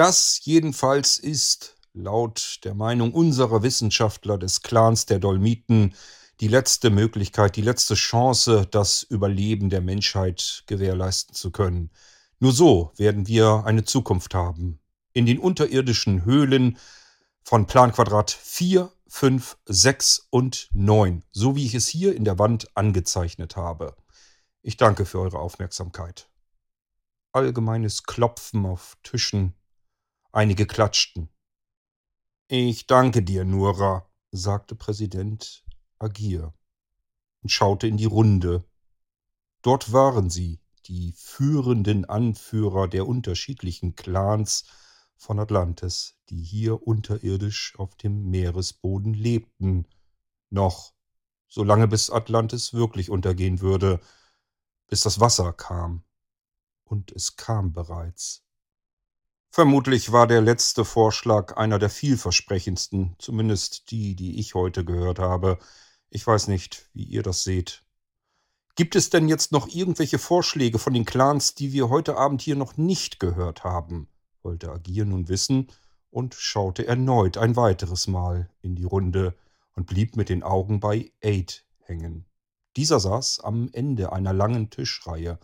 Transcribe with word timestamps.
Das 0.00 0.40
jedenfalls 0.46 1.18
ist, 1.18 1.76
laut 1.92 2.60
der 2.64 2.72
Meinung 2.72 3.12
unserer 3.12 3.62
Wissenschaftler 3.62 4.38
des 4.38 4.62
Clans 4.62 5.04
der 5.04 5.18
Dolmiten, 5.18 5.94
die 6.40 6.48
letzte 6.48 6.88
Möglichkeit, 6.88 7.54
die 7.54 7.60
letzte 7.60 7.96
Chance, 7.96 8.66
das 8.70 9.02
Überleben 9.02 9.68
der 9.68 9.82
Menschheit 9.82 10.64
gewährleisten 10.66 11.34
zu 11.34 11.50
können. 11.50 11.90
Nur 12.38 12.52
so 12.52 12.92
werden 12.96 13.26
wir 13.26 13.64
eine 13.66 13.84
Zukunft 13.84 14.32
haben. 14.32 14.80
In 15.12 15.26
den 15.26 15.38
unterirdischen 15.38 16.24
Höhlen 16.24 16.78
von 17.42 17.66
Planquadrat 17.66 18.30
4, 18.30 18.90
5, 19.06 19.58
6 19.66 20.28
und 20.30 20.70
9, 20.72 21.24
so 21.30 21.56
wie 21.56 21.66
ich 21.66 21.74
es 21.74 21.88
hier 21.88 22.16
in 22.16 22.24
der 22.24 22.38
Wand 22.38 22.74
angezeichnet 22.74 23.54
habe. 23.54 23.94
Ich 24.62 24.78
danke 24.78 25.04
für 25.04 25.20
eure 25.20 25.40
Aufmerksamkeit. 25.40 26.30
Allgemeines 27.32 28.04
Klopfen 28.04 28.64
auf 28.64 28.96
Tischen. 29.02 29.52
Einige 30.32 30.64
klatschten. 30.64 31.28
Ich 32.46 32.86
danke 32.86 33.24
dir, 33.24 33.44
Nura, 33.44 34.08
sagte 34.30 34.76
Präsident 34.76 35.64
Agir 35.98 36.54
und 37.42 37.48
schaute 37.48 37.88
in 37.88 37.96
die 37.96 38.04
Runde. 38.04 38.64
Dort 39.60 39.92
waren 39.92 40.30
sie, 40.30 40.60
die 40.86 41.14
führenden 41.16 42.04
Anführer 42.04 42.86
der 42.86 43.08
unterschiedlichen 43.08 43.96
Clans 43.96 44.66
von 45.16 45.40
Atlantis, 45.40 46.16
die 46.28 46.40
hier 46.40 46.86
unterirdisch 46.86 47.74
auf 47.76 47.96
dem 47.96 48.30
Meeresboden 48.30 49.14
lebten. 49.14 49.88
Noch, 50.48 50.94
solange 51.48 51.88
bis 51.88 52.08
Atlantis 52.08 52.72
wirklich 52.72 53.10
untergehen 53.10 53.60
würde, 53.60 54.00
bis 54.86 55.00
das 55.00 55.18
Wasser 55.18 55.52
kam. 55.52 56.04
Und 56.84 57.10
es 57.10 57.34
kam 57.34 57.72
bereits. 57.72 58.44
Vermutlich 59.52 60.12
war 60.12 60.28
der 60.28 60.40
letzte 60.40 60.84
Vorschlag 60.84 61.56
einer 61.56 61.80
der 61.80 61.90
vielversprechendsten, 61.90 63.16
zumindest 63.18 63.90
die, 63.90 64.14
die 64.14 64.38
ich 64.38 64.54
heute 64.54 64.84
gehört 64.84 65.18
habe. 65.18 65.58
Ich 66.08 66.24
weiß 66.24 66.46
nicht, 66.46 66.88
wie 66.94 67.02
ihr 67.02 67.24
das 67.24 67.42
seht. 67.42 67.84
Gibt 68.76 68.94
es 68.94 69.10
denn 69.10 69.28
jetzt 69.28 69.50
noch 69.50 69.66
irgendwelche 69.68 70.18
Vorschläge 70.18 70.78
von 70.78 70.94
den 70.94 71.04
Clans, 71.04 71.56
die 71.56 71.72
wir 71.72 71.88
heute 71.88 72.16
Abend 72.16 72.42
hier 72.42 72.56
noch 72.56 72.76
nicht 72.76 73.18
gehört 73.18 73.64
haben? 73.64 74.08
wollte 74.42 74.70
Agir 74.70 75.04
nun 75.04 75.28
wissen 75.28 75.70
und 76.10 76.34
schaute 76.34 76.86
erneut 76.86 77.36
ein 77.36 77.56
weiteres 77.56 78.06
Mal 78.06 78.48
in 78.62 78.74
die 78.76 78.84
Runde 78.84 79.36
und 79.74 79.86
blieb 79.86 80.16
mit 80.16 80.28
den 80.28 80.42
Augen 80.42 80.80
bei 80.80 81.12
Aid 81.20 81.64
hängen. 81.80 82.24
Dieser 82.76 83.00
saß 83.00 83.40
am 83.40 83.68
Ende 83.72 84.12
einer 84.12 84.32
langen 84.32 84.70
Tischreihe, 84.70 85.38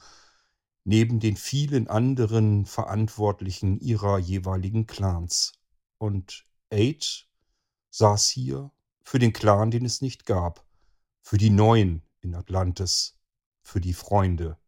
neben 0.86 1.18
den 1.18 1.36
vielen 1.36 1.88
anderen 1.88 2.64
Verantwortlichen 2.64 3.80
ihrer 3.80 4.18
jeweiligen 4.18 4.86
Clans. 4.86 5.52
Und 5.98 6.46
Aid 6.70 7.28
saß 7.90 8.28
hier 8.28 8.70
für 9.02 9.18
den 9.18 9.32
Clan, 9.32 9.72
den 9.72 9.84
es 9.84 10.00
nicht 10.00 10.26
gab, 10.26 10.64
für 11.22 11.38
die 11.38 11.50
Neuen 11.50 12.02
in 12.20 12.36
Atlantis 12.36 13.18
für 13.62 13.80
die 13.80 13.94
Freunde. 13.94 14.58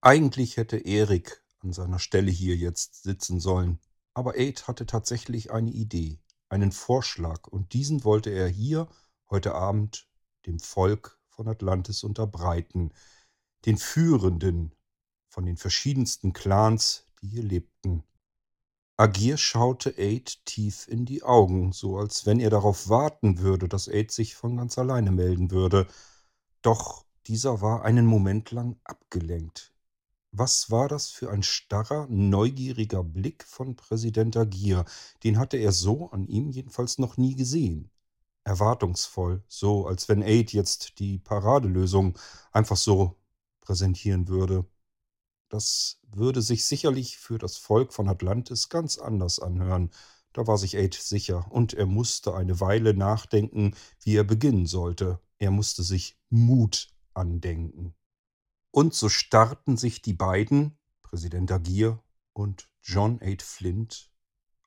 Eigentlich 0.00 0.56
hätte 0.56 0.78
Erik 0.78 1.44
an 1.60 1.72
seiner 1.72 2.00
Stelle 2.00 2.32
hier 2.32 2.56
jetzt 2.56 3.04
sitzen 3.04 3.38
sollen, 3.38 3.78
aber 4.14 4.36
Aid 4.36 4.66
hatte 4.66 4.86
tatsächlich 4.86 5.52
eine 5.52 5.70
Idee, 5.70 6.18
einen 6.48 6.72
Vorschlag, 6.72 7.46
und 7.46 7.74
diesen 7.74 8.02
wollte 8.02 8.30
er 8.30 8.48
hier 8.48 8.88
heute 9.30 9.54
Abend 9.54 10.08
dem 10.46 10.58
Volk 10.58 11.20
von 11.28 11.46
Atlantis 11.46 12.02
unterbreiten, 12.02 12.92
den 13.66 13.78
Führenden 13.78 14.74
von 15.32 15.46
den 15.46 15.56
verschiedensten 15.56 16.34
Clans, 16.34 17.06
die 17.22 17.28
hier 17.28 17.42
lebten. 17.42 18.04
Agir 18.98 19.38
schaute 19.38 19.94
Aid 19.96 20.44
tief 20.44 20.86
in 20.88 21.06
die 21.06 21.22
Augen, 21.22 21.72
so 21.72 21.96
als 21.96 22.26
wenn 22.26 22.38
er 22.38 22.50
darauf 22.50 22.90
warten 22.90 23.38
würde, 23.38 23.66
dass 23.66 23.88
Aid 23.88 24.12
sich 24.12 24.34
von 24.34 24.58
ganz 24.58 24.76
alleine 24.76 25.10
melden 25.10 25.50
würde. 25.50 25.86
Doch 26.60 27.06
dieser 27.26 27.62
war 27.62 27.82
einen 27.82 28.04
Moment 28.04 28.50
lang 28.50 28.78
abgelenkt. 28.84 29.72
Was 30.32 30.70
war 30.70 30.88
das 30.88 31.08
für 31.08 31.30
ein 31.30 31.42
starrer, 31.42 32.06
neugieriger 32.10 33.02
Blick 33.02 33.44
von 33.44 33.74
Präsident 33.74 34.36
Agir? 34.36 34.84
Den 35.24 35.38
hatte 35.38 35.56
er 35.56 35.72
so 35.72 36.10
an 36.10 36.26
ihm 36.26 36.50
jedenfalls 36.50 36.98
noch 36.98 37.16
nie 37.16 37.36
gesehen. 37.36 37.90
Erwartungsvoll, 38.44 39.42
so 39.48 39.86
als 39.86 40.10
wenn 40.10 40.22
Aid 40.22 40.52
jetzt 40.52 40.98
die 40.98 41.18
Paradelösung 41.18 42.18
einfach 42.52 42.76
so 42.76 43.16
präsentieren 43.62 44.28
würde. 44.28 44.66
Das 45.52 46.00
würde 46.10 46.40
sich 46.40 46.64
sicherlich 46.64 47.18
für 47.18 47.36
das 47.36 47.58
Volk 47.58 47.92
von 47.92 48.08
Atlantis 48.08 48.70
ganz 48.70 48.96
anders 48.96 49.38
anhören. 49.38 49.90
Da 50.32 50.46
war 50.46 50.56
sich 50.56 50.78
Aid 50.78 50.94
sicher, 50.94 51.52
und 51.52 51.74
er 51.74 51.84
musste 51.84 52.34
eine 52.34 52.58
Weile 52.60 52.94
nachdenken, 52.94 53.76
wie 54.00 54.16
er 54.16 54.24
beginnen 54.24 54.64
sollte. 54.64 55.20
Er 55.38 55.50
musste 55.50 55.82
sich 55.82 56.18
Mut 56.30 56.88
andenken. 57.12 57.94
Und 58.70 58.94
so 58.94 59.10
starrten 59.10 59.76
sich 59.76 60.00
die 60.00 60.14
beiden, 60.14 60.78
Präsident 61.02 61.52
Agir 61.52 62.02
und 62.32 62.70
John 62.80 63.20
Aid 63.20 63.42
Flint, 63.42 64.10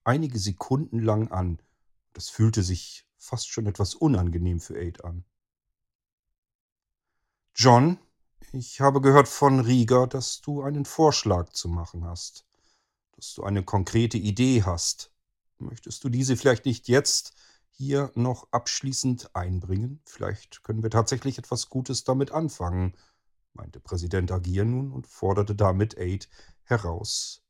einige 0.04 0.38
Sekunden 0.38 1.00
lang 1.00 1.32
an. 1.32 1.64
Das 2.14 2.30
fühlte 2.30 2.62
sich 2.62 3.08
fast 3.18 3.50
schon 3.50 3.66
etwas 3.66 3.96
unangenehm 3.96 4.60
für 4.60 4.78
Aid 4.78 5.04
an. 5.04 5.26
John, 7.56 7.98
ich 8.56 8.80
habe 8.80 9.02
gehört 9.02 9.28
von 9.28 9.60
Rieger, 9.60 10.08
dass 10.08 10.40
du 10.40 10.62
einen 10.62 10.86
Vorschlag 10.86 11.50
zu 11.50 11.68
machen 11.68 12.06
hast, 12.06 12.46
dass 13.16 13.34
du 13.34 13.44
eine 13.44 13.64
konkrete 13.64 14.18
Idee 14.18 14.64
hast. 14.64 15.12
Möchtest 15.58 16.04
du 16.04 16.10
diese 16.10 16.38
vielleicht 16.38 16.66
nicht 16.66 16.88
jetzt 16.88 17.34
hier 17.70 18.12
noch 18.16 18.48
abschließend 18.52 19.36
einbringen? 19.36 20.02
Vielleicht 20.06 20.64
können 20.64 20.84
wir 20.84 20.90
tatsächlich 20.90 21.38
etwas 21.38 21.70
Gutes 21.70 22.06
damit 22.06 22.32
anfangen, 22.32 22.96
meinte 23.54 23.82
Präsident 23.82 24.32
Agir 24.32 24.64
nun 24.64 24.92
und 24.94 25.06
forderte 25.08 25.56
damit 25.56 25.98
Aid 25.98 26.30
heraus. 26.64 27.44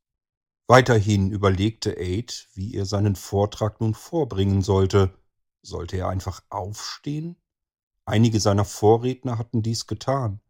Weiterhin 0.67 1.29
überlegte 1.29 1.97
Aid, 1.99 2.47
wie 2.55 2.73
er 2.73 2.87
seinen 2.87 3.15
Vortrag 3.15 3.79
nun 3.79 3.93
vorbringen 3.93 4.63
sollte. 4.63 5.15
Sollte 5.61 5.97
er 5.97 6.09
einfach 6.09 6.43
aufstehen? 6.49 7.37
Einige 8.05 8.39
seiner 8.39 8.65
Vorredner 8.65 9.37
hatten 9.37 9.61
dies 9.61 9.85
getan. 9.85 10.41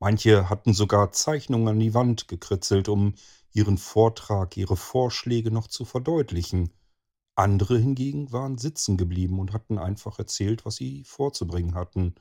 Manche 0.00 0.48
hatten 0.50 0.74
sogar 0.74 1.12
Zeichnungen 1.12 1.68
an 1.68 1.78
die 1.78 1.94
Wand 1.94 2.26
gekritzelt, 2.26 2.88
um 2.88 3.14
ihren 3.52 3.78
Vortrag, 3.78 4.56
ihre 4.56 4.76
Vorschläge 4.76 5.52
noch 5.52 5.68
zu 5.68 5.84
verdeutlichen. 5.84 6.72
Andere 7.36 7.78
hingegen 7.78 8.32
waren 8.32 8.58
sitzen 8.58 8.96
geblieben 8.96 9.38
und 9.38 9.52
hatten 9.52 9.78
einfach 9.78 10.18
erzählt, 10.18 10.64
was 10.66 10.76
sie 10.76 11.04
vorzubringen 11.04 11.74
hatten. 11.76 12.16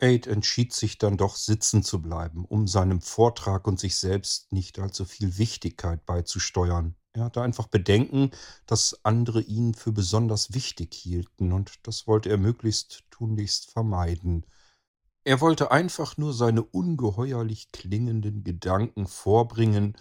Aid 0.00 0.26
entschied 0.26 0.72
sich 0.72 0.98
dann 0.98 1.16
doch 1.16 1.36
sitzen 1.36 1.82
zu 1.82 2.02
bleiben, 2.02 2.44
um 2.44 2.66
seinem 2.66 3.00
Vortrag 3.00 3.66
und 3.66 3.78
sich 3.78 3.96
selbst 3.96 4.52
nicht 4.52 4.78
allzu 4.78 5.04
viel 5.04 5.38
Wichtigkeit 5.38 6.04
beizusteuern. 6.06 6.96
Er 7.12 7.24
hatte 7.24 7.42
einfach 7.42 7.66
Bedenken, 7.68 8.30
dass 8.66 9.04
andere 9.04 9.40
ihn 9.42 9.74
für 9.74 9.92
besonders 9.92 10.54
wichtig 10.54 10.94
hielten, 10.94 11.52
und 11.52 11.86
das 11.86 12.06
wollte 12.06 12.28
er 12.28 12.38
möglichst 12.38 13.04
tunlichst 13.10 13.70
vermeiden. 13.70 14.46
Er 15.28 15.42
wollte 15.42 15.70
einfach 15.70 16.16
nur 16.16 16.32
seine 16.32 16.62
ungeheuerlich 16.62 17.70
klingenden 17.70 18.44
Gedanken 18.44 19.06
vorbringen 19.06 19.94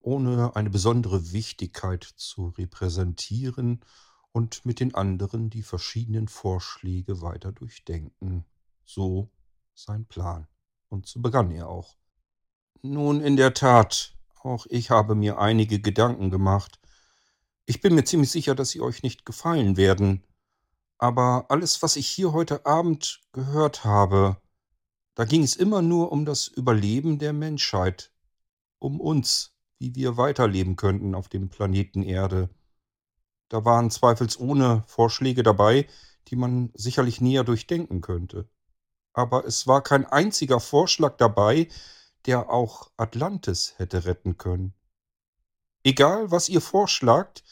ohne 0.00 0.56
eine 0.56 0.70
besondere 0.70 1.30
Wichtigkeit 1.30 2.02
zu 2.02 2.48
repräsentieren 2.48 3.84
und 4.32 4.66
mit 4.66 4.80
den 4.80 4.96
anderen 4.96 5.50
die 5.50 5.62
verschiedenen 5.62 6.26
Vorschläge 6.26 7.22
weiter 7.22 7.52
durchdenken. 7.52 8.44
So 8.84 9.30
sein 9.72 10.04
Plan. 10.06 10.48
Und 10.88 11.06
so 11.06 11.20
begann 11.20 11.52
er 11.52 11.68
auch. 11.68 11.94
Nun, 12.82 13.20
in 13.20 13.36
der 13.36 13.54
Tat, 13.54 14.16
auch 14.42 14.66
ich 14.68 14.90
habe 14.90 15.14
mir 15.14 15.38
einige 15.38 15.78
Gedanken 15.78 16.28
gemacht. 16.28 16.80
Ich 17.66 17.80
bin 17.80 17.94
mir 17.94 18.02
ziemlich 18.02 18.32
sicher, 18.32 18.56
dass 18.56 18.70
sie 18.70 18.80
euch 18.80 19.04
nicht 19.04 19.24
gefallen 19.24 19.76
werden. 19.76 20.24
Aber 20.98 21.46
alles, 21.50 21.84
was 21.84 21.94
ich 21.94 22.08
hier 22.08 22.32
heute 22.32 22.66
Abend 22.66 23.20
gehört 23.30 23.84
habe, 23.84 24.41
da 25.14 25.24
ging 25.24 25.42
es 25.42 25.56
immer 25.56 25.82
nur 25.82 26.12
um 26.12 26.24
das 26.24 26.48
Überleben 26.48 27.18
der 27.18 27.32
Menschheit, 27.32 28.12
um 28.78 29.00
uns, 29.00 29.54
wie 29.78 29.94
wir 29.94 30.16
weiterleben 30.16 30.76
könnten 30.76 31.14
auf 31.14 31.28
dem 31.28 31.48
Planeten 31.48 32.02
Erde. 32.02 32.48
Da 33.48 33.64
waren 33.64 33.90
zweifelsohne 33.90 34.84
Vorschläge 34.86 35.42
dabei, 35.42 35.86
die 36.28 36.36
man 36.36 36.70
sicherlich 36.74 37.20
näher 37.20 37.44
durchdenken 37.44 38.00
könnte. 38.00 38.48
Aber 39.12 39.44
es 39.44 39.66
war 39.66 39.82
kein 39.82 40.06
einziger 40.06 40.60
Vorschlag 40.60 41.16
dabei, 41.18 41.68
der 42.26 42.50
auch 42.50 42.90
Atlantis 42.96 43.74
hätte 43.76 44.04
retten 44.06 44.38
können. 44.38 44.74
Egal, 45.84 46.30
was 46.30 46.48
ihr 46.48 46.60
vorschlagt, 46.60 47.42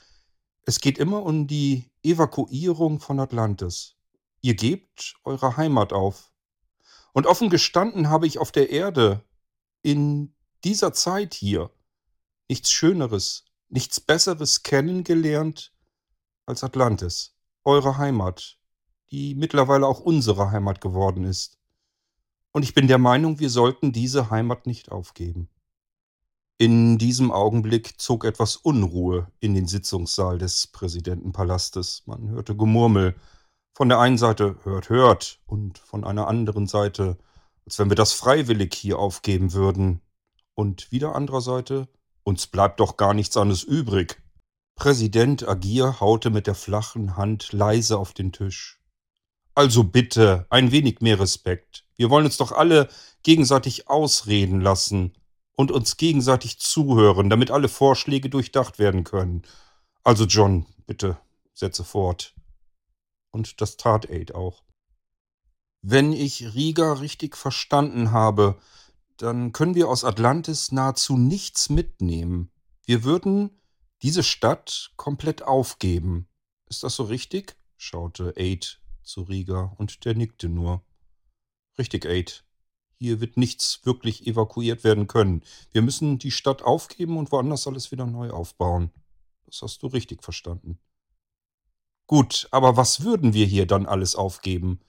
es 0.63 0.81
geht 0.81 0.99
immer 0.99 1.23
um 1.23 1.47
die 1.47 1.91
Evakuierung 2.03 3.01
von 3.01 3.19
Atlantis. 3.19 3.97
Ihr 4.41 4.55
gebt 4.55 5.17
eure 5.25 5.57
Heimat 5.57 5.93
auf. 5.93 6.30
Und 7.13 7.27
offen 7.27 7.51
gestanden 7.51 8.09
habe 8.09 8.27
ich 8.27 8.39
auf 8.39 8.53
der 8.53 8.71
Erde 8.71 9.25
in 9.83 10.35
dieser 10.65 10.93
Zeit 10.93 11.35
hier 11.35 11.71
nichts 12.49 12.71
Schöneres, 12.71 13.45
nichts 13.69 14.01
Besseres 14.01 14.63
kennengelernt 14.63 15.73
als 16.47 16.65
Atlantis, 16.65 17.37
eure 17.65 17.99
Heimat, 17.99 18.59
die 19.11 19.35
mittlerweile 19.35 19.87
auch 19.87 20.01
unsere 20.01 20.51
Heimat 20.51 20.81
geworden 20.81 21.25
ist. 21.25 21.59
Und 22.53 22.65
ich 22.65 22.75
bin 22.75 22.89
der 22.89 22.99
Meinung, 22.99 23.39
wir 23.39 23.51
sollten 23.51 23.93
diese 23.93 24.31
Heimat 24.31 24.67
nicht 24.67 24.91
aufgeben. 24.91 25.49
In 26.59 26.99
diesem 26.99 27.31
Augenblick 27.31 27.99
zog 27.99 28.25
etwas 28.25 28.57
Unruhe 28.57 29.31
in 29.41 29.55
den 29.55 29.67
Sitzungssaal 29.67 30.37
des 30.37 30.67
Präsidentenpalastes. 30.67 32.03
Man 32.07 32.29
hörte 32.29 32.55
Gemurmel. 32.55 33.15
Von 33.75 33.89
der 33.89 33.99
einen 33.99 34.19
Seite 34.19 34.57
hört, 34.65 34.89
hört 34.89 35.41
und 35.47 35.79
von 35.79 36.05
einer 36.05 36.29
anderen 36.29 36.67
Seite, 36.67 37.19
als 37.65 37.79
wenn 37.79 37.89
wir 37.89 37.97
das 37.97 38.13
freiwillig 38.13 38.75
hier 38.75 38.99
aufgeben 38.99 39.53
würden. 39.53 40.01
Und 40.55 40.93
wieder 40.93 41.15
anderer 41.15 41.41
Seite, 41.41 41.89
uns 42.23 42.47
bleibt 42.47 42.81
doch 42.81 42.97
gar 42.97 43.15
nichts 43.15 43.37
anderes 43.37 43.63
übrig. 43.63 44.23
Präsident 44.75 45.47
Agir 45.47 46.01
haute 46.01 46.31
mit 46.31 46.47
der 46.47 46.55
flachen 46.55 47.17
Hand 47.17 47.53
leise 47.53 47.99
auf 47.99 48.13
den 48.13 48.33
Tisch. 48.33 48.81
Also 49.55 49.85
bitte, 49.85 50.47
ein 50.49 50.73
wenig 50.73 51.01
mehr 51.01 51.21
Respekt. 51.21 51.85
Wir 51.97 52.09
wollen 52.09 52.25
uns 52.25 52.39
doch 52.39 52.53
alle 52.53 52.89
gegenseitig 53.23 53.89
ausreden 53.89 54.61
lassen 54.61 55.13
und 55.55 55.71
uns 55.71 55.99
gegenseitig 55.99 56.59
zuhören, 56.59 57.29
damit 57.29 57.51
alle 57.51 57.69
Vorschläge 57.69 58.31
durchdacht 58.31 58.79
werden 58.79 59.05
können. 59.05 59.43
Also 60.03 60.25
John, 60.25 60.67
bitte, 60.87 61.19
setze 61.53 61.85
fort. 61.85 62.35
Und 63.31 63.61
das 63.61 63.77
tat 63.77 64.09
Aid 64.11 64.35
auch. 64.35 64.65
Wenn 65.83 66.13
ich 66.13 66.55
Riga 66.55 66.95
richtig 66.95 67.37
verstanden 67.37 68.11
habe, 68.11 68.59
dann 69.17 69.53
können 69.53 69.75
wir 69.75 69.89
aus 69.89 70.05
Atlantis 70.05 70.73
nahezu 70.73 71.17
nichts 71.17 71.71
mitnehmen. 71.71 72.51
Wir 72.85 73.05
würden 73.05 73.61
diese 74.03 74.23
Stadt 74.23 74.93
komplett 74.97 75.43
aufgeben. 75.43 76.29
Ist 76.67 76.83
das 76.83 76.97
so 76.97 77.05
richtig? 77.05 77.57
schaute 77.77 78.35
Aid 78.37 78.81
zu 79.03 79.23
Riga 79.23 79.75
und 79.79 80.05
der 80.05 80.15
nickte 80.15 80.49
nur. 80.49 80.85
Richtig, 81.79 82.05
Aid. 82.05 82.45
Hier 82.99 83.21
wird 83.21 83.39
nichts 83.39 83.81
wirklich 83.85 84.27
evakuiert 84.27 84.85
werden 84.85 85.07
können. 85.07 85.43
Wir 85.73 85.81
müssen 85.81 86.19
die 86.19 86.31
Stadt 86.31 86.63
aufgeben 86.63 87.17
und 87.17 87.33
woanders 87.33 87.67
alles 87.67 87.91
wieder 87.91 88.05
neu 88.05 88.31
aufbauen. 88.31 88.91
Das 89.47 89.63
hast 89.63 89.83
du 89.83 89.87
richtig 89.87 90.23
verstanden. 90.23 90.79
Gut, 92.11 92.49
aber 92.51 92.77
was 92.77 93.05
würden 93.05 93.35
wir 93.35 93.47
hier 93.47 93.67
dann 93.67 93.87
alles 93.87 94.17
aufgeben? 94.17 94.81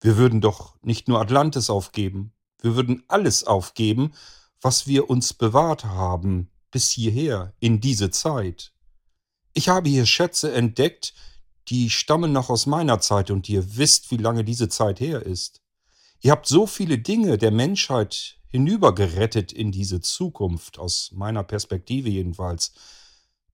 Wir 0.00 0.16
würden 0.16 0.40
doch 0.40 0.74
nicht 0.82 1.06
nur 1.06 1.20
Atlantis 1.20 1.70
aufgeben. 1.70 2.32
Wir 2.60 2.74
würden 2.74 3.04
alles 3.06 3.44
aufgeben, 3.44 4.14
was 4.60 4.88
wir 4.88 5.08
uns 5.08 5.32
bewahrt 5.32 5.84
haben 5.84 6.50
bis 6.72 6.90
hierher, 6.90 7.54
in 7.60 7.80
diese 7.80 8.10
Zeit. 8.10 8.72
Ich 9.52 9.68
habe 9.68 9.88
hier 9.88 10.06
Schätze 10.06 10.52
entdeckt, 10.52 11.14
die 11.68 11.88
stammen 11.88 12.32
noch 12.32 12.50
aus 12.50 12.66
meiner 12.66 12.98
Zeit 12.98 13.30
und 13.30 13.48
ihr 13.48 13.76
wisst, 13.76 14.10
wie 14.10 14.16
lange 14.16 14.42
diese 14.42 14.68
Zeit 14.68 14.98
her 14.98 15.22
ist. 15.22 15.62
Ihr 16.20 16.32
habt 16.32 16.48
so 16.48 16.66
viele 16.66 16.98
Dinge 16.98 17.38
der 17.38 17.52
Menschheit 17.52 18.40
hinübergerettet 18.48 19.52
in 19.52 19.70
diese 19.70 20.00
Zukunft, 20.00 20.80
aus 20.80 21.12
meiner 21.14 21.44
Perspektive 21.44 22.08
jedenfalls, 22.08 22.72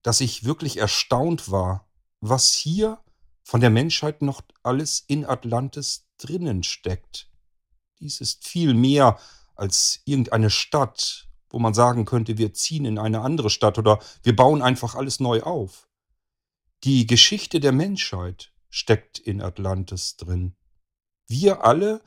dass 0.01 0.19
ich 0.19 0.45
wirklich 0.45 0.77
erstaunt 0.77 1.51
war, 1.51 1.87
was 2.29 2.53
hier 2.53 2.99
von 3.43 3.59
der 3.59 3.69
Menschheit 3.69 4.21
noch 4.21 4.41
alles 4.63 5.03
in 5.07 5.25
Atlantis 5.25 6.07
drinnen 6.17 6.63
steckt. 6.63 7.29
Dies 7.99 8.21
ist 8.21 8.47
viel 8.47 8.73
mehr 8.73 9.19
als 9.55 10.01
irgendeine 10.05 10.49
Stadt, 10.49 11.27
wo 11.49 11.59
man 11.59 11.73
sagen 11.73 12.05
könnte, 12.05 12.37
wir 12.37 12.53
ziehen 12.53 12.85
in 12.85 12.97
eine 12.97 13.21
andere 13.21 13.49
Stadt 13.49 13.77
oder 13.77 13.99
wir 14.23 14.35
bauen 14.35 14.61
einfach 14.61 14.95
alles 14.95 15.19
neu 15.19 15.41
auf. 15.41 15.89
Die 16.85 17.05
Geschichte 17.07 17.59
der 17.59 17.73
Menschheit 17.73 18.53
steckt 18.69 19.19
in 19.19 19.41
Atlantis 19.41 20.15
drin. 20.15 20.55
Wir 21.27 21.65
alle 21.65 22.01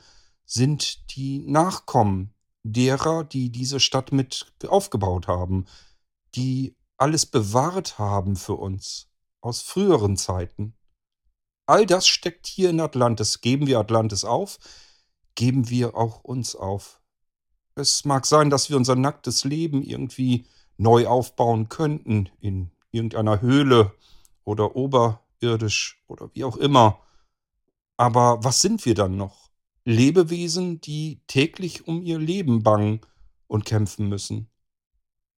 sind 0.45 1.15
die 1.15 1.39
Nachkommen 1.47 2.33
derer, 2.63 3.23
die 3.23 3.51
diese 3.51 3.79
Stadt 3.79 4.11
mit 4.11 4.51
aufgebaut 4.67 5.27
haben, 5.27 5.65
die 6.33 6.75
alles 6.97 7.27
bewahrt 7.27 7.99
haben 7.99 8.35
für 8.35 8.55
uns 8.55 9.06
aus 9.41 9.61
früheren 9.61 10.17
Zeiten. 10.17 10.73
All 11.65 11.85
das 11.85 12.07
steckt 12.07 12.47
hier 12.47 12.69
in 12.69 12.79
Atlantis. 12.79 13.41
Geben 13.41 13.67
wir 13.67 13.79
Atlantis 13.79 14.23
auf, 14.23 14.57
geben 15.35 15.69
wir 15.69 15.95
auch 15.95 16.23
uns 16.23 16.55
auf. 16.55 17.01
Es 17.75 18.05
mag 18.05 18.25
sein, 18.25 18.49
dass 18.49 18.69
wir 18.69 18.77
unser 18.77 18.95
nacktes 18.95 19.43
Leben 19.43 19.83
irgendwie 19.83 20.47
neu 20.77 21.07
aufbauen 21.07 21.69
könnten 21.69 22.29
in 22.39 22.71
irgendeiner 22.91 23.41
Höhle 23.41 23.93
oder 24.43 24.75
oberirdisch 24.75 26.01
oder 26.07 26.29
wie 26.33 26.43
auch 26.43 26.57
immer. 26.57 26.99
Aber 27.97 28.43
was 28.43 28.61
sind 28.61 28.85
wir 28.85 28.95
dann 28.95 29.17
noch? 29.17 29.49
Lebewesen, 29.83 30.81
die 30.81 31.21
täglich 31.27 31.87
um 31.87 32.01
ihr 32.01 32.19
Leben 32.19 32.63
bangen 32.63 33.01
und 33.47 33.65
kämpfen 33.65 34.07
müssen. 34.09 34.49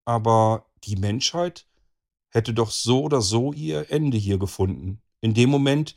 Aber 0.04 0.66
die 0.84 0.96
Menschheit 0.96 1.66
hätte 2.30 2.54
doch 2.54 2.70
so 2.70 3.02
oder 3.02 3.20
so 3.20 3.52
ihr 3.52 3.90
Ende 3.90 4.16
hier 4.16 4.38
gefunden. 4.38 5.02
In 5.20 5.34
dem 5.34 5.50
Moment, 5.50 5.94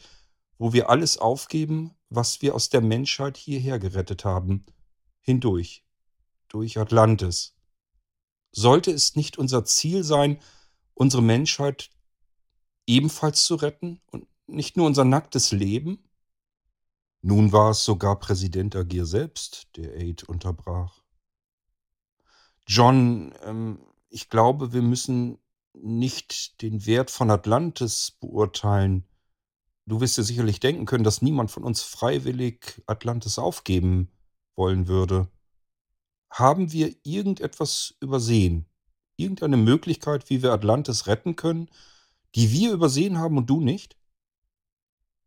wo 0.58 0.74
wir 0.74 0.90
alles 0.90 1.18
aufgeben, 1.18 1.96
was 2.10 2.42
wir 2.42 2.56
aus 2.56 2.70
der 2.70 2.82
Menschheit 2.82 3.38
hierher 3.38 3.80
gerettet 3.80 4.26
haben. 4.26 4.66
Hindurch. 5.22 5.86
Durch 6.48 6.78
Atlantis. 6.78 7.56
Sollte 8.52 8.92
es 8.92 9.16
nicht 9.16 9.38
unser 9.38 9.66
Ziel 9.66 10.04
sein, 10.04 10.40
unsere 10.94 11.24
Menschheit 11.24 11.90
ebenfalls 12.86 13.46
zu 13.46 13.56
retten 13.56 14.02
und 14.12 14.28
nicht 14.46 14.78
nur 14.78 14.86
unser 14.86 15.06
nacktes 15.06 15.52
Leben? 15.52 16.04
Nun 17.22 17.52
war 17.52 17.72
es 17.72 17.84
sogar 17.84 18.20
Präsident 18.20 18.76
Agir 18.76 19.06
selbst, 19.06 19.70
der 19.78 19.96
Aid 19.96 20.24
unterbrach. 20.24 21.02
John, 22.68 23.34
ähm, 23.44 23.80
ich 24.10 24.30
glaube, 24.30 24.74
wir 24.74 24.82
müssen 24.82 25.40
nicht 25.74 26.62
den 26.62 26.86
Wert 26.86 27.12
von 27.12 27.32
Atlantis 27.32 28.12
beurteilen. 28.20 29.06
Du 29.86 30.00
wirst 30.02 30.18
dir 30.18 30.24
sicherlich 30.24 30.60
denken 30.60 30.86
können, 30.86 31.04
dass 31.04 31.22
niemand 31.22 31.52
von 31.52 31.64
uns 31.64 31.82
freiwillig 31.82 32.82
Atlantis 32.86 33.38
aufgeben 33.38 34.12
wollen 34.56 34.88
würde. 34.88 35.28
Haben 36.30 36.72
wir 36.72 36.96
irgendetwas 37.04 37.96
übersehen? 38.00 38.66
Irgendeine 39.18 39.58
Möglichkeit, 39.58 40.30
wie 40.30 40.42
wir 40.42 40.52
Atlantis 40.54 41.08
retten 41.08 41.36
können? 41.36 41.70
die 42.36 42.52
wir 42.52 42.74
übersehen 42.74 43.18
haben 43.18 43.38
und 43.38 43.50
du 43.50 43.62
nicht? 43.62 43.98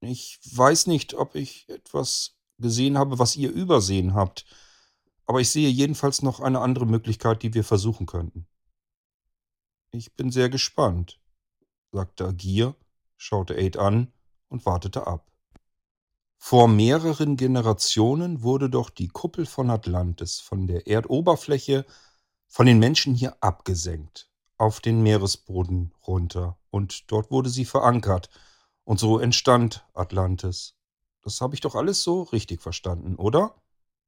Ich 0.01 0.39
weiß 0.53 0.87
nicht, 0.89 1.15
ob 1.15 1.35
ich 1.35 1.69
etwas 1.69 2.37
gesehen 2.59 2.99
habe, 2.99 3.19
was 3.19 3.37
ihr 3.37 3.51
übersehen 3.51 4.15
habt, 4.15 4.45
aber 5.25 5.41
ich 5.41 5.51
sehe 5.51 5.69
jedenfalls 5.69 6.23
noch 6.23 6.41
eine 6.41 6.61
andere 6.61 6.87
Möglichkeit, 6.87 7.43
die 7.43 7.55
wir 7.55 7.65
versuchen 7.65 8.07
könnten. 8.07 8.47
Ich 9.91 10.15
bin 10.15 10.31
sehr 10.31 10.49
gespannt, 10.49 11.21
sagte 11.93 12.27
Agir, 12.27 12.75
schaute 13.17 13.55
Aid 13.55 13.77
an 13.77 14.13
und 14.49 14.67
wartete 14.67 15.07
ab. 15.07 15.31
Vor 16.39 16.69
mehreren 16.69 17.37
Generationen 17.37 18.43
wurde 18.43 18.71
doch 18.71 18.91
die 18.91 19.09
Kuppel 19.09 19.47
von 19.47 19.71
Atlantis 19.71 20.39
von 20.39 20.67
der 20.67 20.87
Erdoberfläche 20.87 21.87
von 22.47 22.67
den 22.67 22.79
Menschen 22.79 23.15
hier 23.15 23.37
abgesenkt 23.43 24.31
auf 24.59 24.81
den 24.81 25.03
Meeresboden 25.03 25.93
runter 26.07 26.59
und 26.71 27.11
dort 27.11 27.31
wurde 27.31 27.51
sie 27.51 27.65
verankert 27.65 28.31
und 28.85 28.99
so 28.99 29.19
entstand 29.19 29.87
Atlantis. 29.95 30.77
Das 31.23 31.41
habe 31.41 31.55
ich 31.55 31.61
doch 31.61 31.75
alles 31.75 32.03
so 32.03 32.23
richtig 32.23 32.63
verstanden, 32.63 33.17
oder? 33.17 33.55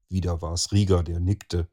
Wieder 0.09 0.41
war 0.41 0.53
es 0.55 0.73
Rieger, 0.73 1.03
der 1.03 1.21
nickte. 1.21 1.69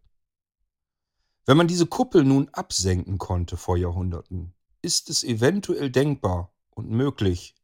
Wenn 1.46 1.58
man 1.58 1.68
diese 1.68 1.86
Kuppel 1.86 2.24
nun 2.24 2.50
absenken 2.50 3.18
konnte 3.20 3.56
vor 3.56 3.78
Jahrhunderten, 3.78 4.56
ist 4.82 5.10
es 5.10 5.24
eventuell 5.24 5.92
denkbar 5.92 6.52
und 6.72 6.90
möglich, 6.90 7.56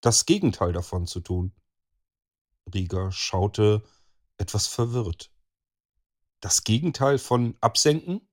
das 0.00 0.26
Gegenteil 0.26 0.72
davon 0.72 1.06
zu 1.06 1.20
tun. 1.20 1.52
Rieger 2.72 3.10
schaute 3.10 3.82
etwas 4.38 4.66
verwirrt. 4.68 5.32
Das 6.40 6.64
Gegenteil 6.64 7.18
von 7.18 7.56
absenken? 7.60 8.26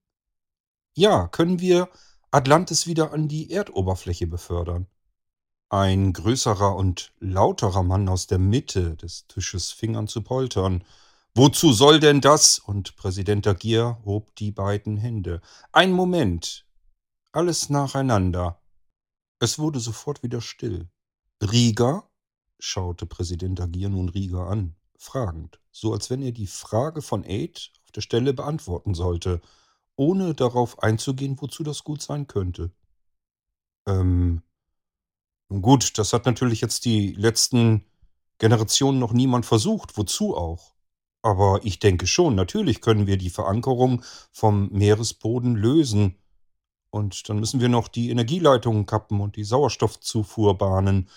Ja, 0.94 1.28
können 1.28 1.60
wir 1.60 1.90
Atlantis 2.32 2.88
wieder 2.88 3.14
an 3.14 3.28
die 3.28 3.52
Erdoberfläche 3.52 4.28
befördern. 4.28 4.88
Ein 5.70 6.14
größerer 6.14 6.76
und 6.76 7.14
lauterer 7.20 7.84
Mann 7.84 8.08
aus 8.08 8.28
der 8.28 8.40
Mitte 8.40 8.96
des 8.96 9.28
Tisches 9.28 9.72
fing 9.72 9.98
an 9.98 10.08
zu 10.08 10.22
poltern. 10.22 10.86
Wozu 11.38 11.72
soll 11.72 12.00
denn 12.00 12.20
das? 12.20 12.58
Und 12.58 12.96
Präsident 12.96 13.46
Dagier 13.46 14.00
hob 14.06 14.36
die 14.38 14.52
beiden 14.52 14.98
Hände. 14.98 15.40
Ein 15.72 15.92
Moment. 15.92 16.66
Alles 17.32 17.70
nacheinander. 17.70 18.60
Es 19.40 19.60
wurde 19.60 19.80
sofort 19.80 20.24
wieder 20.24 20.42
still. 20.42 20.90
Rieger? 21.40 22.10
schaute 22.58 23.06
Präsident 23.06 23.60
Dagier 23.60 23.90
nun 23.90 24.10
Rieger 24.10 24.48
an, 24.48 24.76
fragend, 24.98 25.60
so 25.72 25.94
als 25.94 26.10
wenn 26.10 26.24
er 26.24 26.32
die 26.32 26.48
Frage 26.48 27.04
von 27.04 27.24
Aid 27.24 27.72
auf 27.84 27.92
der 27.92 28.02
Stelle 28.02 28.34
beantworten 28.34 28.96
sollte 28.96 29.40
ohne 29.96 30.34
darauf 30.34 30.82
einzugehen, 30.82 31.40
wozu 31.40 31.62
das 31.62 31.84
gut 31.84 32.02
sein 32.02 32.26
könnte. 32.26 32.72
Ähm, 33.86 34.42
gut, 35.50 36.00
das 36.00 36.14
hat 36.14 36.26
natürlich 36.26 36.62
jetzt 36.62 36.86
die 36.86 37.14
letzten 37.14 37.86
Generationen 38.40 38.98
noch 38.98 39.14
niemand 39.14 39.46
versucht. 39.46 39.98
Wozu 39.98 40.36
auch? 40.36 40.77
Aber 41.22 41.60
ich 41.64 41.80
denke 41.80 42.08
schon, 42.08 42.36
natürlich 42.36 42.82
können 42.82 43.08
wir 43.08 43.18
die 43.18 43.30
Verankerung 43.30 44.04
vom 44.32 44.70
Meeresboden 44.70 45.56
lösen. 45.56 46.16
Und 46.90 47.28
dann 47.28 47.40
müssen 47.40 47.60
wir 47.60 47.70
noch 47.70 47.88
die 47.88 48.10
Energieleitungen 48.10 48.86
kappen 48.86 49.20
und 49.20 49.36
die 49.36 49.44
Sauerstoffzufuhr 49.44 50.58
bahnen. 50.58 51.10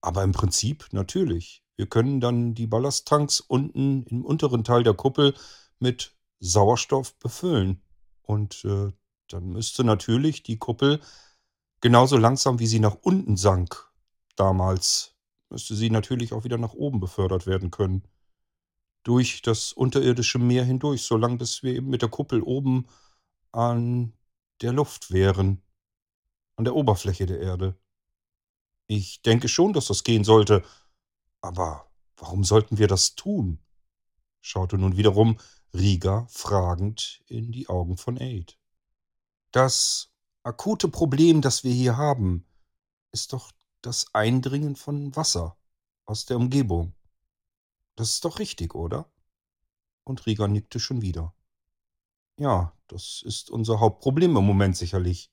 Aber 0.00 0.22
im 0.22 0.32
Prinzip 0.32 0.86
natürlich. 0.92 1.62
Wir 1.76 1.86
können 1.86 2.20
dann 2.20 2.54
die 2.54 2.66
Ballasttanks 2.66 3.40
unten 3.40 4.04
im 4.04 4.24
unteren 4.24 4.64
Teil 4.64 4.82
der 4.82 4.94
Kuppel 4.94 5.34
mit 5.78 6.14
Sauerstoff 6.38 7.18
befüllen. 7.18 7.82
Und 8.22 8.64
äh, 8.64 8.92
dann 9.28 9.48
müsste 9.50 9.84
natürlich 9.84 10.42
die 10.42 10.58
Kuppel 10.58 11.00
genauso 11.80 12.16
langsam, 12.16 12.58
wie 12.58 12.66
sie 12.66 12.80
nach 12.80 12.96
unten 13.02 13.36
sank 13.36 13.90
damals, 14.36 15.14
müsste 15.50 15.74
sie 15.74 15.90
natürlich 15.90 16.32
auch 16.32 16.44
wieder 16.44 16.58
nach 16.58 16.74
oben 16.74 17.00
befördert 17.00 17.46
werden 17.46 17.70
können. 17.70 18.04
Durch 19.02 19.42
das 19.42 19.72
unterirdische 19.72 20.38
Meer 20.38 20.64
hindurch, 20.64 21.02
solange 21.02 21.38
bis 21.38 21.62
wir 21.62 21.74
eben 21.74 21.88
mit 21.88 22.02
der 22.02 22.08
Kuppel 22.10 22.42
oben 22.42 22.86
an 23.52 24.12
der 24.60 24.72
Luft 24.72 25.10
wären, 25.10 25.62
an 26.56 26.64
der 26.64 26.74
Oberfläche 26.74 27.26
der 27.26 27.40
Erde. 27.40 27.78
Ich 28.86 29.22
denke 29.22 29.48
schon, 29.48 29.72
dass 29.72 29.86
das 29.86 30.04
gehen 30.04 30.24
sollte. 30.24 30.62
Aber 31.40 31.90
warum 32.16 32.44
sollten 32.44 32.78
wir 32.78 32.88
das 32.88 33.14
tun? 33.14 33.58
schaute 34.42 34.78
nun 34.78 34.96
wiederum 34.96 35.38
Rieger 35.72 36.26
fragend 36.28 37.22
in 37.26 37.52
die 37.52 37.68
Augen 37.68 37.96
von 37.96 38.18
Aid. 38.20 38.58
Das 39.52 40.12
akute 40.42 40.88
Problem, 40.88 41.40
das 41.40 41.64
wir 41.64 41.72
hier 41.72 41.96
haben, 41.96 42.46
ist 43.12 43.32
doch 43.32 43.52
das 43.82 44.14
Eindringen 44.14 44.76
von 44.76 45.14
Wasser 45.16 45.56
aus 46.04 46.26
der 46.26 46.36
Umgebung. 46.36 46.92
Das 47.96 48.10
ist 48.10 48.24
doch 48.24 48.38
richtig, 48.38 48.74
oder? 48.74 49.10
Und 50.04 50.26
Rieger 50.26 50.48
nickte 50.48 50.80
schon 50.80 51.02
wieder. 51.02 51.34
Ja, 52.38 52.72
das 52.88 53.22
ist 53.24 53.50
unser 53.50 53.80
Hauptproblem 53.80 54.36
im 54.36 54.44
Moment 54.44 54.76
sicherlich. 54.76 55.30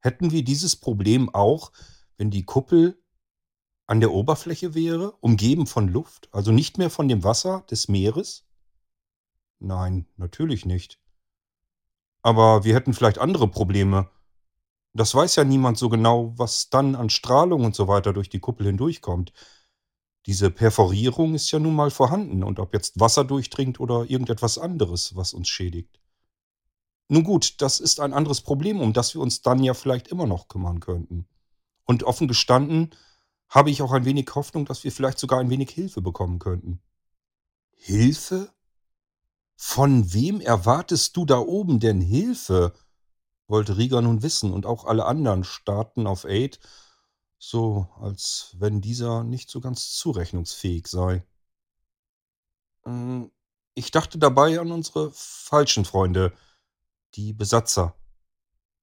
Hätten 0.00 0.30
wir 0.30 0.44
dieses 0.44 0.76
Problem 0.76 1.34
auch, 1.34 1.72
wenn 2.16 2.30
die 2.30 2.44
Kuppel 2.44 3.02
an 3.86 4.00
der 4.00 4.12
Oberfläche 4.12 4.74
wäre, 4.74 5.12
umgeben 5.20 5.66
von 5.66 5.88
Luft, 5.88 6.28
also 6.32 6.52
nicht 6.52 6.78
mehr 6.78 6.90
von 6.90 7.08
dem 7.08 7.24
Wasser 7.24 7.64
des 7.70 7.88
Meeres? 7.88 8.46
Nein, 9.58 10.06
natürlich 10.16 10.64
nicht. 10.64 11.00
Aber 12.22 12.64
wir 12.64 12.74
hätten 12.74 12.94
vielleicht 12.94 13.18
andere 13.18 13.48
Probleme. 13.48 14.10
Das 14.92 15.14
weiß 15.14 15.36
ja 15.36 15.44
niemand 15.44 15.78
so 15.78 15.88
genau, 15.88 16.32
was 16.36 16.70
dann 16.70 16.94
an 16.94 17.10
Strahlung 17.10 17.64
und 17.64 17.74
so 17.74 17.88
weiter 17.88 18.12
durch 18.12 18.28
die 18.28 18.40
Kuppel 18.40 18.66
hindurchkommt. 18.66 19.32
Diese 20.26 20.50
Perforierung 20.50 21.34
ist 21.34 21.50
ja 21.50 21.58
nun 21.58 21.74
mal 21.74 21.90
vorhanden 21.90 22.42
und 22.42 22.58
ob 22.58 22.74
jetzt 22.74 23.00
Wasser 23.00 23.24
durchdringt 23.24 23.80
oder 23.80 24.08
irgendetwas 24.08 24.58
anderes, 24.58 25.16
was 25.16 25.32
uns 25.32 25.48
schädigt. 25.48 26.00
Nun 27.08 27.24
gut, 27.24 27.60
das 27.60 27.80
ist 27.80 28.00
ein 28.00 28.12
anderes 28.12 28.40
Problem, 28.40 28.80
um 28.80 28.92
das 28.92 29.14
wir 29.14 29.20
uns 29.20 29.42
dann 29.42 29.64
ja 29.64 29.74
vielleicht 29.74 30.08
immer 30.08 30.26
noch 30.26 30.48
kümmern 30.48 30.80
könnten. 30.80 31.26
Und 31.84 32.04
offen 32.04 32.28
gestanden 32.28 32.90
habe 33.48 33.70
ich 33.70 33.82
auch 33.82 33.92
ein 33.92 34.04
wenig 34.04 34.28
Hoffnung, 34.34 34.64
dass 34.64 34.84
wir 34.84 34.92
vielleicht 34.92 35.18
sogar 35.18 35.40
ein 35.40 35.50
wenig 35.50 35.70
Hilfe 35.70 36.02
bekommen 36.02 36.38
könnten. 36.38 36.80
Hilfe? 37.74 38.52
Von 39.56 40.12
wem 40.12 40.40
erwartest 40.40 41.16
du 41.16 41.24
da 41.24 41.38
oben 41.38 41.80
denn 41.80 42.00
Hilfe? 42.00 42.74
wollte 43.48 43.76
Rieger 43.76 44.00
nun 44.00 44.22
wissen, 44.22 44.52
und 44.52 44.64
auch 44.64 44.84
alle 44.84 45.04
anderen 45.04 45.42
starrten 45.42 46.06
auf 46.06 46.24
Aid, 46.24 46.60
so 47.40 47.88
als 47.98 48.54
wenn 48.58 48.82
dieser 48.82 49.24
nicht 49.24 49.50
so 49.50 49.60
ganz 49.60 49.94
zurechnungsfähig 49.94 50.86
sei. 50.86 51.24
Hm, 52.84 53.32
ich 53.74 53.90
dachte 53.90 54.18
dabei 54.18 54.60
an 54.60 54.70
unsere 54.70 55.10
falschen 55.12 55.86
Freunde, 55.86 56.32
die 57.14 57.32
Besatzer. 57.32 57.96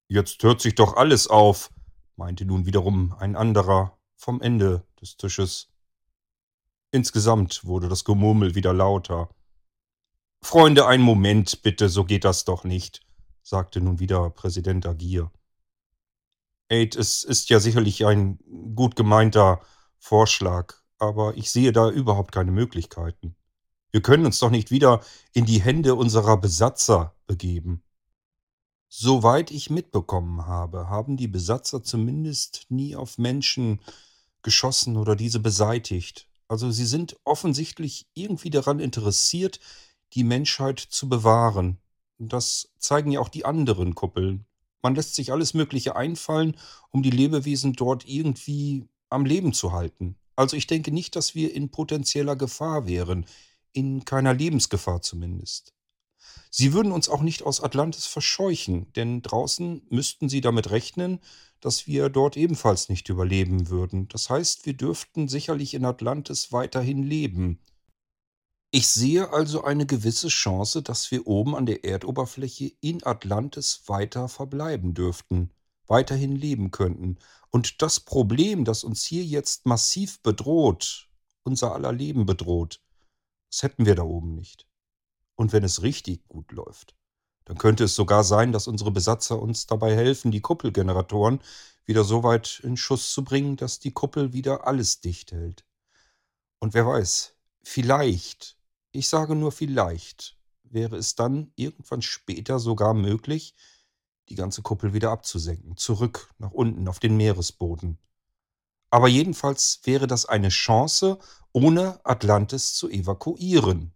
Jetzt 0.07 0.41
hört 0.41 0.61
sich 0.61 0.73
doch 0.73 0.97
alles 0.97 1.27
auf, 1.27 1.69
meinte 2.15 2.45
nun 2.45 2.65
wiederum 2.65 3.13
ein 3.13 3.35
anderer 3.35 3.97
vom 4.15 4.41
Ende 4.41 4.83
des 4.99 5.17
Tisches. 5.17 5.69
Insgesamt 6.89 7.63
wurde 7.63 7.89
das 7.89 8.05
Gemurmel 8.05 8.55
wieder 8.55 8.73
lauter. 8.73 9.29
Freunde, 10.41 10.87
einen 10.87 11.03
Moment 11.03 11.61
bitte, 11.61 11.89
so 11.89 12.05
geht 12.05 12.25
das 12.25 12.43
doch 12.43 12.63
nicht, 12.63 13.01
sagte 13.43 13.81
nun 13.81 13.99
wieder 13.99 14.29
Präsident 14.31 14.87
Agir. 14.87 15.31
Aid, 16.69 16.95
es 16.95 17.23
ist 17.23 17.49
ja 17.49 17.59
sicherlich 17.59 18.05
ein 18.05 18.39
gut 18.75 18.95
gemeinter 18.95 19.61
Vorschlag, 19.97 20.75
aber 20.97 21.37
ich 21.37 21.49
sehe 21.51 21.71
da 21.71 21.89
überhaupt 21.89 22.31
keine 22.31 22.51
Möglichkeiten. 22.51 23.35
Wir 23.91 24.01
können 24.01 24.25
uns 24.25 24.39
doch 24.39 24.49
nicht 24.49 24.69
wieder 24.69 25.01
in 25.33 25.45
die 25.45 25.61
Hände 25.61 25.95
unserer 25.95 26.37
Besatzer 26.37 27.15
begeben. 27.25 27.83
Soweit 28.89 29.51
ich 29.51 29.69
mitbekommen 29.69 30.45
habe, 30.45 30.89
haben 30.89 31.17
die 31.17 31.27
Besatzer 31.27 31.83
zumindest 31.83 32.65
nie 32.69 32.95
auf 32.95 33.17
Menschen 33.17 33.79
geschossen 34.41 34.97
oder 34.97 35.15
diese 35.15 35.39
beseitigt. 35.39 36.27
Also 36.47 36.71
sie 36.71 36.85
sind 36.85 37.17
offensichtlich 37.23 38.07
irgendwie 38.13 38.49
daran 38.49 38.79
interessiert, 38.79 39.59
die 40.13 40.23
Menschheit 40.23 40.79
zu 40.79 41.09
bewahren. 41.09 41.79
Das 42.17 42.73
zeigen 42.77 43.11
ja 43.11 43.19
auch 43.19 43.29
die 43.29 43.45
anderen 43.45 43.95
Kuppeln. 43.95 44.45
Man 44.87 44.95
lässt 44.95 45.15
sich 45.15 45.33
alles 45.33 45.53
Mögliche 45.53 45.97
einfallen, 45.97 46.55
um 46.91 47.03
die 47.03 47.09
Lebewesen 47.09 47.73
dort 47.73 48.07
irgendwie 48.07 48.87
am 49.09 49.25
Leben 49.25 49.51
zu 49.51 49.73
halten. 49.73 50.15
Also 50.37 50.55
ich 50.55 50.65
denke 50.65 50.93
nicht, 50.93 51.17
dass 51.17 51.35
wir 51.35 51.53
in 51.53 51.67
potenzieller 51.71 52.37
Gefahr 52.37 52.87
wären, 52.87 53.25
in 53.73 54.05
keiner 54.05 54.33
Lebensgefahr 54.33 55.01
zumindest. 55.01 55.73
Sie 56.49 56.71
würden 56.71 56.93
uns 56.93 57.09
auch 57.09 57.21
nicht 57.21 57.43
aus 57.43 57.59
Atlantis 57.59 58.05
verscheuchen, 58.05 58.93
denn 58.93 59.21
draußen 59.21 59.81
müssten 59.89 60.29
sie 60.29 60.39
damit 60.39 60.71
rechnen, 60.71 61.19
dass 61.59 61.85
wir 61.85 62.07
dort 62.07 62.37
ebenfalls 62.37 62.87
nicht 62.87 63.09
überleben 63.09 63.67
würden. 63.67 64.07
Das 64.07 64.29
heißt, 64.29 64.65
wir 64.65 64.73
dürften 64.73 65.27
sicherlich 65.27 65.73
in 65.73 65.83
Atlantis 65.83 66.53
weiterhin 66.53 67.03
leben. 67.03 67.59
Ich 68.71 68.89
sehe 68.89 69.31
also 69.31 69.63
eine 69.63 69.85
gewisse 69.85 70.27
Chance, 70.27 70.83
dass 70.83 71.09
wir 71.09 71.25
oben 71.25 71.55
an 71.55 71.65
der 71.65 71.85
Erdoberfläche 71.85 72.73
in 72.81 73.03
Atlantis 73.05 73.83
weiter 73.87 74.27
verbleiben 74.27 74.93
dürften, 74.93 75.51
weiterhin 75.87 76.35
leben 76.35 76.71
könnten. 76.71 77.17
Und 77.49 77.81
das 77.81 78.01
Problem, 78.01 78.65
das 78.65 78.83
uns 78.83 79.05
hier 79.05 79.23
jetzt 79.23 79.65
massiv 79.65 80.21
bedroht, 80.21 81.09
unser 81.43 81.73
aller 81.73 81.93
Leben 81.93 82.25
bedroht, 82.25 82.81
das 83.49 83.63
hätten 83.63 83.85
wir 83.85 83.95
da 83.95 84.03
oben 84.03 84.35
nicht. 84.35 84.67
Und 85.35 85.53
wenn 85.53 85.63
es 85.63 85.81
richtig 85.81 86.27
gut 86.27 86.51
läuft, 86.51 86.97
dann 87.45 87.57
könnte 87.57 87.85
es 87.85 87.95
sogar 87.95 88.25
sein, 88.25 88.51
dass 88.51 88.67
unsere 88.67 88.91
Besatzer 88.91 89.41
uns 89.41 89.65
dabei 89.67 89.95
helfen, 89.95 90.31
die 90.31 90.41
Kuppelgeneratoren 90.41 91.39
wieder 91.85 92.03
so 92.03 92.23
weit 92.23 92.59
in 92.63 92.75
Schuss 92.75 93.13
zu 93.13 93.23
bringen, 93.23 93.55
dass 93.55 93.79
die 93.79 93.91
Kuppel 93.91 94.33
wieder 94.33 94.67
alles 94.67 94.99
dicht 94.99 95.31
hält. 95.31 95.65
Und 96.59 96.73
wer 96.73 96.85
weiß, 96.85 97.37
vielleicht 97.63 98.56
ich 98.97 99.07
sage 99.09 99.35
nur 99.35 99.51
vielleicht 99.51 100.37
wäre 100.63 100.97
es 100.97 101.15
dann 101.15 101.51
irgendwann 101.55 102.01
später 102.01 102.59
sogar 102.59 102.93
möglich, 102.93 103.55
die 104.29 104.35
ganze 104.35 104.61
Kuppel 104.61 104.93
wieder 104.93 105.11
abzusenken, 105.11 105.77
zurück 105.77 106.33
nach 106.39 106.51
unten 106.51 106.87
auf 106.87 106.99
den 106.99 107.15
Meeresboden. 107.15 107.99
Aber 108.89 109.07
jedenfalls 109.07 109.81
wäre 109.83 110.07
das 110.07 110.25
eine 110.25 110.49
Chance, 110.49 111.19
ohne 111.51 112.03
Atlantis 112.05 112.73
zu 112.73 112.89
evakuieren. 112.89 113.93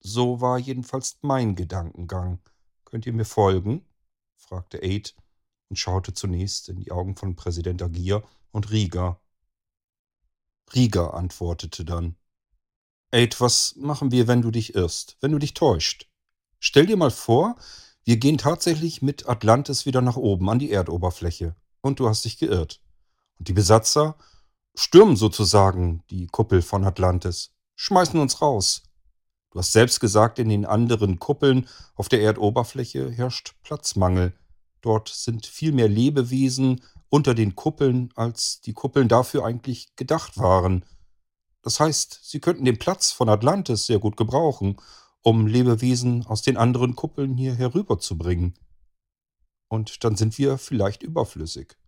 So 0.00 0.40
war 0.40 0.58
jedenfalls 0.58 1.18
mein 1.20 1.54
Gedankengang. 1.54 2.40
Könnt 2.84 3.06
ihr 3.06 3.12
mir 3.12 3.24
folgen? 3.24 3.86
fragte 4.36 4.82
Aid 4.82 5.14
und 5.68 5.76
schaute 5.76 6.14
zunächst 6.14 6.68
in 6.68 6.76
die 6.76 6.90
Augen 6.90 7.16
von 7.16 7.36
Präsident 7.36 7.82
Agir 7.82 8.22
und 8.52 8.70
Rieger. 8.70 9.20
Rieger 10.74 11.14
antwortete 11.14 11.84
dann. 11.84 12.16
Aid, 13.14 13.40
was 13.40 13.76
machen 13.76 14.10
wir, 14.10 14.26
wenn 14.26 14.42
du 14.42 14.50
dich 14.50 14.74
irrst, 14.74 15.16
wenn 15.20 15.30
du 15.30 15.38
dich 15.38 15.54
täuscht? 15.54 16.10
Stell 16.58 16.86
dir 16.86 16.96
mal 16.96 17.12
vor, 17.12 17.54
wir 18.02 18.16
gehen 18.16 18.38
tatsächlich 18.38 19.02
mit 19.02 19.28
Atlantis 19.28 19.86
wieder 19.86 20.00
nach 20.00 20.16
oben 20.16 20.50
an 20.50 20.58
die 20.58 20.72
Erdoberfläche 20.72 21.54
und 21.80 22.00
du 22.00 22.08
hast 22.08 22.24
dich 22.24 22.38
geirrt. 22.38 22.80
Und 23.38 23.46
die 23.46 23.52
Besatzer 23.52 24.16
stürmen 24.74 25.14
sozusagen 25.14 26.02
die 26.10 26.26
Kuppel 26.26 26.60
von 26.60 26.84
Atlantis, 26.84 27.52
schmeißen 27.76 28.18
uns 28.18 28.42
raus. 28.42 28.82
Du 29.52 29.60
hast 29.60 29.70
selbst 29.70 30.00
gesagt, 30.00 30.40
in 30.40 30.48
den 30.48 30.66
anderen 30.66 31.20
Kuppeln 31.20 31.68
auf 31.94 32.08
der 32.08 32.20
Erdoberfläche 32.20 33.12
herrscht 33.12 33.54
Platzmangel. 33.62 34.36
Dort 34.80 35.08
sind 35.08 35.46
viel 35.46 35.70
mehr 35.70 35.88
Lebewesen 35.88 36.82
unter 37.10 37.36
den 37.36 37.54
Kuppeln, 37.54 38.12
als 38.16 38.60
die 38.60 38.72
Kuppeln 38.72 39.06
dafür 39.06 39.44
eigentlich 39.44 39.94
gedacht 39.94 40.36
waren. 40.36 40.84
Das 41.64 41.80
heißt, 41.80 42.20
sie 42.22 42.40
könnten 42.40 42.66
den 42.66 42.78
Platz 42.78 43.10
von 43.10 43.30
Atlantis 43.30 43.86
sehr 43.86 43.98
gut 43.98 44.18
gebrauchen, 44.18 44.76
um 45.22 45.46
Lebewesen 45.46 46.26
aus 46.26 46.42
den 46.42 46.58
anderen 46.58 46.94
Kuppeln 46.94 47.38
hier 47.38 47.54
herüberzubringen. 47.54 48.54
Und 49.68 50.04
dann 50.04 50.14
sind 50.14 50.36
wir 50.36 50.58
vielleicht 50.58 51.02
überflüssig. 51.02 51.78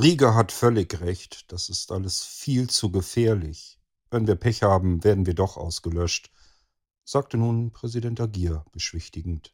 Rieger 0.00 0.36
hat 0.36 0.52
völlig 0.52 1.00
recht, 1.00 1.50
das 1.50 1.68
ist 1.68 1.90
alles 1.90 2.22
viel 2.22 2.70
zu 2.70 2.92
gefährlich. 2.92 3.80
Wenn 4.12 4.28
wir 4.28 4.36
Pech 4.36 4.62
haben, 4.62 5.02
werden 5.02 5.26
wir 5.26 5.34
doch 5.34 5.56
ausgelöscht, 5.56 6.30
sagte 7.04 7.36
nun 7.36 7.72
Präsident 7.72 8.20
Agier 8.20 8.64
beschwichtigend. 8.70 9.52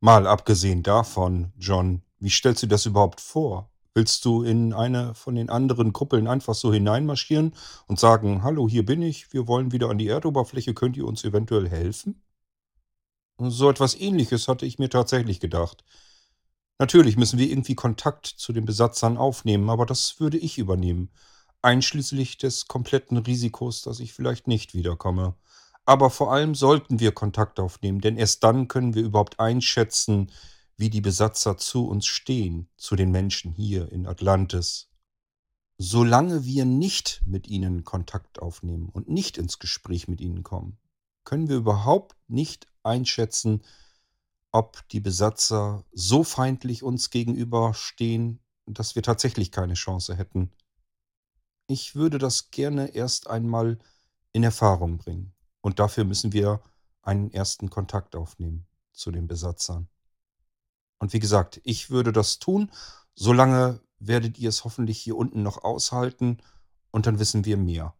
Mal 0.00 0.26
abgesehen 0.26 0.82
davon, 0.82 1.54
John, 1.56 2.02
wie 2.18 2.28
stellst 2.28 2.62
du 2.62 2.66
das 2.66 2.84
überhaupt 2.84 3.22
vor? 3.22 3.70
Willst 3.98 4.24
du 4.24 4.44
in 4.44 4.72
eine 4.72 5.12
von 5.16 5.34
den 5.34 5.50
anderen 5.50 5.92
Kuppeln 5.92 6.28
einfach 6.28 6.54
so 6.54 6.72
hineinmarschieren 6.72 7.52
und 7.88 7.98
sagen, 7.98 8.44
hallo, 8.44 8.68
hier 8.68 8.86
bin 8.86 9.02
ich, 9.02 9.32
wir 9.32 9.48
wollen 9.48 9.72
wieder 9.72 9.90
an 9.90 9.98
die 9.98 10.06
Erdoberfläche, 10.06 10.72
könnt 10.72 10.96
ihr 10.96 11.04
uns 11.04 11.24
eventuell 11.24 11.68
helfen? 11.68 12.22
So 13.40 13.68
etwas 13.68 13.98
ähnliches 13.98 14.46
hatte 14.46 14.66
ich 14.66 14.78
mir 14.78 14.88
tatsächlich 14.88 15.40
gedacht. 15.40 15.84
Natürlich 16.78 17.16
müssen 17.16 17.40
wir 17.40 17.50
irgendwie 17.50 17.74
Kontakt 17.74 18.26
zu 18.26 18.52
den 18.52 18.66
Besatzern 18.66 19.16
aufnehmen, 19.16 19.68
aber 19.68 19.84
das 19.84 20.20
würde 20.20 20.38
ich 20.38 20.58
übernehmen, 20.58 21.10
einschließlich 21.62 22.38
des 22.38 22.68
kompletten 22.68 23.16
Risikos, 23.16 23.82
dass 23.82 23.98
ich 23.98 24.12
vielleicht 24.12 24.46
nicht 24.46 24.74
wiederkomme. 24.74 25.34
Aber 25.86 26.10
vor 26.10 26.32
allem 26.32 26.54
sollten 26.54 27.00
wir 27.00 27.10
Kontakt 27.10 27.58
aufnehmen, 27.58 28.00
denn 28.00 28.16
erst 28.16 28.44
dann 28.44 28.68
können 28.68 28.94
wir 28.94 29.02
überhaupt 29.02 29.40
einschätzen, 29.40 30.30
wie 30.78 30.90
die 30.90 31.00
Besatzer 31.00 31.58
zu 31.58 31.86
uns 31.86 32.06
stehen, 32.06 32.70
zu 32.76 32.96
den 32.96 33.10
Menschen 33.10 33.52
hier 33.52 33.90
in 33.92 34.06
Atlantis. 34.06 34.88
Solange 35.76 36.44
wir 36.44 36.64
nicht 36.64 37.20
mit 37.26 37.48
ihnen 37.48 37.84
Kontakt 37.84 38.38
aufnehmen 38.40 38.88
und 38.88 39.08
nicht 39.08 39.38
ins 39.38 39.58
Gespräch 39.58 40.08
mit 40.08 40.20
ihnen 40.20 40.42
kommen, 40.42 40.78
können 41.24 41.48
wir 41.48 41.56
überhaupt 41.56 42.16
nicht 42.28 42.68
einschätzen, 42.84 43.62
ob 44.52 44.88
die 44.88 45.00
Besatzer 45.00 45.84
so 45.92 46.24
feindlich 46.24 46.82
uns 46.82 47.10
gegenüberstehen, 47.10 48.40
dass 48.66 48.94
wir 48.94 49.02
tatsächlich 49.02 49.50
keine 49.50 49.74
Chance 49.74 50.16
hätten. 50.16 50.52
Ich 51.66 51.96
würde 51.96 52.18
das 52.18 52.50
gerne 52.50 52.94
erst 52.94 53.28
einmal 53.28 53.78
in 54.32 54.44
Erfahrung 54.44 54.98
bringen. 54.98 55.34
Und 55.60 55.80
dafür 55.80 56.04
müssen 56.04 56.32
wir 56.32 56.62
einen 57.02 57.30
ersten 57.32 57.68
Kontakt 57.68 58.14
aufnehmen 58.14 58.66
zu 58.92 59.10
den 59.10 59.26
Besatzern. 59.26 59.88
Und 60.98 61.12
wie 61.12 61.20
gesagt, 61.20 61.60
ich 61.64 61.90
würde 61.90 62.12
das 62.12 62.38
tun. 62.38 62.70
Solange 63.14 63.80
werdet 63.98 64.38
ihr 64.38 64.48
es 64.48 64.64
hoffentlich 64.64 64.98
hier 64.98 65.16
unten 65.16 65.42
noch 65.42 65.64
aushalten 65.64 66.38
und 66.90 67.06
dann 67.06 67.18
wissen 67.18 67.44
wir 67.44 67.56
mehr. 67.56 67.94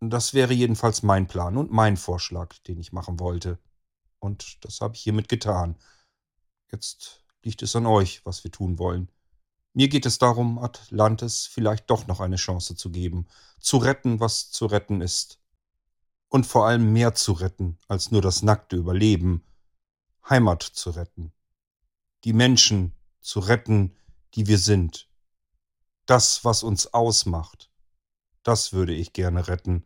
Das 0.00 0.34
wäre 0.34 0.52
jedenfalls 0.52 1.02
mein 1.02 1.28
Plan 1.28 1.56
und 1.56 1.70
mein 1.70 1.96
Vorschlag, 1.96 2.58
den 2.66 2.80
ich 2.80 2.92
machen 2.92 3.20
wollte. 3.20 3.58
Und 4.18 4.64
das 4.64 4.80
habe 4.80 4.96
ich 4.96 5.02
hiermit 5.02 5.28
getan. 5.28 5.76
Jetzt 6.70 7.24
liegt 7.42 7.62
es 7.62 7.76
an 7.76 7.86
euch, 7.86 8.24
was 8.24 8.42
wir 8.44 8.50
tun 8.50 8.78
wollen. 8.78 9.10
Mir 9.74 9.88
geht 9.88 10.04
es 10.04 10.18
darum, 10.18 10.58
Atlantis 10.58 11.46
vielleicht 11.46 11.88
doch 11.88 12.06
noch 12.06 12.20
eine 12.20 12.36
Chance 12.36 12.76
zu 12.76 12.90
geben, 12.90 13.26
zu 13.58 13.78
retten, 13.78 14.20
was 14.20 14.50
zu 14.50 14.66
retten 14.66 15.00
ist. 15.00 15.40
Und 16.28 16.46
vor 16.46 16.66
allem 16.66 16.92
mehr 16.92 17.14
zu 17.14 17.32
retten, 17.32 17.78
als 17.88 18.10
nur 18.10 18.22
das 18.22 18.42
nackte 18.42 18.76
Überleben. 18.76 19.44
Heimat 20.28 20.62
zu 20.62 20.90
retten. 20.90 21.32
Die 22.24 22.32
Menschen 22.32 22.92
zu 23.20 23.40
retten, 23.40 23.96
die 24.34 24.46
wir 24.46 24.58
sind. 24.58 25.10
Das, 26.06 26.44
was 26.44 26.62
uns 26.62 26.92
ausmacht. 26.92 27.70
Das 28.42 28.72
würde 28.72 28.94
ich 28.94 29.12
gerne 29.12 29.48
retten. 29.48 29.84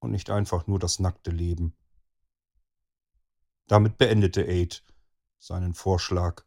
Und 0.00 0.12
nicht 0.12 0.30
einfach 0.30 0.66
nur 0.66 0.78
das 0.78 1.00
nackte 1.00 1.30
Leben. 1.30 1.74
Damit 3.66 3.98
beendete 3.98 4.42
Aid 4.46 4.84
seinen 5.38 5.74
Vorschlag. 5.74 6.44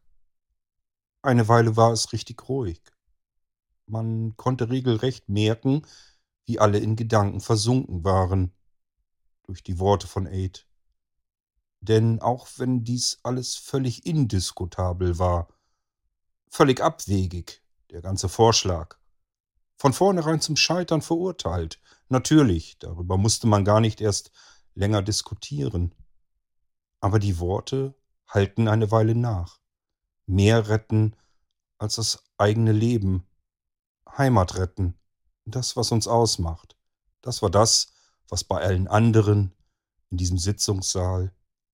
Eine 1.21 1.47
Weile 1.47 1.75
war 1.75 1.91
es 1.91 2.13
richtig 2.13 2.47
ruhig. 2.49 2.81
Man 3.85 4.35
konnte 4.37 4.69
regelrecht 4.69 5.27
merken, 5.29 5.85
wie 6.45 6.59
alle 6.59 6.79
in 6.79 6.95
Gedanken 6.95 7.41
versunken 7.41 8.03
waren 8.03 8.53
durch 9.43 9.63
die 9.63 9.79
Worte 9.79 10.07
von 10.07 10.25
Aid. 10.27 10.65
Denn 11.81 12.21
auch 12.21 12.47
wenn 12.57 12.83
dies 12.83 13.19
alles 13.23 13.55
völlig 13.55 14.05
indiskutabel 14.05 15.17
war, 15.17 15.47
völlig 16.47 16.79
abwegig, 16.79 17.63
der 17.89 18.01
ganze 18.01 18.29
Vorschlag, 18.29 18.97
von 19.77 19.93
vornherein 19.93 20.39
zum 20.41 20.55
Scheitern 20.55 21.01
verurteilt, 21.01 21.81
natürlich, 22.07 22.77
darüber 22.77 23.17
musste 23.17 23.47
man 23.47 23.65
gar 23.65 23.79
nicht 23.79 23.99
erst 23.99 24.31
länger 24.75 25.01
diskutieren. 25.01 25.95
Aber 26.99 27.17
die 27.17 27.39
Worte 27.39 27.95
halten 28.27 28.67
eine 28.67 28.91
Weile 28.91 29.15
nach. 29.15 29.59
Mehr 30.27 30.69
retten 30.69 31.15
als 31.79 31.95
das 31.95 32.23
eigene 32.37 32.73
Leben. 32.73 33.27
Heimat 34.07 34.55
retten. 34.55 34.99
Das, 35.45 35.75
was 35.75 35.91
uns 35.91 36.07
ausmacht. 36.07 36.77
Das 37.21 37.41
war 37.41 37.49
das, 37.49 37.93
was 38.29 38.43
bei 38.43 38.61
allen 38.61 38.87
anderen 38.87 39.53
in 40.11 40.17
diesem 40.17 40.37
Sitzungssaal 40.37 41.33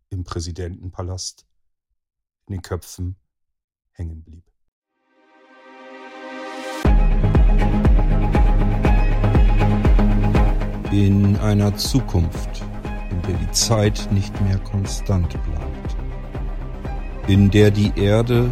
im 0.10 0.24
Präsidentenpalast 0.24 1.46
in 2.48 2.54
den 2.54 2.62
Köpfen 2.62 3.18
hängen 3.92 4.24
blieb. 4.24 4.44
In 10.92 11.36
einer 11.38 11.76
Zukunft 11.76 12.64
in 13.12 13.22
der 13.24 13.36
die 13.36 13.52
Zeit 13.52 14.08
nicht 14.12 14.40
mehr 14.42 14.58
konstant 14.60 15.30
bleibt, 15.30 15.98
in 17.28 17.52
der 17.52 17.72
die 17.72 17.92
Erde 17.96 18.50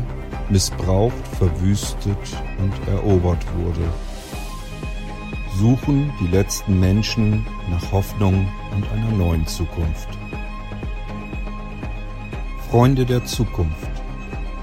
missbraucht, 0.50 1.28
verwüstet 1.38 2.18
und 2.60 2.88
erobert 2.88 3.44
wurde, 3.58 3.90
suchen 5.58 6.12
die 6.20 6.28
letzten 6.28 6.80
Menschen 6.80 7.46
nach 7.70 7.92
Hoffnung 7.92 8.48
und 8.74 8.90
einer 8.92 9.12
neuen 9.12 9.48
Zukunft. 9.48 10.10
Freunde 12.70 13.06
der 13.06 13.24
Zukunft, 13.26 13.90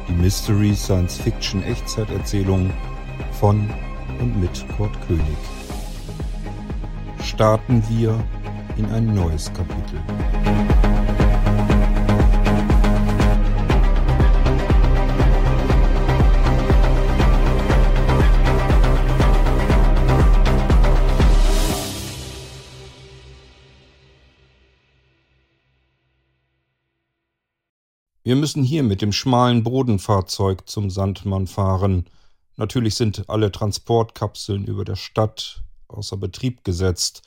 die 0.09 0.13
Mystery 0.13 0.75
Science 0.75 1.17
Fiction 1.19 1.63
Echtzeiterzählung 1.63 2.71
von 3.33 3.71
und 4.21 4.41
mit 4.41 4.67
Kurt 4.77 4.93
König. 5.07 5.23
Starten 7.23 7.83
wir 7.89 8.23
in 8.77 8.87
ein 8.87 9.15
neues 9.15 9.53
Kapitel. 9.55 10.01
Wir 28.25 28.37
müssen 28.37 28.63
hier 28.63 28.85
mit 28.85 29.03
dem 29.03 29.13
schmalen 29.13 29.65
Bodenfahrzeug 29.65 30.69
zum 30.69 30.91
Sandmann 30.91 31.49
fahren. 31.49 32.07
Natürlich 32.57 32.95
sind 32.95 33.29
alle 33.29 33.51
Transportkapseln 33.51 34.65
über 34.65 34.85
der 34.85 34.95
Stadt 34.95 35.65
außer 35.89 36.17
Betrieb 36.17 36.63
gesetzt. 36.63 37.23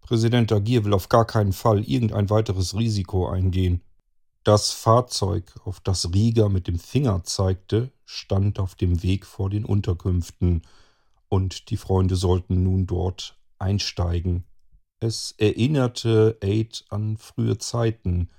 Präsident 0.00 0.50
Agir 0.50 0.86
will 0.86 0.94
auf 0.94 1.10
gar 1.10 1.26
keinen 1.26 1.52
Fall 1.52 1.84
irgendein 1.84 2.30
weiteres 2.30 2.74
Risiko 2.74 3.28
eingehen. 3.28 3.82
Das 4.42 4.70
Fahrzeug, 4.70 5.52
auf 5.64 5.80
das 5.80 6.14
Rieger 6.14 6.48
mit 6.48 6.66
dem 6.66 6.78
Finger 6.78 7.22
zeigte, 7.24 7.92
stand 8.06 8.58
auf 8.58 8.74
dem 8.74 9.02
Weg 9.02 9.26
vor 9.26 9.50
den 9.50 9.66
Unterkünften, 9.66 10.62
und 11.28 11.68
die 11.68 11.76
Freunde 11.76 12.16
sollten 12.16 12.62
nun 12.62 12.86
dort 12.86 13.36
einsteigen. 13.58 14.44
Es 14.98 15.34
erinnerte 15.36 16.38
Aid 16.40 16.86
an 16.88 17.18
frühe 17.18 17.58
Zeiten. 17.58 18.30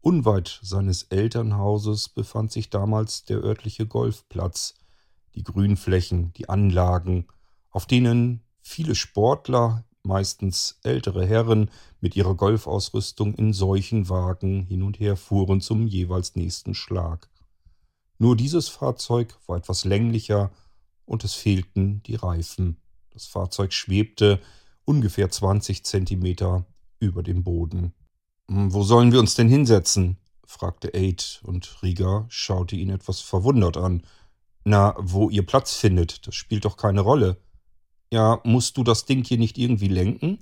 Unweit 0.00 0.60
seines 0.62 1.04
Elternhauses 1.04 2.08
befand 2.08 2.52
sich 2.52 2.70
damals 2.70 3.24
der 3.24 3.38
örtliche 3.38 3.86
Golfplatz, 3.86 4.74
die 5.34 5.42
Grünflächen, 5.42 6.32
die 6.34 6.48
Anlagen, 6.48 7.26
auf 7.70 7.86
denen 7.86 8.42
viele 8.60 8.94
Sportler 8.94 9.84
meistens 10.02 10.78
ältere 10.82 11.26
Herren 11.26 11.70
mit 12.00 12.16
ihrer 12.16 12.34
Golfausrüstung 12.34 13.34
in 13.34 13.52
solchen 13.52 14.08
Wagen 14.08 14.64
hin 14.64 14.82
und 14.82 15.00
her 15.00 15.16
fuhren 15.16 15.60
zum 15.60 15.86
jeweils 15.86 16.36
nächsten 16.36 16.74
Schlag. 16.74 17.28
Nur 18.18 18.36
dieses 18.36 18.68
Fahrzeug 18.68 19.36
war 19.46 19.58
etwas 19.58 19.84
länglicher 19.84 20.50
und 21.04 21.24
es 21.24 21.34
fehlten 21.34 22.02
die 22.04 22.14
Reifen. 22.14 22.76
Das 23.10 23.26
Fahrzeug 23.26 23.72
schwebte 23.72 24.40
ungefähr 24.84 25.30
20 25.30 25.84
Zentimeter 25.84 26.64
über 26.98 27.22
dem 27.22 27.44
Boden. 27.44 27.92
Hm, 28.50 28.72
wo 28.72 28.82
sollen 28.82 29.12
wir 29.12 29.20
uns 29.20 29.34
denn 29.34 29.48
hinsetzen? 29.48 30.16
fragte 30.46 30.94
Aid, 30.94 31.40
und 31.44 31.82
Rieger 31.82 32.26
schaute 32.28 32.74
ihn 32.76 32.90
etwas 32.90 33.20
verwundert 33.20 33.76
an. 33.76 34.02
Na, 34.64 34.94
wo 34.98 35.28
ihr 35.30 35.44
Platz 35.44 35.76
findet, 35.76 36.26
das 36.26 36.34
spielt 36.34 36.64
doch 36.64 36.76
keine 36.76 37.02
Rolle. 37.02 37.36
Ja, 38.10 38.40
musst 38.44 38.76
du 38.78 38.84
das 38.84 39.04
Ding 39.04 39.24
hier 39.24 39.38
nicht 39.38 39.58
irgendwie 39.58 39.88
lenken? 39.88 40.38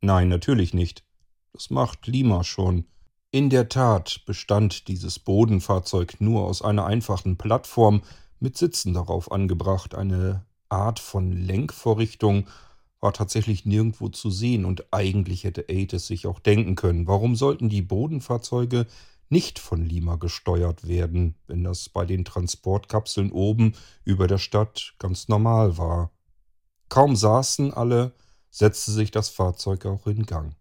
Nein, 0.00 0.28
natürlich 0.28 0.74
nicht. 0.74 1.04
Das 1.52 1.70
macht 1.70 2.06
Lima 2.06 2.42
schon. 2.42 2.84
In 3.30 3.50
der 3.50 3.68
Tat 3.68 4.22
bestand 4.26 4.88
dieses 4.88 5.18
Bodenfahrzeug 5.18 6.20
nur 6.20 6.44
aus 6.44 6.62
einer 6.62 6.86
einfachen 6.86 7.36
Plattform 7.36 8.02
mit 8.40 8.56
Sitzen 8.56 8.94
darauf 8.94 9.30
angebracht. 9.30 9.94
Eine 9.94 10.44
Art 10.68 10.98
von 10.98 11.32
Lenkvorrichtung 11.32 12.46
war 13.00 13.12
tatsächlich 13.12 13.64
nirgendwo 13.64 14.08
zu 14.08 14.30
sehen 14.30 14.64
und 14.64 14.92
eigentlich 14.92 15.44
hätte 15.44 15.68
Aid 15.68 15.92
es 15.92 16.06
sich 16.06 16.26
auch 16.26 16.40
denken 16.40 16.74
können. 16.74 17.06
Warum 17.06 17.36
sollten 17.36 17.68
die 17.68 17.82
Bodenfahrzeuge 17.82 18.86
nicht 19.28 19.58
von 19.58 19.84
Lima 19.84 20.16
gesteuert 20.16 20.88
werden, 20.88 21.36
wenn 21.46 21.62
das 21.62 21.88
bei 21.88 22.04
den 22.06 22.24
Transportkapseln 22.24 23.30
oben 23.30 23.74
über 24.04 24.26
der 24.26 24.38
Stadt 24.38 24.94
ganz 24.98 25.28
normal 25.28 25.78
war? 25.78 26.10
Kaum 26.88 27.14
saßen 27.14 27.72
alle, 27.72 28.12
setzte 28.50 28.92
sich 28.92 29.10
das 29.10 29.28
Fahrzeug 29.28 29.86
auch 29.86 30.06
in 30.06 30.24
Gang. 30.24 30.56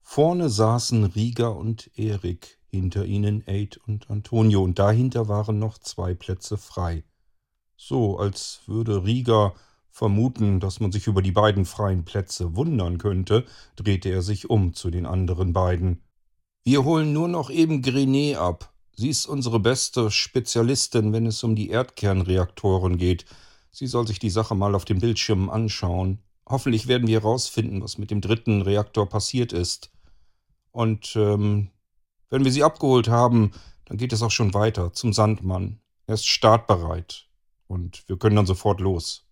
Vorne 0.00 0.50
saßen 0.50 1.04
Rieger 1.04 1.56
und 1.56 1.90
Erik, 1.98 2.58
hinter 2.70 3.06
ihnen 3.06 3.42
Aid 3.46 3.78
und 3.86 4.10
Antonio, 4.10 4.62
und 4.62 4.78
dahinter 4.78 5.28
waren 5.28 5.58
noch 5.58 5.78
zwei 5.78 6.14
Plätze 6.14 6.58
frei. 6.58 7.04
So, 7.76 8.18
als 8.18 8.60
würde 8.66 9.04
Rieger 9.04 9.54
vermuten, 9.94 10.58
dass 10.58 10.80
man 10.80 10.90
sich 10.90 11.06
über 11.06 11.22
die 11.22 11.30
beiden 11.30 11.64
freien 11.64 12.04
Plätze 12.04 12.56
wundern 12.56 12.98
könnte, 12.98 13.46
drehte 13.76 14.08
er 14.08 14.22
sich 14.22 14.50
um 14.50 14.74
zu 14.74 14.90
den 14.90 15.06
anderen 15.06 15.52
beiden. 15.52 16.02
Wir 16.64 16.82
holen 16.82 17.12
nur 17.12 17.28
noch 17.28 17.48
eben 17.48 17.80
Grenet 17.80 18.36
ab. 18.36 18.72
Sie 18.96 19.08
ist 19.08 19.26
unsere 19.26 19.60
beste 19.60 20.10
Spezialistin, 20.10 21.12
wenn 21.12 21.26
es 21.26 21.44
um 21.44 21.54
die 21.54 21.68
Erdkernreaktoren 21.70 22.98
geht. 22.98 23.24
Sie 23.70 23.86
soll 23.86 24.04
sich 24.08 24.18
die 24.18 24.30
Sache 24.30 24.56
mal 24.56 24.74
auf 24.74 24.84
dem 24.84 24.98
Bildschirm 24.98 25.48
anschauen. 25.48 26.18
Hoffentlich 26.48 26.88
werden 26.88 27.06
wir 27.06 27.20
herausfinden, 27.20 27.80
was 27.80 27.96
mit 27.96 28.10
dem 28.10 28.20
dritten 28.20 28.62
Reaktor 28.62 29.08
passiert 29.08 29.52
ist. 29.52 29.92
Und 30.72 31.14
ähm, 31.14 31.70
wenn 32.30 32.44
wir 32.44 32.50
sie 32.50 32.64
abgeholt 32.64 33.06
haben, 33.06 33.52
dann 33.84 33.96
geht 33.96 34.12
es 34.12 34.22
auch 34.22 34.32
schon 34.32 34.54
weiter 34.54 34.92
zum 34.92 35.12
Sandmann. 35.12 35.78
Er 36.08 36.14
ist 36.14 36.26
startbereit 36.26 37.28
und 37.68 38.02
wir 38.08 38.18
können 38.18 38.34
dann 38.34 38.46
sofort 38.46 38.80
los. 38.80 39.24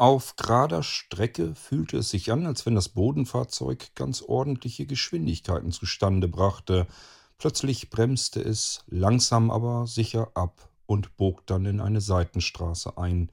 Auf 0.00 0.36
gerader 0.36 0.84
Strecke 0.84 1.56
fühlte 1.56 1.98
es 1.98 2.10
sich 2.10 2.30
an, 2.30 2.46
als 2.46 2.64
wenn 2.64 2.76
das 2.76 2.88
Bodenfahrzeug 2.88 3.96
ganz 3.96 4.22
ordentliche 4.22 4.86
Geschwindigkeiten 4.86 5.72
zustande 5.72 6.28
brachte. 6.28 6.86
Plötzlich 7.36 7.90
bremste 7.90 8.40
es 8.40 8.84
langsam 8.86 9.50
aber 9.50 9.88
sicher 9.88 10.30
ab 10.34 10.70
und 10.86 11.16
bog 11.16 11.44
dann 11.48 11.66
in 11.66 11.80
eine 11.80 12.00
Seitenstraße 12.00 12.96
ein. 12.96 13.32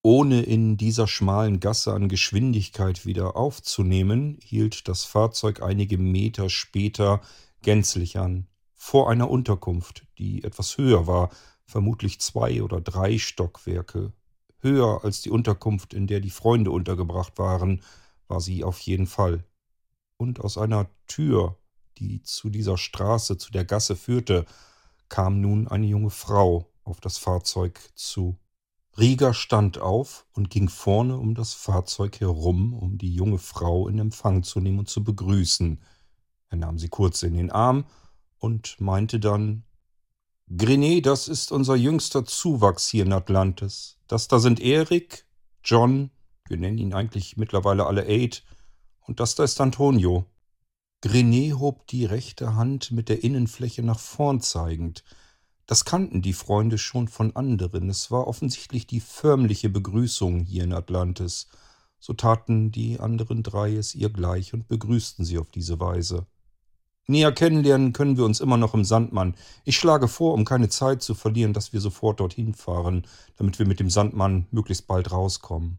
Ohne 0.00 0.40
in 0.40 0.78
dieser 0.78 1.06
schmalen 1.06 1.60
Gasse 1.60 1.92
an 1.92 2.08
Geschwindigkeit 2.08 3.04
wieder 3.04 3.36
aufzunehmen, 3.36 4.38
hielt 4.42 4.88
das 4.88 5.04
Fahrzeug 5.04 5.60
einige 5.60 5.98
Meter 5.98 6.48
später 6.48 7.20
gänzlich 7.60 8.18
an, 8.18 8.46
vor 8.72 9.10
einer 9.10 9.28
Unterkunft, 9.28 10.06
die 10.16 10.44
etwas 10.44 10.78
höher 10.78 11.06
war, 11.06 11.28
vermutlich 11.66 12.22
zwei 12.22 12.62
oder 12.62 12.80
drei 12.80 13.18
Stockwerke. 13.18 14.14
Höher 14.60 15.04
als 15.04 15.22
die 15.22 15.30
Unterkunft, 15.30 15.94
in 15.94 16.06
der 16.06 16.20
die 16.20 16.30
Freunde 16.30 16.70
untergebracht 16.70 17.38
waren, 17.38 17.82
war 18.26 18.40
sie 18.40 18.64
auf 18.64 18.80
jeden 18.80 19.06
Fall. 19.06 19.44
Und 20.16 20.40
aus 20.40 20.58
einer 20.58 20.90
Tür, 21.06 21.58
die 21.98 22.22
zu 22.22 22.50
dieser 22.50 22.76
Straße, 22.76 23.38
zu 23.38 23.52
der 23.52 23.64
Gasse 23.64 23.96
führte, 23.96 24.44
kam 25.08 25.40
nun 25.40 25.68
eine 25.68 25.86
junge 25.86 26.10
Frau 26.10 26.70
auf 26.84 27.00
das 27.00 27.18
Fahrzeug 27.18 27.80
zu. 27.94 28.36
Rieger 28.98 29.32
stand 29.32 29.78
auf 29.78 30.26
und 30.32 30.50
ging 30.50 30.68
vorne 30.68 31.16
um 31.16 31.34
das 31.34 31.54
Fahrzeug 31.54 32.20
herum, 32.20 32.74
um 32.74 32.98
die 32.98 33.14
junge 33.14 33.38
Frau 33.38 33.86
in 33.86 33.98
Empfang 33.98 34.42
zu 34.42 34.60
nehmen 34.60 34.80
und 34.80 34.88
zu 34.88 35.04
begrüßen. 35.04 35.80
Er 36.50 36.56
nahm 36.56 36.78
sie 36.78 36.88
kurz 36.88 37.22
in 37.22 37.34
den 37.34 37.52
Arm 37.52 37.84
und 38.38 38.80
meinte 38.80 39.20
dann 39.20 39.64
Grenet, 40.56 41.04
das 41.04 41.28
ist 41.28 41.52
unser 41.52 41.76
jüngster 41.76 42.24
Zuwachs 42.24 42.88
hier 42.88 43.04
in 43.04 43.12
Atlantis. 43.12 43.98
Das 44.06 44.28
da 44.28 44.38
sind 44.38 44.60
Erik, 44.60 45.26
John, 45.62 46.10
wir 46.46 46.56
nennen 46.56 46.78
ihn 46.78 46.94
eigentlich 46.94 47.36
mittlerweile 47.36 47.86
alle 47.86 48.06
Aid, 48.06 48.44
und 49.00 49.20
das 49.20 49.34
da 49.34 49.44
ist 49.44 49.60
Antonio. 49.60 50.24
Grenet 51.02 51.58
hob 51.58 51.86
die 51.88 52.06
rechte 52.06 52.54
Hand 52.54 52.92
mit 52.92 53.10
der 53.10 53.22
Innenfläche 53.22 53.82
nach 53.82 53.98
vorn 53.98 54.40
zeigend. 54.40 55.04
Das 55.66 55.84
kannten 55.84 56.22
die 56.22 56.32
Freunde 56.32 56.78
schon 56.78 57.08
von 57.08 57.36
anderen. 57.36 57.90
Es 57.90 58.10
war 58.10 58.26
offensichtlich 58.26 58.86
die 58.86 59.00
förmliche 59.00 59.68
Begrüßung 59.68 60.40
hier 60.40 60.64
in 60.64 60.72
Atlantis. 60.72 61.48
So 61.98 62.14
taten 62.14 62.72
die 62.72 62.98
anderen 63.00 63.42
drei 63.42 63.74
es 63.74 63.94
ihr 63.94 64.08
gleich 64.08 64.54
und 64.54 64.66
begrüßten 64.66 65.26
sie 65.26 65.36
auf 65.36 65.50
diese 65.50 65.78
Weise. 65.78 66.26
Näher 67.10 67.32
kennenlernen 67.32 67.94
können 67.94 68.18
wir 68.18 68.26
uns 68.26 68.38
immer 68.38 68.58
noch 68.58 68.74
im 68.74 68.84
Sandmann. 68.84 69.34
Ich 69.64 69.78
schlage 69.78 70.08
vor, 70.08 70.34
um 70.34 70.44
keine 70.44 70.68
Zeit 70.68 71.02
zu 71.02 71.14
verlieren, 71.14 71.54
dass 71.54 71.72
wir 71.72 71.80
sofort 71.80 72.20
dorthin 72.20 72.52
fahren, 72.52 73.06
damit 73.36 73.58
wir 73.58 73.66
mit 73.66 73.80
dem 73.80 73.88
Sandmann 73.88 74.46
möglichst 74.50 74.86
bald 74.86 75.10
rauskommen. 75.10 75.78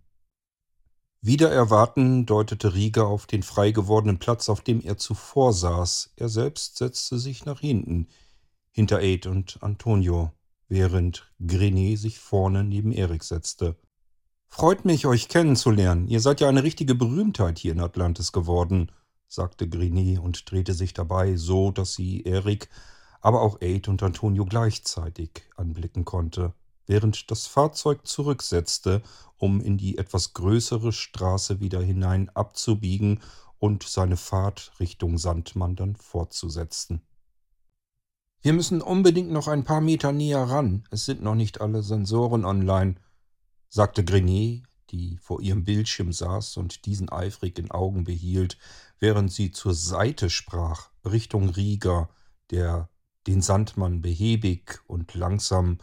Wieder 1.21 1.51
erwarten 1.51 2.25
deutete 2.25 2.73
Rieger 2.73 3.05
auf 3.05 3.27
den 3.27 3.43
frei 3.43 3.71
gewordenen 3.71 4.17
Platz, 4.17 4.49
auf 4.49 4.61
dem 4.61 4.81
er 4.81 4.97
zuvor 4.97 5.53
saß. 5.53 6.13
Er 6.15 6.29
selbst 6.29 6.77
setzte 6.77 7.19
sich 7.19 7.45
nach 7.45 7.59
hinten 7.59 8.07
hinter 8.71 8.99
Aid 8.99 9.27
und 9.27 9.61
Antonio, 9.61 10.31
während 10.67 11.31
Grenet 11.45 11.99
sich 11.99 12.17
vorne 12.17 12.63
neben 12.63 12.91
Erik 12.91 13.23
setzte. 13.23 13.75
Freut 14.47 14.83
mich, 14.83 15.05
euch 15.05 15.27
kennenzulernen. 15.27 16.07
Ihr 16.07 16.21
seid 16.21 16.41
ja 16.41 16.49
eine 16.49 16.63
richtige 16.63 16.95
Berühmtheit 16.95 17.59
hier 17.59 17.73
in 17.73 17.81
Atlantis 17.81 18.31
geworden, 18.31 18.91
sagte 19.29 19.69
Grenet 19.69 20.19
und 20.19 20.51
drehte 20.51 20.73
sich 20.73 20.93
dabei 20.93 21.37
so, 21.37 21.71
dass 21.71 21.93
sie 21.93 22.23
Erik, 22.23 22.67
aber 23.21 23.41
auch 23.41 23.61
Aid 23.61 23.87
und 23.87 24.01
Antonio 24.03 24.45
gleichzeitig 24.45 25.43
anblicken 25.55 26.03
konnte, 26.03 26.53
während 26.87 27.29
das 27.29 27.45
Fahrzeug 27.45 28.05
zurücksetzte, 28.07 29.01
um 29.37 29.61
in 29.61 29.77
die 29.77 29.97
etwas 29.97 30.33
größere 30.33 30.91
Straße 30.91 31.59
wieder 31.59 31.81
hinein 31.81 32.29
abzubiegen 32.29 33.21
und 33.59 33.83
seine 33.83 34.17
Fahrt 34.17 34.71
Richtung 34.79 35.17
Sandmann 35.17 35.75
dann 35.75 35.95
fortzusetzen. 35.95 37.01
Wir 38.41 38.53
müssen 38.53 38.81
unbedingt 38.81 39.31
noch 39.31 39.47
ein 39.47 39.65
paar 39.65 39.81
Meter 39.81 40.11
näher 40.11 40.43
ran. 40.43 40.85
Es 40.91 41.05
sind 41.05 41.21
noch 41.21 41.35
nicht 41.35 41.61
alle 41.61 41.83
Sensoren 41.83 42.45
online, 42.45 42.95
sagte 43.67 44.03
Grenier, 44.03 44.63
die 44.91 45.17
vor 45.17 45.41
ihrem 45.41 45.63
Bildschirm 45.63 46.11
saß 46.11 46.57
und 46.57 46.85
diesen 46.85 47.11
eifrig 47.11 47.57
in 47.59 47.71
Augen 47.71 48.03
behielt, 48.03 48.57
während 48.99 49.31
sie 49.31 49.51
zur 49.51 49.73
Seite 49.73 50.29
sprach, 50.29 50.89
Richtung 51.05 51.49
Rieger, 51.49 52.09
der 52.51 52.89
den 53.27 53.41
Sandmann 53.41 54.01
behäbig 54.01 54.79
und 54.87 55.13
langsam 55.13 55.77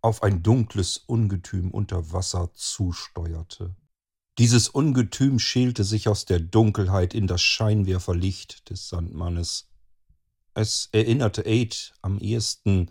auf 0.00 0.22
ein 0.22 0.42
dunkles 0.42 0.98
Ungetüm 0.98 1.70
unter 1.70 2.12
Wasser 2.12 2.52
zusteuerte. 2.54 3.74
Dieses 4.38 4.68
Ungetüm 4.68 5.38
schälte 5.38 5.82
sich 5.82 6.08
aus 6.08 6.24
der 6.24 6.38
Dunkelheit 6.38 7.14
in 7.14 7.26
das 7.26 7.42
Scheinwerferlicht 7.42 8.70
des 8.70 8.88
Sandmannes. 8.88 9.68
Es 10.54 10.88
erinnerte 10.92 11.44
Aid 11.44 11.92
am 12.02 12.18
ehesten 12.18 12.90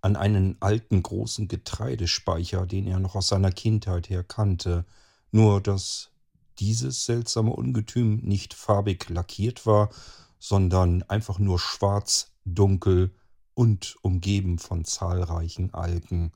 an 0.00 0.16
einen 0.16 0.56
alten 0.60 1.02
großen 1.02 1.48
Getreidespeicher, 1.48 2.66
den 2.66 2.86
er 2.86 3.00
noch 3.00 3.14
aus 3.14 3.28
seiner 3.28 3.52
Kindheit 3.52 4.10
her 4.10 4.24
kannte, 4.24 4.84
nur 5.30 5.60
dass 5.60 6.10
dieses 6.58 7.04
seltsame 7.04 7.52
Ungetüm 7.52 8.16
nicht 8.16 8.54
farbig 8.54 9.08
lackiert 9.08 9.66
war, 9.66 9.90
sondern 10.38 11.02
einfach 11.04 11.38
nur 11.38 11.58
schwarz, 11.58 12.32
dunkel 12.44 13.14
und 13.54 13.96
umgeben 14.02 14.58
von 14.58 14.84
zahlreichen 14.84 15.74
Algen. 15.74 16.32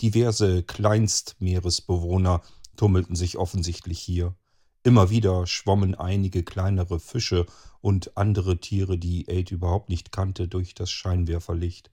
Diverse 0.00 0.62
Kleinstmeeresbewohner 0.62 2.42
tummelten 2.76 3.14
sich 3.14 3.36
offensichtlich 3.36 4.00
hier. 4.00 4.34
Immer 4.82 5.10
wieder 5.10 5.46
schwommen 5.46 5.94
einige 5.94 6.42
kleinere 6.42 6.98
Fische 6.98 7.46
und 7.80 8.16
andere 8.16 8.58
Tiere, 8.58 8.98
die 8.98 9.28
Aid 9.28 9.52
überhaupt 9.52 9.88
nicht 9.88 10.10
kannte, 10.10 10.48
durch 10.48 10.74
das 10.74 10.90
Scheinwerferlicht. 10.90 11.91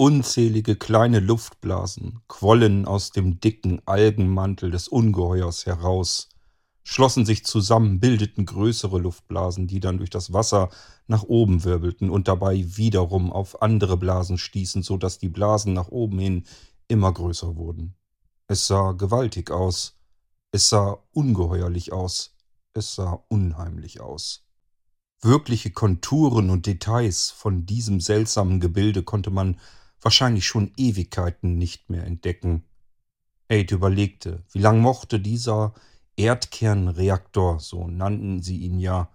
Unzählige 0.00 0.76
kleine 0.76 1.20
Luftblasen 1.20 2.20
quollen 2.26 2.86
aus 2.86 3.10
dem 3.10 3.38
dicken 3.38 3.82
Algenmantel 3.86 4.70
des 4.70 4.88
Ungeheuers 4.88 5.66
heraus, 5.66 6.30
schlossen 6.82 7.26
sich 7.26 7.44
zusammen, 7.44 8.00
bildeten 8.00 8.46
größere 8.46 8.98
Luftblasen, 8.98 9.66
die 9.66 9.78
dann 9.78 9.98
durch 9.98 10.08
das 10.08 10.32
Wasser 10.32 10.70
nach 11.06 11.24
oben 11.24 11.64
wirbelten 11.64 12.08
und 12.08 12.28
dabei 12.28 12.64
wiederum 12.78 13.30
auf 13.30 13.60
andere 13.60 13.98
Blasen 13.98 14.38
stießen, 14.38 14.82
so 14.82 14.96
dass 14.96 15.18
die 15.18 15.28
Blasen 15.28 15.74
nach 15.74 15.88
oben 15.88 16.18
hin 16.18 16.44
immer 16.88 17.12
größer 17.12 17.56
wurden. 17.56 17.94
Es 18.46 18.66
sah 18.66 18.92
gewaltig 18.92 19.50
aus, 19.50 19.98
es 20.50 20.70
sah 20.70 20.96
ungeheuerlich 21.12 21.92
aus. 21.92 22.34
Es 22.72 22.94
sah 22.94 23.22
unheimlich 23.28 24.00
aus. 24.00 24.46
Wirkliche 25.20 25.72
Konturen 25.72 26.48
und 26.48 26.64
Details 26.64 27.30
von 27.30 27.66
diesem 27.66 28.00
seltsamen 28.00 28.60
Gebilde 28.60 29.02
konnte 29.02 29.30
man 29.30 29.58
wahrscheinlich 30.00 30.46
schon 30.46 30.72
Ewigkeiten 30.76 31.56
nicht 31.58 31.90
mehr 31.90 32.04
entdecken. 32.04 32.64
Aid 33.48 33.72
überlegte, 33.72 34.44
wie 34.52 34.60
lang 34.60 34.80
mochte 34.80 35.20
dieser 35.20 35.74
Erdkernreaktor, 36.16 37.60
so 37.60 37.88
nannten 37.88 38.42
sie 38.42 38.58
ihn 38.58 38.78
ja, 38.78 39.10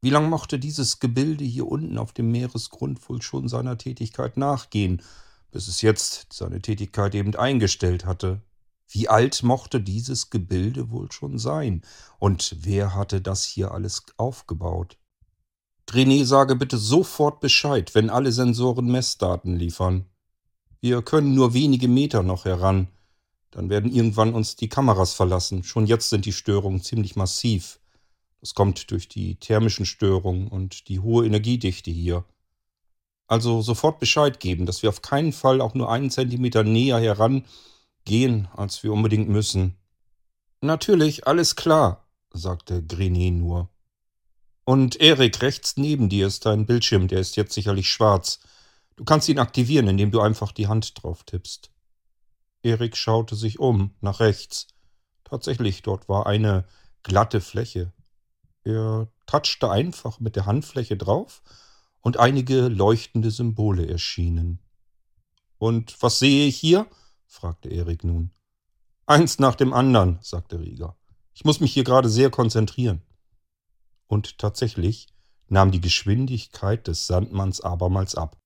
Wie 0.00 0.10
lange 0.10 0.28
mochte 0.28 0.58
dieses 0.58 1.00
Gebilde 1.00 1.44
hier 1.44 1.66
unten 1.66 1.98
auf 1.98 2.12
dem 2.12 2.30
Meeresgrund 2.30 3.08
wohl 3.08 3.22
schon 3.22 3.48
seiner 3.48 3.76
Tätigkeit 3.76 4.36
nachgehen, 4.36 5.02
bis 5.50 5.68
es 5.68 5.82
jetzt 5.82 6.32
seine 6.32 6.62
Tätigkeit 6.62 7.14
eben 7.14 7.34
eingestellt 7.34 8.04
hatte? 8.04 8.42
Wie 8.88 9.08
alt 9.08 9.42
mochte 9.42 9.80
dieses 9.80 10.30
Gebilde 10.30 10.90
wohl 10.90 11.10
schon 11.10 11.38
sein? 11.38 11.82
Und 12.18 12.56
wer 12.60 12.94
hatte 12.94 13.20
das 13.20 13.44
hier 13.44 13.72
alles 13.72 14.04
aufgebaut? 14.16 14.96
René 15.90 16.24
sage 16.24 16.56
bitte 16.56 16.78
sofort 16.78 17.40
Bescheid, 17.40 17.94
wenn 17.94 18.10
alle 18.10 18.32
Sensoren 18.32 18.86
Messdaten 18.86 19.56
liefern. 19.56 20.06
Wir 20.86 21.02
können 21.02 21.34
nur 21.34 21.52
wenige 21.52 21.88
Meter 21.88 22.22
noch 22.22 22.44
heran. 22.44 22.86
Dann 23.50 23.70
werden 23.70 23.90
irgendwann 23.90 24.34
uns 24.34 24.54
die 24.54 24.68
Kameras 24.68 25.14
verlassen. 25.14 25.64
Schon 25.64 25.84
jetzt 25.84 26.10
sind 26.10 26.26
die 26.26 26.32
Störungen 26.32 26.80
ziemlich 26.80 27.16
massiv. 27.16 27.80
Das 28.40 28.54
kommt 28.54 28.92
durch 28.92 29.08
die 29.08 29.34
thermischen 29.34 29.84
Störungen 29.84 30.46
und 30.46 30.86
die 30.86 31.00
hohe 31.00 31.26
Energiedichte 31.26 31.90
hier. 31.90 32.24
Also 33.26 33.62
sofort 33.62 33.98
Bescheid 33.98 34.38
geben, 34.38 34.64
dass 34.64 34.84
wir 34.84 34.88
auf 34.88 35.02
keinen 35.02 35.32
Fall 35.32 35.60
auch 35.60 35.74
nur 35.74 35.90
einen 35.90 36.12
Zentimeter 36.12 36.62
näher 36.62 37.00
herangehen, 37.00 38.46
als 38.54 38.84
wir 38.84 38.92
unbedingt 38.92 39.28
müssen. 39.28 39.74
Natürlich, 40.60 41.26
alles 41.26 41.56
klar, 41.56 42.06
sagte 42.32 42.84
Grenet 42.84 43.34
nur. 43.34 43.70
Und 44.64 45.00
Erik, 45.00 45.42
rechts 45.42 45.76
neben 45.76 46.08
dir 46.08 46.28
ist 46.28 46.46
dein 46.46 46.64
Bildschirm, 46.64 47.08
der 47.08 47.18
ist 47.18 47.34
jetzt 47.34 47.54
sicherlich 47.54 47.90
schwarz. 47.90 48.38
Du 48.96 49.04
kannst 49.04 49.28
ihn 49.28 49.38
aktivieren, 49.38 49.88
indem 49.88 50.10
du 50.10 50.20
einfach 50.20 50.52
die 50.52 50.68
Hand 50.68 51.02
drauf 51.02 51.24
tippst. 51.24 51.70
Erik 52.62 52.96
schaute 52.96 53.36
sich 53.36 53.58
um, 53.58 53.94
nach 54.00 54.20
rechts. 54.20 54.68
Tatsächlich, 55.24 55.82
dort 55.82 56.08
war 56.08 56.26
eine 56.26 56.66
glatte 57.02 57.40
Fläche. 57.40 57.92
Er 58.64 59.08
touchte 59.26 59.70
einfach 59.70 60.18
mit 60.18 60.34
der 60.34 60.46
Handfläche 60.46 60.96
drauf 60.96 61.42
und 62.00 62.18
einige 62.18 62.68
leuchtende 62.68 63.30
Symbole 63.30 63.86
erschienen. 63.86 64.60
Und 65.58 66.00
was 66.02 66.18
sehe 66.18 66.46
ich 66.46 66.56
hier? 66.56 66.86
fragte 67.26 67.68
Erik 67.68 68.02
nun. 68.02 68.30
Eins 69.06 69.38
nach 69.38 69.54
dem 69.54 69.72
anderen, 69.72 70.18
sagte 70.22 70.58
Rieger. 70.58 70.96
Ich 71.34 71.44
muss 71.44 71.60
mich 71.60 71.72
hier 71.72 71.84
gerade 71.84 72.08
sehr 72.08 72.30
konzentrieren. 72.30 73.02
Und 74.06 74.38
tatsächlich 74.38 75.08
nahm 75.48 75.70
die 75.70 75.80
Geschwindigkeit 75.80 76.86
des 76.86 77.06
Sandmanns 77.06 77.60
abermals 77.60 78.14
ab. 78.14 78.36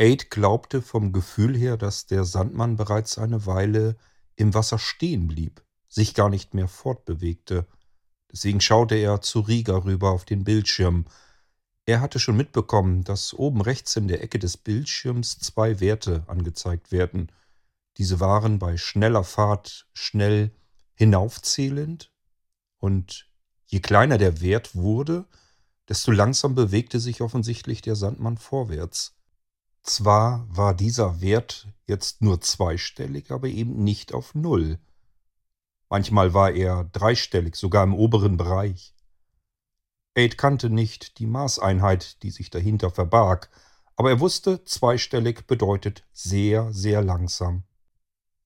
Aid 0.00 0.30
glaubte 0.30 0.80
vom 0.80 1.12
Gefühl 1.12 1.56
her, 1.56 1.76
dass 1.76 2.06
der 2.06 2.24
Sandmann 2.24 2.76
bereits 2.76 3.18
eine 3.18 3.46
Weile 3.46 3.96
im 4.36 4.54
Wasser 4.54 4.78
stehen 4.78 5.26
blieb, 5.26 5.60
sich 5.88 6.14
gar 6.14 6.28
nicht 6.28 6.54
mehr 6.54 6.68
fortbewegte. 6.68 7.66
Deswegen 8.30 8.60
schaute 8.60 8.94
er 8.94 9.20
zu 9.22 9.40
Rieger 9.40 9.84
rüber 9.84 10.12
auf 10.12 10.24
den 10.24 10.44
Bildschirm. 10.44 11.06
Er 11.84 12.00
hatte 12.00 12.20
schon 12.20 12.36
mitbekommen, 12.36 13.02
dass 13.02 13.34
oben 13.34 13.60
rechts 13.60 13.96
in 13.96 14.06
der 14.06 14.22
Ecke 14.22 14.38
des 14.38 14.56
Bildschirms 14.56 15.40
zwei 15.40 15.80
Werte 15.80 16.22
angezeigt 16.28 16.92
werden. 16.92 17.32
Diese 17.96 18.20
waren 18.20 18.60
bei 18.60 18.76
schneller 18.76 19.24
Fahrt 19.24 19.88
schnell 19.94 20.52
hinaufzählend 20.94 22.12
und 22.78 23.28
je 23.66 23.80
kleiner 23.80 24.18
der 24.18 24.40
Wert 24.40 24.76
wurde, 24.76 25.26
desto 25.88 26.12
langsam 26.12 26.54
bewegte 26.54 27.00
sich 27.00 27.20
offensichtlich 27.20 27.82
der 27.82 27.96
Sandmann 27.96 28.36
vorwärts. 28.36 29.17
Zwar 29.88 30.46
war 30.54 30.74
dieser 30.74 31.22
Wert 31.22 31.66
jetzt 31.86 32.20
nur 32.20 32.42
zweistellig, 32.42 33.30
aber 33.30 33.48
eben 33.48 33.82
nicht 33.84 34.12
auf 34.12 34.34
Null. 34.34 34.78
Manchmal 35.88 36.34
war 36.34 36.50
er 36.50 36.84
dreistellig, 36.84 37.56
sogar 37.56 37.84
im 37.84 37.94
oberen 37.94 38.36
Bereich. 38.36 38.94
Aid 40.14 40.36
kannte 40.36 40.68
nicht 40.68 41.18
die 41.18 41.26
Maßeinheit, 41.26 42.22
die 42.22 42.30
sich 42.30 42.50
dahinter 42.50 42.90
verbarg, 42.90 43.48
aber 43.96 44.10
er 44.10 44.20
wusste, 44.20 44.62
zweistellig 44.64 45.46
bedeutet 45.46 46.04
sehr, 46.12 46.70
sehr 46.70 47.02
langsam. 47.02 47.62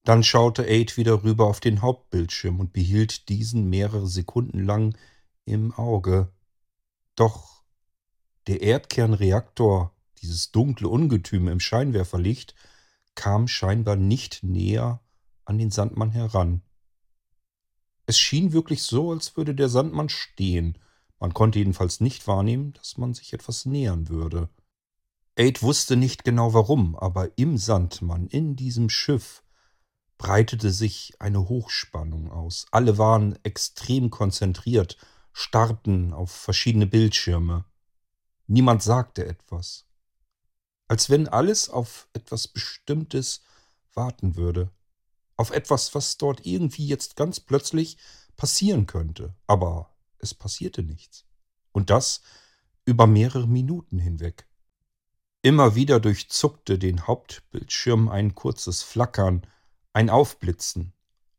Dann 0.04 0.22
schaute 0.22 0.64
Aid 0.64 0.96
wieder 0.96 1.24
rüber 1.24 1.48
auf 1.48 1.58
den 1.58 1.82
Hauptbildschirm 1.82 2.60
und 2.60 2.72
behielt 2.72 3.28
diesen 3.28 3.68
mehrere 3.68 4.06
Sekunden 4.06 4.64
lang 4.64 4.96
im 5.44 5.72
Auge. 5.72 6.30
Doch 7.16 7.64
der 8.46 8.62
Erdkernreaktor 8.62 9.92
dieses 10.22 10.52
dunkle 10.52 10.88
Ungetüm 10.88 11.48
im 11.48 11.60
Scheinwerferlicht 11.60 12.54
kam 13.14 13.48
scheinbar 13.48 13.96
nicht 13.96 14.42
näher 14.42 15.02
an 15.44 15.58
den 15.58 15.70
Sandmann 15.70 16.10
heran. 16.10 16.62
Es 18.06 18.18
schien 18.18 18.52
wirklich 18.52 18.82
so, 18.82 19.12
als 19.12 19.36
würde 19.36 19.54
der 19.54 19.68
Sandmann 19.68 20.08
stehen. 20.08 20.78
Man 21.18 21.34
konnte 21.34 21.58
jedenfalls 21.58 22.00
nicht 22.00 22.26
wahrnehmen, 22.26 22.72
dass 22.74 22.96
man 22.96 23.14
sich 23.14 23.32
etwas 23.32 23.66
nähern 23.66 24.08
würde. 24.08 24.48
Aid 25.36 25.62
wusste 25.62 25.96
nicht 25.96 26.24
genau 26.24 26.52
warum, 26.54 26.96
aber 26.96 27.36
im 27.38 27.58
Sandmann, 27.58 28.26
in 28.26 28.56
diesem 28.56 28.90
Schiff, 28.90 29.42
breitete 30.18 30.70
sich 30.70 31.14
eine 31.18 31.48
Hochspannung 31.48 32.30
aus. 32.30 32.66
Alle 32.70 32.98
waren 32.98 33.38
extrem 33.42 34.10
konzentriert, 34.10 34.98
starrten 35.32 36.12
auf 36.12 36.30
verschiedene 36.30 36.86
Bildschirme. 36.86 37.64
Niemand 38.46 38.82
sagte 38.82 39.26
etwas 39.26 39.86
als 40.92 41.08
wenn 41.08 41.26
alles 41.26 41.70
auf 41.70 42.06
etwas 42.12 42.46
Bestimmtes 42.46 43.40
warten 43.94 44.36
würde, 44.36 44.70
auf 45.38 45.50
etwas, 45.50 45.94
was 45.94 46.18
dort 46.18 46.44
irgendwie 46.44 46.86
jetzt 46.86 47.16
ganz 47.16 47.40
plötzlich 47.40 47.96
passieren 48.36 48.86
könnte. 48.86 49.34
Aber 49.46 49.96
es 50.18 50.34
passierte 50.34 50.82
nichts. 50.82 51.24
Und 51.72 51.88
das 51.88 52.20
über 52.84 53.06
mehrere 53.06 53.48
Minuten 53.48 53.98
hinweg. 53.98 54.46
Immer 55.40 55.74
wieder 55.76 55.98
durchzuckte 55.98 56.78
den 56.78 57.06
Hauptbildschirm 57.06 58.10
ein 58.10 58.34
kurzes 58.34 58.82
Flackern, 58.82 59.46
ein 59.94 60.10
Aufblitzen, 60.10 60.92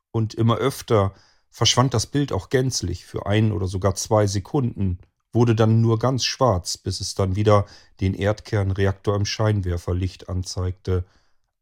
und 0.09 0.33
immer 0.33 0.57
öfter 0.57 1.13
verschwand 1.51 1.93
das 1.93 2.07
Bild 2.07 2.31
auch 2.31 2.49
gänzlich 2.49 3.05
für 3.05 3.27
ein 3.27 3.51
oder 3.51 3.67
sogar 3.67 3.93
zwei 3.93 4.25
Sekunden, 4.25 4.97
wurde 5.33 5.55
dann 5.55 5.81
nur 5.81 5.99
ganz 5.99 6.23
schwarz, 6.23 6.77
bis 6.77 7.01
es 7.01 7.15
dann 7.15 7.35
wieder 7.35 7.65
den 7.99 8.13
Erdkernreaktor 8.13 9.15
im 9.15 9.25
Scheinwerferlicht 9.25 10.29
anzeigte. 10.29 11.03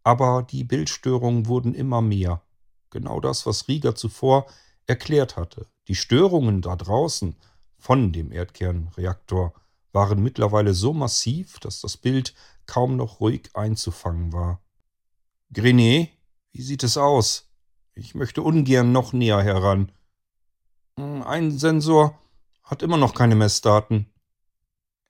Aber 0.04 0.44
die 0.44 0.64
Bildstörungen 0.64 1.48
wurden 1.48 1.74
immer 1.74 2.02
mehr. 2.02 2.42
Genau 2.90 3.20
das, 3.20 3.46
was 3.46 3.68
Rieger 3.68 3.96
zuvor 3.96 4.46
erklärt 4.86 5.38
hatte. 5.38 5.68
Die 5.88 5.96
Störungen 5.96 6.62
da 6.62 6.76
draußen 6.76 7.36
von 7.78 8.12
dem 8.12 8.32
Erdkernreaktor 8.32 9.54
waren 9.94 10.22
mittlerweile 10.22 10.74
so 10.74 10.94
massiv, 10.94 11.60
dass 11.60 11.82
das 11.82 11.98
Bild 11.98 12.34
kaum 12.66 12.96
noch 12.96 13.20
ruhig 13.20 13.50
einzufangen 13.54 14.34
war. 14.34 14.62
Grenet, 15.54 16.10
wie 16.52 16.62
sieht 16.62 16.84
es 16.84 16.98
aus? 16.98 17.50
Ich 17.94 18.16
möchte 18.16 18.42
ungern 18.42 18.92
noch 18.92 19.14
näher 19.14 19.42
heran. 19.42 19.92
Hm, 20.98 21.24
ein 21.24 21.58
Sensor 21.58 22.18
hat 22.72 22.82
immer 22.82 22.98
noch 22.98 23.14
keine 23.14 23.36
Messdaten. 23.36 24.08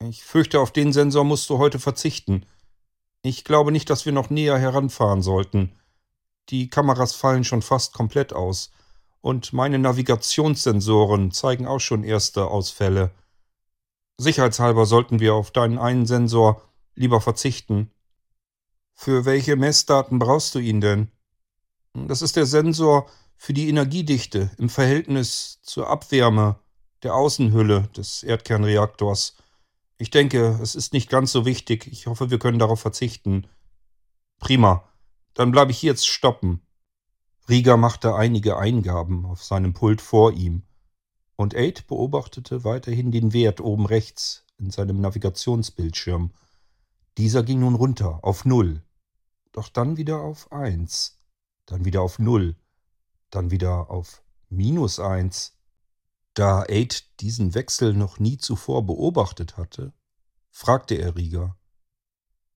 Ich 0.00 0.24
fürchte, 0.24 0.58
auf 0.60 0.72
den 0.72 0.92
Sensor 0.92 1.24
musst 1.24 1.48
du 1.48 1.58
heute 1.58 1.78
verzichten. 1.78 2.44
Ich 3.22 3.44
glaube 3.44 3.70
nicht, 3.70 3.88
dass 3.88 4.04
wir 4.04 4.12
noch 4.12 4.30
näher 4.30 4.58
heranfahren 4.58 5.22
sollten. 5.22 5.72
Die 6.48 6.68
Kameras 6.68 7.14
fallen 7.14 7.44
schon 7.44 7.62
fast 7.62 7.94
komplett 7.94 8.32
aus. 8.32 8.72
Und 9.20 9.52
meine 9.52 9.78
Navigationssensoren 9.78 11.30
zeigen 11.30 11.68
auch 11.68 11.78
schon 11.78 12.02
erste 12.02 12.48
Ausfälle. 12.48 13.12
Sicherheitshalber 14.18 14.84
sollten 14.84 15.20
wir 15.20 15.34
auf 15.34 15.52
deinen 15.52 15.78
einen 15.78 16.04
Sensor 16.04 16.60
lieber 16.96 17.20
verzichten. 17.20 17.92
Für 18.92 19.24
welche 19.24 19.54
Messdaten 19.54 20.18
brauchst 20.18 20.56
du 20.56 20.58
ihn 20.58 20.80
denn? 20.80 21.12
Das 21.94 22.22
ist 22.22 22.34
der 22.34 22.46
Sensor 22.46 23.08
für 23.36 23.52
die 23.52 23.68
Energiedichte 23.68 24.50
im 24.58 24.68
Verhältnis 24.68 25.60
zur 25.62 25.88
Abwärme 25.88 26.58
der 27.02 27.14
Außenhülle 27.14 27.88
des 27.96 28.22
Erdkernreaktors. 28.22 29.36
Ich 29.98 30.10
denke, 30.10 30.58
es 30.62 30.74
ist 30.74 30.92
nicht 30.92 31.10
ganz 31.10 31.32
so 31.32 31.44
wichtig. 31.44 31.86
Ich 31.86 32.06
hoffe, 32.06 32.30
wir 32.30 32.38
können 32.38 32.58
darauf 32.58 32.80
verzichten. 32.80 33.46
Prima. 34.38 34.88
Dann 35.34 35.50
bleibe 35.50 35.70
ich 35.70 35.78
hier 35.78 35.90
jetzt 35.90 36.06
stoppen. 36.06 36.60
Rieger 37.48 37.76
machte 37.76 38.14
einige 38.14 38.56
Eingaben 38.56 39.26
auf 39.26 39.42
seinem 39.42 39.72
Pult 39.72 40.00
vor 40.00 40.32
ihm. 40.32 40.62
Und 41.36 41.54
Aid 41.54 41.86
beobachtete 41.86 42.64
weiterhin 42.64 43.10
den 43.10 43.32
Wert 43.32 43.60
oben 43.60 43.86
rechts 43.86 44.44
in 44.58 44.70
seinem 44.70 45.00
Navigationsbildschirm. 45.00 46.32
Dieser 47.18 47.42
ging 47.42 47.60
nun 47.60 47.74
runter 47.74 48.20
auf 48.22 48.44
Null. 48.44 48.82
Doch 49.52 49.68
dann 49.68 49.96
wieder 49.96 50.20
auf 50.20 50.52
Eins. 50.52 51.20
Dann 51.66 51.84
wieder 51.84 52.02
auf 52.02 52.18
Null. 52.18 52.56
Dann 53.30 53.50
wieder 53.50 53.90
auf 53.90 54.22
Minus 54.48 55.00
Eins. 55.00 55.58
Da 56.34 56.64
Aid 56.68 57.20
diesen 57.20 57.54
Wechsel 57.54 57.92
noch 57.94 58.18
nie 58.18 58.38
zuvor 58.38 58.86
beobachtet 58.86 59.56
hatte, 59.56 59.92
fragte 60.50 60.94
er 60.94 61.16
Rieger. 61.16 61.56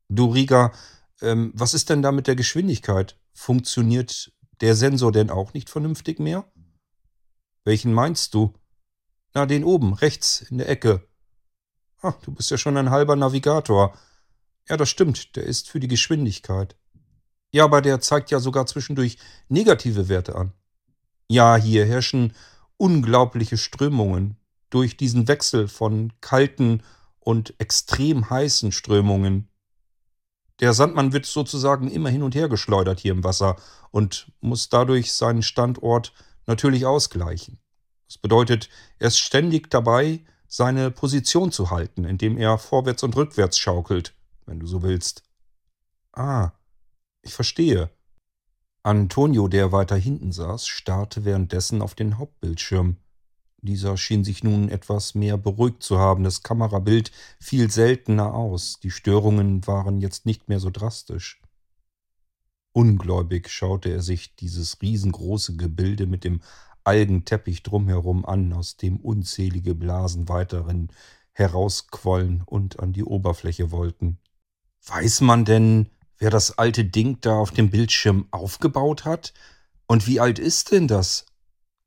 Du 0.08 0.26
Rieger, 0.26 0.72
ähm, 1.20 1.52
was 1.54 1.74
ist 1.74 1.90
denn 1.90 2.02
da 2.02 2.12
mit 2.12 2.26
der 2.26 2.36
Geschwindigkeit? 2.36 3.18
Funktioniert 3.32 4.32
der 4.60 4.74
Sensor 4.74 5.12
denn 5.12 5.30
auch 5.30 5.52
nicht 5.52 5.68
vernünftig 5.68 6.18
mehr? 6.18 6.50
Welchen 7.64 7.92
meinst 7.92 8.32
du? 8.32 8.54
Na, 9.34 9.44
den 9.44 9.64
oben, 9.64 9.92
rechts 9.92 10.40
in 10.40 10.58
der 10.58 10.68
Ecke. 10.68 11.06
Ha, 12.02 12.16
du 12.22 12.32
bist 12.32 12.50
ja 12.50 12.56
schon 12.56 12.76
ein 12.76 12.90
halber 12.90 13.16
Navigator. 13.16 13.98
Ja, 14.68 14.76
das 14.76 14.88
stimmt, 14.88 15.36
der 15.36 15.44
ist 15.44 15.68
für 15.68 15.80
die 15.80 15.88
Geschwindigkeit. 15.88 16.76
Ja, 17.50 17.64
aber 17.64 17.82
der 17.82 18.00
zeigt 18.00 18.30
ja 18.30 18.40
sogar 18.40 18.66
zwischendurch 18.66 19.18
negative 19.48 20.08
Werte 20.08 20.36
an. 20.36 20.52
Ja, 21.28 21.56
hier 21.56 21.84
herrschen 21.84 22.34
unglaubliche 22.76 23.56
Strömungen. 23.56 24.36
Durch 24.70 24.96
diesen 24.96 25.28
Wechsel 25.28 25.68
von 25.68 26.12
kalten 26.20 26.82
und 27.20 27.54
extrem 27.58 28.30
heißen 28.30 28.72
Strömungen. 28.72 29.48
Der 30.60 30.72
Sandmann 30.72 31.12
wird 31.12 31.26
sozusagen 31.26 31.90
immer 31.90 32.08
hin 32.08 32.22
und 32.22 32.34
her 32.34 32.48
geschleudert 32.48 33.00
hier 33.00 33.12
im 33.12 33.24
Wasser 33.24 33.56
und 33.90 34.32
muss 34.40 34.68
dadurch 34.68 35.12
seinen 35.12 35.42
Standort 35.42 36.12
natürlich 36.46 36.86
ausgleichen. 36.86 37.58
Das 38.06 38.18
bedeutet, 38.18 38.68
er 38.98 39.08
ist 39.08 39.18
ständig 39.18 39.70
dabei, 39.70 40.24
seine 40.48 40.90
Position 40.90 41.52
zu 41.52 41.70
halten, 41.70 42.04
indem 42.04 42.38
er 42.38 42.58
vorwärts 42.58 43.02
und 43.02 43.16
rückwärts 43.16 43.58
schaukelt, 43.58 44.14
wenn 44.46 44.60
du 44.60 44.66
so 44.66 44.82
willst. 44.82 45.22
Ah, 46.12 46.52
ich 47.22 47.34
verstehe. 47.34 47.90
Antonio, 48.86 49.48
der 49.48 49.72
weiter 49.72 49.96
hinten 49.96 50.30
saß, 50.30 50.68
starrte 50.68 51.24
währenddessen 51.24 51.82
auf 51.82 51.96
den 51.96 52.18
Hauptbildschirm. 52.18 52.98
Dieser 53.60 53.96
schien 53.96 54.22
sich 54.22 54.44
nun 54.44 54.68
etwas 54.68 55.16
mehr 55.16 55.36
beruhigt 55.36 55.82
zu 55.82 55.98
haben. 55.98 56.22
Das 56.22 56.44
Kamerabild 56.44 57.10
fiel 57.40 57.68
seltener 57.68 58.32
aus. 58.32 58.78
Die 58.78 58.92
Störungen 58.92 59.66
waren 59.66 59.98
jetzt 59.98 60.24
nicht 60.24 60.48
mehr 60.48 60.60
so 60.60 60.70
drastisch. 60.70 61.42
Ungläubig 62.70 63.48
schaute 63.48 63.88
er 63.88 64.02
sich 64.02 64.36
dieses 64.36 64.80
riesengroße 64.80 65.56
Gebilde 65.56 66.06
mit 66.06 66.22
dem 66.22 66.40
Algenteppich 66.84 67.64
drumherum 67.64 68.24
an, 68.24 68.52
aus 68.52 68.76
dem 68.76 68.98
unzählige 68.98 69.74
Blasen 69.74 70.28
weiterhin 70.28 70.90
herausquollen 71.32 72.44
und 72.46 72.78
an 72.78 72.92
die 72.92 73.02
Oberfläche 73.02 73.72
wollten. 73.72 74.18
Weiß 74.86 75.22
man 75.22 75.44
denn, 75.44 75.90
wer 76.18 76.30
das 76.30 76.58
alte 76.58 76.84
Ding 76.84 77.20
da 77.20 77.38
auf 77.38 77.50
dem 77.50 77.70
Bildschirm 77.70 78.28
aufgebaut 78.30 79.04
hat? 79.04 79.32
Und 79.86 80.06
wie 80.06 80.20
alt 80.20 80.38
ist 80.38 80.72
denn 80.72 80.88
das? 80.88 81.26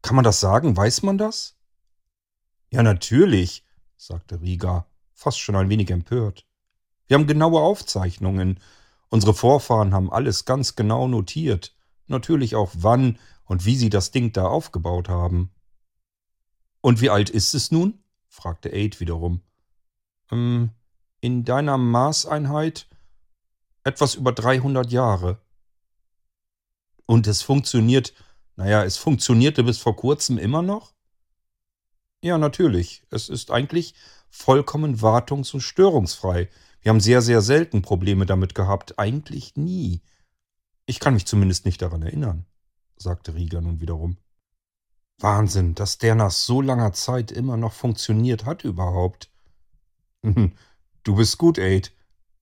Kann 0.01 0.15
man 0.15 0.23
das 0.23 0.39
sagen? 0.39 0.77
Weiß 0.77 1.03
man 1.03 1.17
das? 1.17 1.57
Ja, 2.69 2.83
natürlich, 2.83 3.65
sagte 3.97 4.41
Rieger, 4.41 4.85
fast 5.13 5.39
schon 5.39 5.55
ein 5.55 5.69
wenig 5.69 5.89
empört. 5.91 6.45
Wir 7.07 7.15
haben 7.15 7.27
genaue 7.27 7.59
Aufzeichnungen. 7.59 8.59
Unsere 9.09 9.33
Vorfahren 9.33 9.93
haben 9.93 10.11
alles 10.11 10.45
ganz 10.45 10.75
genau 10.75 11.07
notiert. 11.07 11.75
Natürlich 12.07 12.55
auch 12.55 12.71
wann 12.75 13.17
und 13.45 13.65
wie 13.65 13.75
sie 13.75 13.89
das 13.89 14.11
Ding 14.11 14.31
da 14.31 14.45
aufgebaut 14.45 15.09
haben. 15.09 15.51
Und 16.81 17.01
wie 17.01 17.09
alt 17.09 17.29
ist 17.29 17.53
es 17.53 17.71
nun? 17.71 18.03
fragte 18.27 18.69
Aid 18.69 18.99
wiederum. 18.99 19.41
Ähm, 20.31 20.69
in 21.19 21.43
deiner 21.43 21.77
Maßeinheit 21.77 22.87
etwas 23.83 24.15
über 24.15 24.31
300 24.31 24.91
Jahre. 24.91 25.39
Und 27.05 27.27
es 27.27 27.41
funktioniert, 27.41 28.13
naja, 28.55 28.83
es 28.83 28.97
funktionierte 28.97 29.63
bis 29.63 29.79
vor 29.79 29.95
kurzem 29.95 30.37
immer 30.37 30.61
noch? 30.61 30.93
Ja, 32.21 32.37
natürlich. 32.37 33.03
Es 33.09 33.29
ist 33.29 33.51
eigentlich 33.51 33.95
vollkommen 34.29 35.01
wartungs- 35.01 35.53
und 35.53 35.61
störungsfrei. 35.61 36.49
Wir 36.81 36.89
haben 36.89 36.99
sehr, 36.99 37.21
sehr 37.21 37.41
selten 37.41 37.81
Probleme 37.81 38.25
damit 38.25 38.55
gehabt. 38.55 38.99
Eigentlich 38.99 39.55
nie. 39.55 40.01
Ich 40.85 40.99
kann 40.99 41.13
mich 41.13 41.25
zumindest 41.25 41.65
nicht 41.65 41.81
daran 41.81 42.01
erinnern, 42.01 42.45
sagte 42.97 43.35
Rieger 43.35 43.61
nun 43.61 43.79
wiederum. 43.79 44.17
Wahnsinn, 45.19 45.75
dass 45.75 45.97
der 45.97 46.15
nach 46.15 46.31
so 46.31 46.61
langer 46.61 46.93
Zeit 46.93 47.31
immer 47.31 47.57
noch 47.57 47.73
funktioniert 47.73 48.45
hat 48.45 48.63
überhaupt. 48.63 49.29
Du 51.03 51.15
bist 51.15 51.37
gut, 51.37 51.57
Aid. 51.57 51.93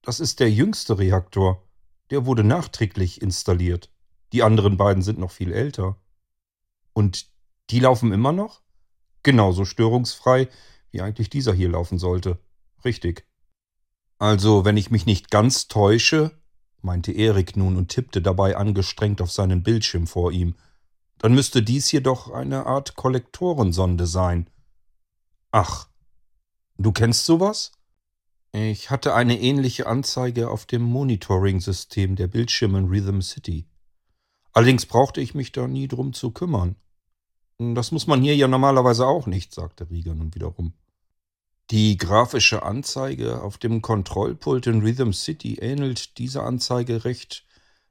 Das 0.07 0.21
ist 0.21 0.39
der 0.39 0.49
jüngste 0.49 0.99
Reaktor. 0.99 1.67
Der 2.11 2.25
wurde 2.25 2.41
nachträglich 2.41 3.21
installiert. 3.21 3.91
Die 4.31 4.41
anderen 4.41 4.77
beiden 4.77 5.03
sind 5.03 5.19
noch 5.19 5.31
viel 5.31 5.51
älter. 5.51 5.97
Und 6.93 7.29
die 7.71 7.81
laufen 7.81 8.13
immer 8.13 8.31
noch? 8.31 8.61
Genauso 9.21 9.65
störungsfrei, 9.65 10.47
wie 10.91 11.01
eigentlich 11.01 11.29
dieser 11.29 11.53
hier 11.53 11.67
laufen 11.67 11.99
sollte. 11.99 12.39
Richtig. 12.85 13.27
Also, 14.17 14.63
wenn 14.63 14.77
ich 14.77 14.91
mich 14.91 15.05
nicht 15.05 15.29
ganz 15.29 15.67
täusche, 15.67 16.31
meinte 16.81 17.11
Erik 17.11 17.57
nun 17.57 17.75
und 17.75 17.89
tippte 17.89 18.21
dabei 18.21 18.55
angestrengt 18.55 19.21
auf 19.21 19.33
seinen 19.33 19.61
Bildschirm 19.61 20.07
vor 20.07 20.31
ihm, 20.31 20.55
dann 21.17 21.33
müsste 21.33 21.61
dies 21.61 21.89
hier 21.89 22.01
doch 22.01 22.31
eine 22.31 22.65
Art 22.65 22.95
Kollektorensonde 22.95 24.07
sein. 24.07 24.49
Ach, 25.51 25.89
du 26.77 26.93
kennst 26.93 27.25
sowas? 27.25 27.76
Ich 28.51 28.89
hatte 28.89 29.13
eine 29.13 29.39
ähnliche 29.39 29.87
Anzeige 29.87 30.49
auf 30.49 30.65
dem 30.65 30.81
Monitoring-System 30.81 32.15
der 32.15 32.27
Bildschirme 32.27 32.79
in 32.79 32.85
Rhythm 32.85 33.21
City. 33.21 33.67
Allerdings 34.53 34.85
brauchte 34.85 35.21
ich 35.21 35.35
mich 35.35 35.51
da 35.51 35.67
nie 35.67 35.87
drum 35.87 36.13
zu 36.13 36.31
kümmern. 36.31 36.75
Das 37.59 37.91
muss 37.91 38.07
man 38.07 38.21
hier 38.21 38.35
ja 38.35 38.47
normalerweise 38.47 39.05
auch 39.05 39.27
nicht, 39.27 39.53
sagte 39.53 39.89
Rieger 39.89 40.15
nun 40.15 40.33
wiederum. 40.33 40.73
Die 41.69 41.97
grafische 41.97 42.63
Anzeige 42.63 43.41
auf 43.41 43.57
dem 43.57 43.81
Kontrollpult 43.81 44.67
in 44.67 44.81
Rhythm 44.81 45.11
City 45.11 45.55
ähnelt 45.55 46.17
dieser 46.17 46.43
Anzeige 46.43 47.03
recht 47.03 47.45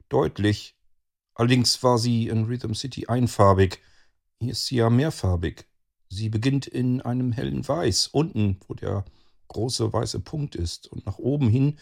deutlich. 0.08 0.76
Allerdings 1.34 1.82
war 1.82 1.98
sie 1.98 2.28
in 2.28 2.44
Rhythm 2.44 2.72
City 2.72 3.06
einfarbig. 3.06 3.80
Hier 4.40 4.52
ist 4.52 4.66
sie 4.66 4.76
ja 4.76 4.88
mehrfarbig. 4.88 5.66
Sie 6.08 6.30
beginnt 6.30 6.66
in 6.66 7.02
einem 7.02 7.32
hellen 7.32 7.66
Weiß, 7.66 8.06
unten, 8.06 8.60
wo 8.66 8.74
der 8.74 9.04
große 9.48 9.92
weiße 9.92 10.20
Punkt 10.20 10.54
ist, 10.54 10.86
und 10.88 11.06
nach 11.06 11.18
oben 11.18 11.48
hin 11.48 11.78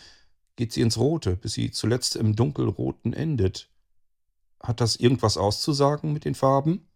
geht 0.57 0.73
sie 0.73 0.83
ins 0.83 0.99
Rote, 0.99 1.37
bis 1.37 1.55
sie 1.55 1.71
zuletzt 1.71 2.17
im 2.17 2.37
dunkelroten 2.37 3.13
endet. 3.13 3.71
Hat 4.61 4.81
das 4.81 4.97
irgendwas 4.97 5.37
auszusagen 5.37 6.13
mit 6.13 6.25
den 6.25 6.35
Farben? 6.35 6.89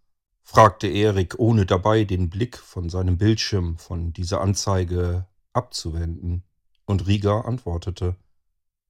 fragte 0.42 0.86
Erik, 0.86 1.38
ohne 1.38 1.66
dabei 1.66 2.04
den 2.04 2.30
Blick 2.30 2.56
von 2.56 2.88
seinem 2.88 3.18
Bildschirm 3.18 3.76
von 3.76 4.14
dieser 4.14 4.40
Anzeige 4.40 5.26
abzuwenden. 5.52 6.42
Und 6.86 7.06
Rieger 7.06 7.44
antwortete 7.44 8.16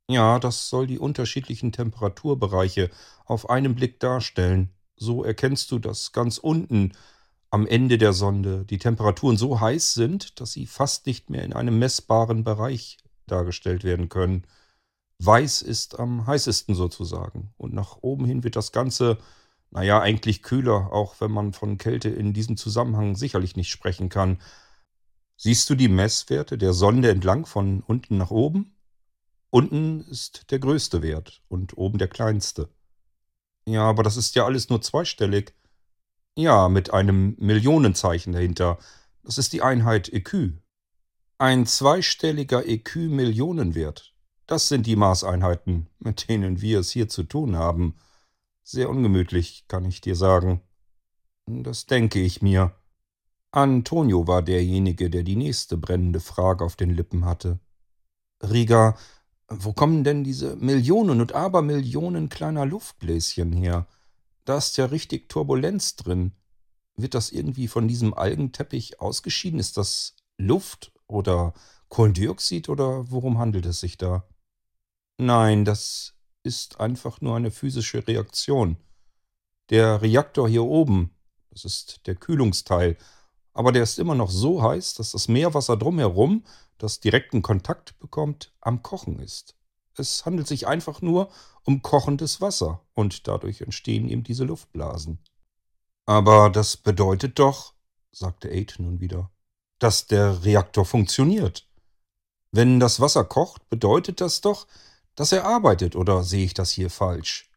Ja, 0.09 0.39
das 0.39 0.69
soll 0.69 0.87
die 0.87 1.01
unterschiedlichen 1.01 1.73
Temperaturbereiche 1.73 2.91
auf 3.25 3.51
einen 3.51 3.75
Blick 3.75 3.99
darstellen. 3.99 4.71
So 4.95 5.25
erkennst 5.25 5.73
du, 5.73 5.81
dass 5.81 6.13
ganz 6.13 6.39
unten 6.39 6.93
am 7.51 7.67
Ende 7.67 7.99
der 7.99 8.13
Sonde 8.13 8.65
die 8.65 8.79
Temperaturen 8.79 9.37
so 9.37 9.61
heiß 9.61 9.95
sind, 9.95 10.41
dass 10.41 10.53
sie 10.53 10.67
fast 10.67 11.07
nicht 11.07 11.31
mehr 11.31 11.45
in 11.45 11.53
einem 11.53 11.79
messbaren 11.79 12.45
Bereich 12.45 12.99
dargestellt 13.27 13.85
werden 13.85 14.09
können. 14.09 14.47
Weiß 15.19 15.63
ist 15.63 15.99
am 15.99 16.27
heißesten 16.27 16.75
sozusagen. 16.75 17.53
Und 17.57 17.75
nach 17.75 17.99
oben 18.03 18.25
hin 18.25 18.45
wird 18.45 18.57
das 18.57 18.73
Ganze, 18.73 19.19
naja, 19.71 20.01
eigentlich 20.01 20.43
kühler, 20.43 20.93
auch 20.93 21.21
wenn 21.21 21.31
man 21.31 21.53
von 21.53 21.79
Kälte 21.79 22.09
in 22.09 22.33
diesem 22.33 22.57
Zusammenhang 22.57 23.17
sicherlich 23.17 23.57
nicht 23.57 23.71
sprechen 23.71 24.09
kann. 24.09 24.39
Siehst 25.37 25.71
du 25.71 25.75
die 25.75 25.89
Messwerte 25.89 26.59
der 26.59 26.73
Sonde 26.73 27.11
entlang 27.11 27.47
von 27.47 27.83
unten 27.83 28.19
nach 28.19 28.31
oben? 28.31 28.75
Unten 29.51 30.03
ist 30.03 30.51
der 30.51 30.59
größte 30.59 31.03
Wert 31.03 31.43
und 31.49 31.79
oben 31.79 31.99
der 31.99 32.09
kleinste. 32.09 32.69
Ja, 33.67 33.83
aber 33.83 34.03
das 34.03 34.17
ist 34.17 34.35
ja 34.35 34.45
alles 34.45 34.69
nur 34.69 34.83
zweistellig. 34.83 35.55
Ja, 36.39 36.69
mit 36.69 36.93
einem 36.93 37.35
Millionenzeichen 37.41 38.33
dahinter. 38.33 38.79
Das 39.25 39.39
ist 39.39 39.53
die 39.53 39.61
Einheit 39.61 40.09
EQ. 40.09 40.53
Ein 41.37 41.67
zweistelliger 41.67 42.65
EQ-Millionenwert. 42.65 44.15
Das 44.47 44.69
sind 44.69 44.87
die 44.87 44.95
Maßeinheiten, 44.95 45.89
mit 45.99 46.29
denen 46.29 46.61
wir 46.61 46.79
es 46.79 46.93
hier 46.93 47.09
zu 47.09 47.25
tun 47.25 47.57
haben. 47.57 47.97
Sehr 48.63 48.89
ungemütlich, 48.89 49.65
kann 49.67 49.85
ich 49.85 50.01
dir 50.01 50.15
sagen. 50.15 50.61
Das 51.47 51.87
denke 51.87 52.21
ich 52.21 52.41
mir. 52.41 52.71
Antonio 53.51 54.29
war 54.29 54.43
derjenige, 54.43 55.11
der 55.11 55.25
die 55.25 55.35
nächste 55.35 55.77
brennende 55.77 56.21
Frage 56.21 56.65
auf 56.65 56.77
den 56.77 56.91
Lippen 56.91 57.25
hatte. 57.25 57.59
Riga, 58.45 58.97
wo 59.49 59.73
kommen 59.73 60.05
denn 60.05 60.23
diese 60.23 60.55
Millionen 60.55 61.21
und 61.21 61.33
Abermillionen 61.33 62.29
kleiner 62.29 62.65
Luftbläschen 62.65 63.51
her? 63.51 63.89
Da 64.49 64.57
ist 64.57 64.79
ja 64.79 64.87
richtig 64.87 65.29
Turbulenz 65.29 65.97
drin. 65.97 66.33
Wird 66.97 67.13
das 67.13 67.33
irgendwie 67.33 67.69
von 67.69 67.87
diesem 67.87 68.15
Algenteppich 68.15 68.99
ausgeschieden? 68.99 69.61
Ist 69.61 69.77
das 69.77 70.17
Luft 70.39 70.91
oder 71.07 71.53
Kohlendioxid 71.91 72.71
oder 72.71 73.11
worum 73.11 73.37
handelt 73.37 73.67
es 73.67 73.81
sich 73.81 73.99
da? 73.99 74.27
Nein, 75.19 75.67
das 75.67 76.15
ist 76.45 76.81
einfach 76.81 77.21
nur 77.21 77.37
eine 77.37 77.51
physische 77.51 78.09
Reaktion. 78.09 78.79
Der 79.69 80.01
Reaktor 80.01 80.49
hier 80.49 80.65
oben, 80.65 81.15
das 81.51 81.67
ist 81.67 82.07
der 82.07 82.15
Kühlungsteil, 82.15 82.97
aber 83.53 83.71
der 83.71 83.83
ist 83.83 83.99
immer 83.99 84.15
noch 84.15 84.31
so 84.31 84.63
heiß, 84.63 84.95
dass 84.95 85.13
das 85.13 85.29
Meerwasser 85.29 85.77
drumherum, 85.77 86.43
das 86.79 87.01
direkten 87.01 87.43
Kontakt 87.43 87.99
bekommt, 87.99 88.55
am 88.63 88.83
Kochen 88.83 89.19
ist. 89.19 89.58
Es 89.99 90.25
handelt 90.25 90.47
sich 90.47 90.67
einfach 90.67 91.03
nur 91.03 91.31
um 91.65 91.83
kochendes 91.83 92.41
Wasser 92.41 92.81
und 92.95 93.27
dadurch 93.29 93.61
entstehen 93.61 94.09
eben 94.09 94.23
diese 94.23 94.45
Luftblasen. 94.45 95.19
Aber 96.07 96.51
das 96.51 96.77
bedeutet 96.77 97.39
doch, 97.39 97.75
sagte 98.13 98.49
Aid 98.51 98.77
nun 98.79 99.01
wieder, 99.01 99.31
dass 99.79 100.07
der 100.07 100.45
Reaktor 100.45 100.85
funktioniert. 100.85 101.69
Wenn 102.51 102.81
das 102.81 103.01
Wasser 103.01 103.25
kocht, 103.25 103.69
bedeutet 103.69 104.21
das 104.21 104.41
doch, 104.41 104.67
dass 105.15 105.33
er 105.33 105.45
arbeitet, 105.45 105.97
oder 105.97 106.23
sehe 106.23 106.45
ich 106.45 106.55
das 106.55 106.71
hier 106.71 106.91
falsch? 106.91 107.51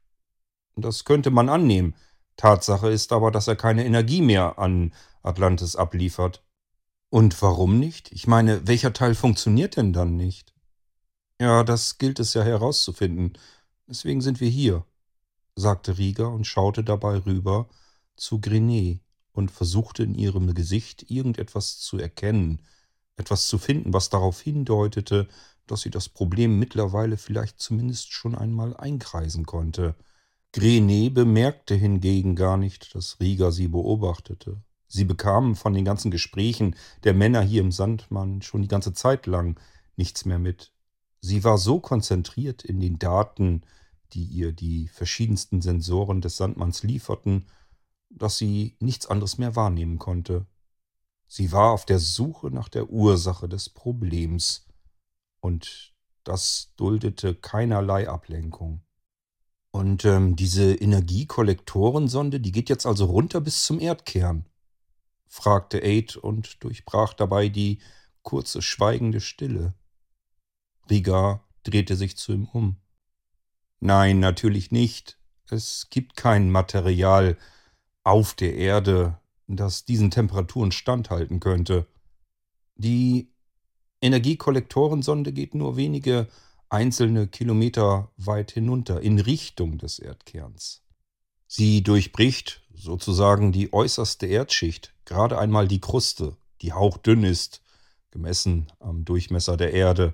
Das 0.76 1.06
könnte 1.06 1.32
man 1.32 1.48
annehmen. 1.48 1.96
Tatsache 2.36 2.89
ist 2.89 3.14
aber, 3.14 3.32
dass 3.32 3.48
er 3.48 3.56
keine 3.56 3.86
Energie 3.86 4.22
mehr 4.22 4.58
an 4.58 4.94
Atlantis 5.22 5.76
abliefert. 5.76 6.44
Und 7.10 7.42
warum 7.42 7.80
nicht? 7.80 8.12
Ich 8.12 8.26
meine, 8.26 8.68
welcher 8.68 8.94
Teil 8.94 9.16
funktioniert 9.16 9.78
denn 9.78 9.94
dann 9.94 10.16
nicht? 10.16 10.51
Ja, 11.42 11.64
das 11.64 11.98
gilt 11.98 12.20
es 12.20 12.36
ja 12.36 12.44
herauszufinden. 12.44 13.34
Deswegen 13.88 14.22
sind 14.22 14.39
wir 14.39 14.50
hier, 14.50 14.86
sagte 15.56 15.98
Rieger 15.98 16.30
und 16.32 16.46
schaute 16.46 16.84
dabei 16.84 17.18
rüber 17.18 17.68
zu 18.16 18.39
Grenet 18.39 19.00
und 19.32 19.50
versuchte 19.50 20.04
in 20.04 20.14
ihrem 20.14 20.54
Gesicht 20.54 21.10
irgendetwas 21.10 21.80
zu 21.80 21.98
erkennen, 21.98 22.62
etwas 23.18 23.48
zu 23.48 23.58
finden, 23.58 23.92
was 23.92 24.12
darauf 24.12 24.39
hindeutete, 24.39 25.28
dass 25.66 25.82
sie 25.82 25.89
das 25.89 26.10
Problem 26.10 26.60
mittlerweile 26.60 27.18
vielleicht 27.18 27.60
zumindest 27.60 28.14
schon 28.14 28.36
einmal 28.36 28.78
einkreisen 28.78 29.48
konnte. 29.48 29.96
Grenet 30.54 31.16
bemerkte 31.16 31.74
hingegen 31.74 32.36
gar 32.36 32.58
nicht, 32.58 32.94
dass 32.94 33.20
Rieger 33.20 33.52
sie 33.52 33.68
beobachtete. 33.68 34.62
Sie 34.88 35.06
bekamen 35.06 35.56
von 35.56 35.74
den 35.74 35.86
ganzen 35.86 36.12
Gesprächen 36.12 36.76
der 37.04 37.16
Männer 37.16 37.42
hier 37.42 37.62
im 37.62 37.72
Sandmann 37.72 38.44
schon 38.44 38.62
die 38.62 38.68
ganze 38.68 38.94
Zeit 38.94 39.26
lang 39.26 39.60
nichts 39.96 40.26
mehr 40.26 40.38
mit. 40.38 40.72
Sie 41.22 41.44
war 41.44 41.58
so 41.58 41.80
konzentriert 41.80 42.64
in 42.64 42.80
den 42.80 43.00
Daten, 43.00 43.62
die 44.14 44.26
ihr 44.26 44.52
die 44.52 44.88
verschiedensten 44.88 45.62
Sensoren 45.62 46.22
des 46.22 46.38
Sandmanns 46.38 46.84
lieferten, 46.84 47.48
dass 48.10 48.38
sie 48.38 48.76
nichts 48.80 49.06
anderes 49.06 49.38
mehr 49.38 49.56
wahrnehmen 49.56 50.00
konnte. 50.00 50.46
Sie 51.28 51.52
war 51.52 51.72
auf 51.72 51.86
der 51.86 52.00
Suche 52.00 52.48
nach 52.48 52.68
der 52.68 52.90
Ursache 52.90 53.48
des 53.48 53.70
Problems, 53.70 54.66
und 55.42 55.94
das 56.24 56.72
duldete 56.78 57.36
keinerlei 57.36 58.08
Ablenkung. 58.08 58.82
Und 59.72 60.06
ähm, 60.06 60.36
diese 60.36 60.74
Energiekollektorensonde, 60.76 62.40
die 62.40 62.52
geht 62.52 62.70
jetzt 62.70 62.86
also 62.86 63.06
runter 63.06 63.42
bis 63.42 63.64
zum 63.64 63.80
Erdkern? 63.80 64.46
fragte 65.28 65.80
Aid 65.80 66.18
und 66.18 66.62
durchbrach 66.64 67.14
dabei 67.14 67.48
die 67.50 67.80
kurze 68.22 68.62
schweigende 68.62 69.22
Stille. 69.22 69.74
Riga 70.90 71.44
drehte 71.64 71.96
sich 71.96 72.18
zu 72.18 72.34
ihm 72.34 72.48
um. 72.52 72.78
Nein, 73.80 74.20
natürlich 74.20 74.72
nicht. 74.72 75.18
Es 75.50 75.88
gibt 75.90 76.16
kein 76.16 76.50
Material 76.50 77.38
auf 78.04 78.34
der 78.34 78.56
Erde, 78.56 79.20
das 79.48 79.86
diesen 79.86 80.12
Temperaturen 80.12 80.72
standhalten 80.72 81.40
könnte. 81.40 81.88
Die 82.76 83.32
Energiekollektorensonde 84.02 85.34
geht 85.34 85.54
nur 85.54 85.78
wenige 85.78 86.28
einzelne 86.70 87.28
Kilometer 87.28 88.12
weit 88.18 88.52
hinunter 88.52 89.02
in 89.02 89.20
Richtung 89.20 89.78
des 89.78 90.00
Erdkerns. 90.00 90.82
Sie 91.48 91.84
durchbricht 91.84 92.62
sozusagen 92.74 93.52
die 93.52 93.74
äußerste 93.74 94.26
Erdschicht, 94.26 94.94
gerade 95.06 95.38
einmal 95.38 95.68
die 95.68 95.82
Kruste, 95.82 96.38
die 96.62 96.74
hauchdünn 96.74 97.24
ist, 97.24 97.62
gemessen 98.10 98.72
am 98.80 99.06
Durchmesser 99.06 99.58
der 99.58 99.74
Erde. 99.74 100.14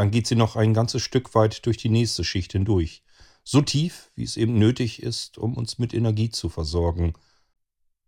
Dann 0.00 0.10
geht 0.10 0.26
sie 0.26 0.34
noch 0.34 0.56
ein 0.56 0.72
ganzes 0.72 1.02
Stück 1.02 1.34
weit 1.34 1.66
durch 1.66 1.76
die 1.76 1.90
nächste 1.90 2.24
Schicht 2.24 2.52
hindurch, 2.52 3.04
so 3.44 3.60
tief, 3.60 4.10
wie 4.14 4.22
es 4.22 4.38
eben 4.38 4.58
nötig 4.58 5.02
ist, 5.02 5.36
um 5.36 5.58
uns 5.58 5.78
mit 5.78 5.92
Energie 5.92 6.30
zu 6.30 6.48
versorgen. 6.48 7.12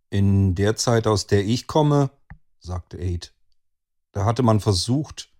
In 0.09 0.55
der 0.55 0.75
Zeit, 0.75 1.05
aus 1.05 1.27
der 1.27 1.45
ich 1.45 1.67
komme, 1.67 2.09
sagte 2.57 2.97
Aid, 2.97 3.35
da 4.11 4.25
hatte 4.25 4.41
man 4.41 4.59
versucht, 4.59 5.31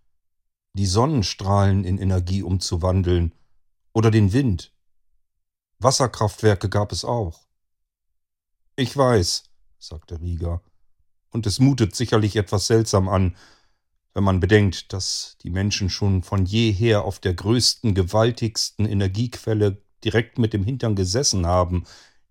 die 0.74 0.86
Sonnenstrahlen 0.86 1.86
in 1.86 1.97
Energie 1.97 2.43
umzuwandeln 2.43 3.34
oder 3.91 4.12
den 4.12 4.32
Wind. 4.32 4.76
Wasserkraftwerke 5.80 6.70
gab 6.70 6.91
es 6.91 7.04
auch. 7.04 7.47
Ich 8.76 8.95
weiß, 8.95 9.45
sagte 9.80 10.22
Rieger, 10.22 10.62
und 11.32 11.47
es 11.47 11.58
mutet 11.58 11.95
sicherlich 11.95 12.36
etwas 12.36 12.68
seltsam 12.68 13.10
an, 13.10 13.36
wenn 14.14 14.24
man 14.24 14.39
bedenkt, 14.39 14.93
dass 14.93 15.38
die 15.41 15.49
Menschen 15.49 15.89
schon 15.89 16.24
von 16.24 16.45
jeher 16.45 17.03
auf 17.03 17.20
der 17.20 17.34
größten, 17.34 17.95
gewaltigsten 17.95 18.86
Energiequelle 18.86 19.82
direkt 20.03 20.38
mit 20.38 20.53
dem 20.53 20.64
Hintern 20.64 20.95
gesessen 20.95 21.45
haben, 21.45 21.86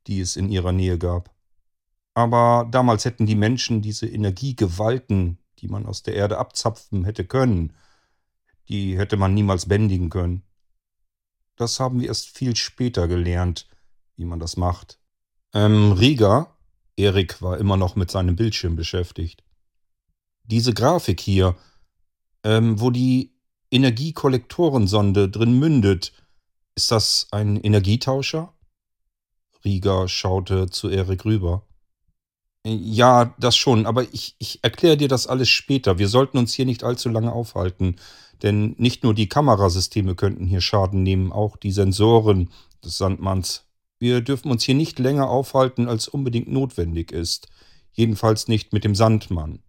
die 0.06 0.20
es 0.20 0.36
in 0.36 0.48
ihrer 0.48 0.72
Nähe 0.72 0.98
gab. 0.98 1.34
Aber 2.14 2.68
damals 2.70 3.04
hätten 3.04 3.26
die 3.26 3.34
Menschen 3.34 3.82
diese 3.82 4.06
Energiegewalten, 4.06 5.38
die 5.58 5.68
man 5.68 5.86
aus 5.86 6.02
der 6.02 6.14
Erde 6.14 6.38
abzapfen 6.38 7.04
hätte 7.04 7.24
können, 7.24 7.72
die 8.68 8.98
hätte 8.98 9.16
man 9.16 9.34
niemals 9.34 9.66
bändigen 9.66 10.10
können. 10.10 10.42
Das 11.56 11.80
haben 11.80 12.00
wir 12.00 12.08
erst 12.08 12.28
viel 12.28 12.56
später 12.56 13.08
gelernt, 13.08 13.66
wie 14.16 14.24
man 14.24 14.38
das 14.38 14.56
macht. 14.56 14.98
Ähm, 15.54 15.92
Rieger, 15.92 16.56
Erik 16.96 17.42
war 17.42 17.58
immer 17.58 17.76
noch 17.76 17.96
mit 17.96 18.10
seinem 18.10 18.36
Bildschirm 18.36 18.76
beschäftigt. 18.76 19.42
Diese 20.44 20.74
Grafik 20.74 21.20
hier, 21.20 21.56
ähm, 22.44 22.80
wo 22.80 22.90
die 22.90 23.32
Energiekollektorensonde 23.70 25.28
drin 25.28 25.58
mündet, 25.58 26.12
ist 26.74 26.90
das 26.90 27.26
ein 27.30 27.56
Energietauscher? 27.56 28.52
Rieger 29.64 30.08
schaute 30.08 30.68
zu 30.68 30.88
Erik 30.88 31.24
rüber. 31.24 31.64
Ja, 32.64 33.34
das 33.38 33.56
schon, 33.56 33.86
aber 33.86 34.04
ich, 34.14 34.36
ich 34.38 34.60
erkläre 34.62 34.96
dir 34.96 35.08
das 35.08 35.26
alles 35.26 35.48
später. 35.48 35.98
Wir 35.98 36.08
sollten 36.08 36.38
uns 36.38 36.54
hier 36.54 36.64
nicht 36.64 36.84
allzu 36.84 37.08
lange 37.08 37.32
aufhalten, 37.32 37.96
denn 38.42 38.74
nicht 38.78 39.02
nur 39.02 39.14
die 39.14 39.28
Kamerasysteme 39.28 40.14
könnten 40.14 40.46
hier 40.46 40.60
Schaden 40.60 41.02
nehmen, 41.02 41.32
auch 41.32 41.56
die 41.56 41.72
Sensoren 41.72 42.50
des 42.84 42.98
Sandmanns. 42.98 43.64
Wir 43.98 44.20
dürfen 44.20 44.50
uns 44.50 44.62
hier 44.62 44.74
nicht 44.74 44.98
länger 44.98 45.28
aufhalten, 45.28 45.88
als 45.88 46.08
unbedingt 46.08 46.50
notwendig 46.50 47.10
ist. 47.12 47.48
Jedenfalls 47.92 48.48
nicht 48.48 48.72
mit 48.72 48.84
dem 48.84 48.94
Sandmann. 48.94 49.60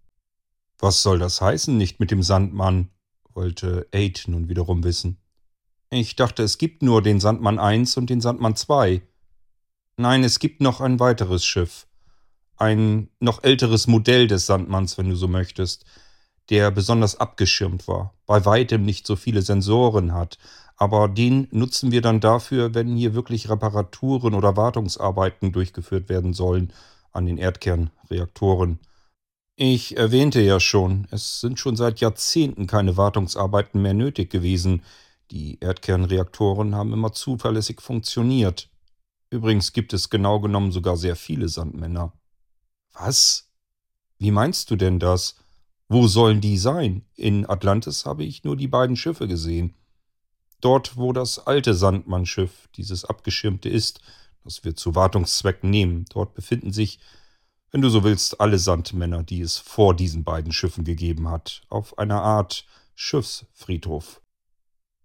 Was 0.83 1.01
soll 1.01 1.17
das 1.17 1.39
heißen, 1.39 1.77
nicht 1.77 2.01
mit 2.01 2.11
dem 2.11 2.21
Sandmann? 2.21 2.89
wollte 3.33 3.87
Aid 3.93 4.25
nun 4.27 4.49
wiederum 4.49 4.83
wissen. 4.83 5.17
Ich 5.89 6.17
dachte, 6.17 6.43
es 6.43 6.57
gibt 6.57 6.83
nur 6.83 7.01
den 7.01 7.21
Sandmann 7.21 7.57
1 7.57 7.95
und 7.95 8.09
den 8.09 8.19
Sandmann 8.19 8.57
2. 8.57 9.01
Nein, 9.95 10.25
es 10.25 10.39
gibt 10.39 10.59
noch 10.59 10.81
ein 10.81 10.99
weiteres 10.99 11.45
Schiff. 11.45 11.87
Ein 12.57 13.09
noch 13.21 13.45
älteres 13.45 13.87
Modell 13.87 14.27
des 14.27 14.45
Sandmanns, 14.45 14.97
wenn 14.97 15.09
du 15.09 15.15
so 15.15 15.29
möchtest, 15.29 15.85
der 16.49 16.69
besonders 16.69 17.17
abgeschirmt 17.17 17.87
war, 17.87 18.13
bei 18.25 18.43
weitem 18.43 18.83
nicht 18.83 19.07
so 19.07 19.15
viele 19.15 19.41
Sensoren 19.41 20.11
hat, 20.11 20.37
aber 20.75 21.07
den 21.07 21.47
nutzen 21.51 21.93
wir 21.93 22.01
dann 22.01 22.19
dafür, 22.19 22.73
wenn 22.73 22.97
hier 22.97 23.13
wirklich 23.13 23.49
Reparaturen 23.49 24.33
oder 24.33 24.57
Wartungsarbeiten 24.57 25.53
durchgeführt 25.53 26.09
werden 26.09 26.33
sollen 26.33 26.73
an 27.13 27.25
den 27.25 27.37
Erdkernreaktoren. 27.37 28.79
Ich 29.55 29.97
erwähnte 29.97 30.41
ja 30.41 30.59
schon, 30.59 31.07
es 31.11 31.39
sind 31.39 31.59
schon 31.59 31.75
seit 31.75 31.99
Jahrzehnten 31.99 32.65
keine 32.65 32.97
Wartungsarbeiten 32.97 33.81
mehr 33.81 33.93
nötig 33.93 34.31
gewesen. 34.31 34.81
Die 35.29 35.59
Erdkernreaktoren 35.59 36.73
haben 36.73 36.91
immer 36.91 37.11
zuverlässig 37.11 37.79
funktioniert. 37.79 38.71
Übrigens 39.29 39.71
gibt 39.71 39.93
es 39.93 40.09
genau 40.09 40.39
genommen 40.39 40.71
sogar 40.71 40.97
sehr 40.97 41.15
viele 41.15 41.49
Sandmänner. 41.49 42.13
Was? 42.93 43.51
Wie 44.17 44.31
meinst 44.31 44.71
du 44.71 44.75
denn 44.75 44.99
das? 44.99 45.35
Wo 45.87 46.07
sollen 46.07 46.41
die 46.41 46.57
sein? 46.57 47.05
In 47.15 47.47
Atlantis 47.47 48.05
habe 48.05 48.23
ich 48.23 48.43
nur 48.43 48.57
die 48.57 48.67
beiden 48.67 48.95
Schiffe 48.95 49.27
gesehen. 49.27 49.75
Dort, 50.61 50.97
wo 50.97 51.13
das 51.13 51.45
alte 51.45 51.75
Sandmannschiff, 51.75 52.69
dieses 52.75 53.05
abgeschirmte 53.05 53.69
ist, 53.69 53.99
das 54.43 54.63
wir 54.63 54.75
zu 54.75 54.95
Wartungszwecken 54.95 55.69
nehmen, 55.69 56.05
dort 56.09 56.33
befinden 56.33 56.73
sich, 56.73 56.99
wenn 57.73 57.81
du 57.81 57.89
so 57.89 58.03
willst, 58.03 58.39
alle 58.39 58.59
Sandmänner, 58.59 59.23
die 59.23 59.41
es 59.41 59.57
vor 59.57 59.95
diesen 59.95 60.23
beiden 60.23 60.53
Schiffen 60.53 60.83
gegeben 60.83 61.27
hat, 61.27 61.63
auf 61.69 61.97
einer 61.97 62.21
Art 62.21 62.65
Schiffsfriedhof. 62.93 64.21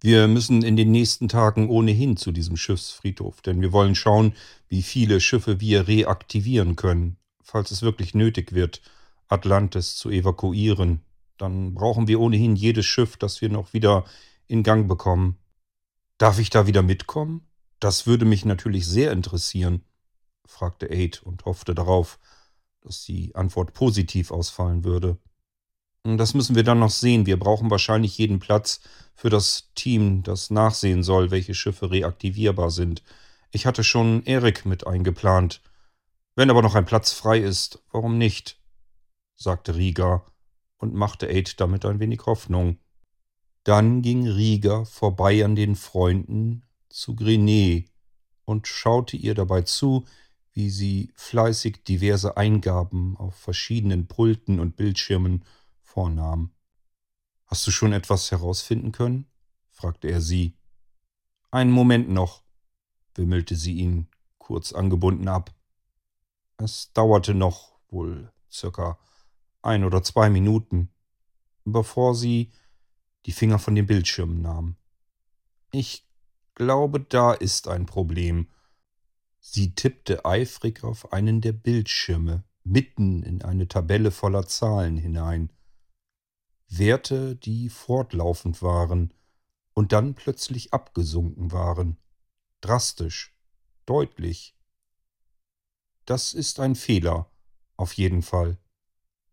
Wir 0.03 0.29
müssen 0.29 0.63
in 0.63 0.77
den 0.77 0.91
nächsten 0.91 1.29
Tagen 1.29 1.71
ohnehin 1.71 2.19
zu 2.19 2.31
diesem 2.31 2.59
Schiffsfriedhof, 2.59 3.41
denn 3.41 3.63
wir 3.63 3.73
wollen 3.73 3.95
schauen, 3.95 4.35
wie 4.69 4.83
viele 4.83 5.19
Schiffe 5.21 5.61
wir 5.61 5.89
reaktivieren 5.89 6.77
können, 6.77 7.17
falls 7.43 7.71
es 7.71 7.81
wirklich 7.81 8.13
nötig 8.15 8.53
wird, 8.53 8.83
Atlantis 9.29 9.97
zu 9.97 10.11
evakuieren. 10.11 11.01
Dann 11.39 11.73
brauchen 11.73 12.07
wir 12.07 12.21
ohnehin 12.21 12.55
jedes 12.55 12.85
Schiff, 12.85 13.17
das 13.17 13.41
wir 13.41 13.49
noch 13.49 13.73
wieder 13.73 14.05
in 14.47 14.63
Gang 14.63 14.87
bekommen. 14.89 15.39
Darf 16.19 16.39
ich 16.39 16.51
da 16.51 16.67
wieder 16.67 16.83
mitkommen? 16.83 17.49
Das 17.81 18.07
würde 18.07 18.27
mich 18.27 18.45
natürlich 18.45 18.87
sehr 18.87 19.11
interessieren, 19.13 19.85
fragte 20.45 20.91
Aid 20.91 21.23
und 21.23 21.47
hoffte 21.47 21.75
darauf, 21.75 22.19
dass 22.89 23.05
die 23.05 23.35
Antwort 23.35 23.75
positiv 23.75 24.31
ausfallen 24.31 24.83
würde. 24.83 25.19
Das 26.05 26.33
müssen 26.33 26.57
wir 26.57 26.65
dann 26.65 26.79
noch 26.79 26.91
sehen. 26.91 27.27
Wir 27.27 27.39
brauchen 27.39 27.71
wahrscheinlich 27.71 28.17
jeden 28.17 28.39
Platz 28.39 28.81
für 29.15 29.29
das 29.29 29.71
Team, 29.75 30.23
das 30.23 30.49
nachsehen 30.49 31.03
soll, 31.03 31.31
welche 31.31 31.55
Schiffe 31.55 31.91
reaktivierbar 31.91 32.71
sind. 32.71 33.03
Ich 33.51 33.67
hatte 33.67 33.85
schon 33.85 34.23
Erik 34.25 34.65
mit 34.65 34.87
eingeplant. 34.87 35.61
Wenn 36.35 36.51
aber 36.51 36.63
noch 36.63 36.75
ein 36.75 36.87
Platz 36.87 37.13
frei 37.13 37.39
ist, 37.39 37.83
warum 37.93 38.17
nicht? 38.17 38.59
sagte 39.37 39.75
Riga 39.75 40.25
und 40.79 40.95
machte 40.95 41.29
Aid 41.29 41.61
damit 41.61 41.85
ein 41.85 42.01
wenig 42.01 42.25
Hoffnung. 42.25 42.79
Dann 43.65 44.01
ging 44.01 44.27
Rieger 44.27 44.87
vorbei 44.87 45.45
an 45.45 45.57
den 45.57 45.77
Freunden 45.77 46.63
zu 46.89 47.15
Grenet 47.15 47.91
und 48.45 48.67
schaute 48.67 49.17
ihr 49.17 49.35
dabei 49.35 49.63
zu, 49.63 50.07
wie 50.59 50.71
sie 50.71 51.13
fleißig 51.15 51.85
diverse 51.85 52.37
Eingaben 52.37 53.17
auf 53.17 53.37
verschiedenen 53.37 54.09
Pulten 54.09 54.59
und 54.59 54.75
Bildschirmen 54.75 55.45
vornahm. 55.83 56.51
Hast 57.47 57.65
du 57.69 57.71
schon 57.71 57.93
etwas 57.93 58.33
herausfinden 58.33 58.91
können? 58.91 59.31
fragte 59.71 60.09
er 60.09 60.21
sie. 60.21 60.57
Einen 61.53 61.71
Moment 61.71 62.09
noch, 62.09 62.43
wimmelte 63.15 63.55
sie 63.55 63.75
ihn 63.75 64.09
kurz 64.39 64.73
angebunden 64.73 65.29
ab. 65.29 65.55
Es 66.57 66.93
dauerte 66.93 67.35
noch 67.35 67.79
wohl 67.89 68.33
circa 68.51 68.99
ein 69.63 69.85
oder 69.85 70.03
zwei 70.03 70.29
Minuten, 70.29 70.91
bevor 71.67 72.17
sie 72.17 72.51
die 73.27 73.33
Finger 73.33 73.61
von 73.61 73.77
den 73.77 73.87
Bildschirmen 73.87 74.43
nahm. 74.43 74.75
Ich 75.71 76.05
glaube, 76.57 76.99
da 76.99 77.33
ist 77.33 77.69
ein 77.69 77.87
Problem. 77.87 78.49
Sie 79.51 79.75
tippte 79.75 80.27
eifrig 80.27 80.85
auf 80.85 81.11
einen 81.11 81.41
der 81.41 81.53
Bildschirme, 81.53 82.45
mitten 82.65 83.23
in 83.23 83.41
eine 83.41 83.67
Tabelle 83.67 84.11
voller 84.11 84.47
Zahlen 84.47 84.99
hinein. 84.99 85.51
Werte, 86.69 87.35
die 87.35 87.71
fortlaufend 87.71 88.61
waren 88.61 89.15
und 89.73 89.93
dann 89.93 90.15
plötzlich 90.15 90.75
abgesunken 90.75 91.51
waren. 91.51 91.97
Drastisch, 92.61 93.35
deutlich. 93.87 94.55
Das 96.05 96.35
ist 96.35 96.61
ein 96.61 96.75
Fehler, 96.75 97.31
auf 97.79 97.95
jeden 97.95 98.21
Fall. 98.21 98.59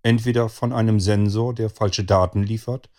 Entweder 0.02 0.48
von 0.48 0.72
einem 0.72 1.02
Sensor, 1.02 1.54
der 1.54 1.70
falsche 1.70 2.06
Daten 2.06 2.42
liefert, 2.42 2.90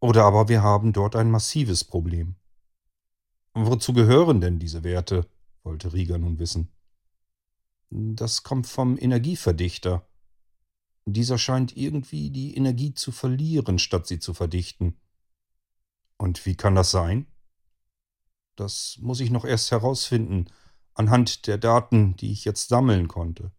oder 0.00 0.24
aber 0.24 0.48
wir 0.48 0.62
haben 0.62 0.94
dort 0.94 1.16
ein 1.16 1.30
massives 1.30 1.84
Problem. 1.84 2.36
Wozu 3.52 3.92
gehören 3.92 4.40
denn 4.40 4.58
diese 4.58 4.84
Werte? 4.84 5.28
Wollte 5.68 5.92
Rieger 5.92 6.16
nun 6.16 6.38
wissen. 6.38 6.72
Das 7.90 8.42
kommt 8.42 8.66
vom 8.66 8.98
Energieverdichter. 8.98 10.08
Dieser 11.04 11.36
scheint 11.38 11.76
irgendwie 11.76 12.30
die 12.30 12.56
Energie 12.56 12.94
zu 12.94 13.12
verlieren, 13.12 13.78
statt 13.78 14.06
sie 14.06 14.18
zu 14.18 14.32
verdichten. 14.32 14.98
Und 16.16 16.44
wie 16.46 16.56
kann 16.56 16.74
das 16.74 16.90
sein? 16.90 17.26
Das 18.56 18.96
muss 19.00 19.20
ich 19.20 19.30
noch 19.30 19.44
erst 19.44 19.70
herausfinden, 19.70 20.46
anhand 20.94 21.46
der 21.46 21.58
Daten, 21.58 22.16
die 22.16 22.32
ich 22.32 22.44
jetzt 22.46 22.68
sammeln 22.68 23.06
konnte. 23.06 23.52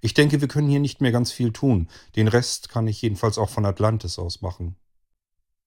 Ich 0.00 0.14
denke, 0.14 0.40
wir 0.40 0.48
können 0.48 0.68
hier 0.68 0.80
nicht 0.80 1.00
mehr 1.00 1.12
ganz 1.12 1.32
viel 1.32 1.52
tun. 1.52 1.88
Den 2.16 2.28
Rest 2.28 2.70
kann 2.70 2.88
ich 2.88 3.00
jedenfalls 3.02 3.38
auch 3.38 3.50
von 3.50 3.66
Atlantis 3.66 4.18
aus 4.18 4.40
machen. 4.40 4.76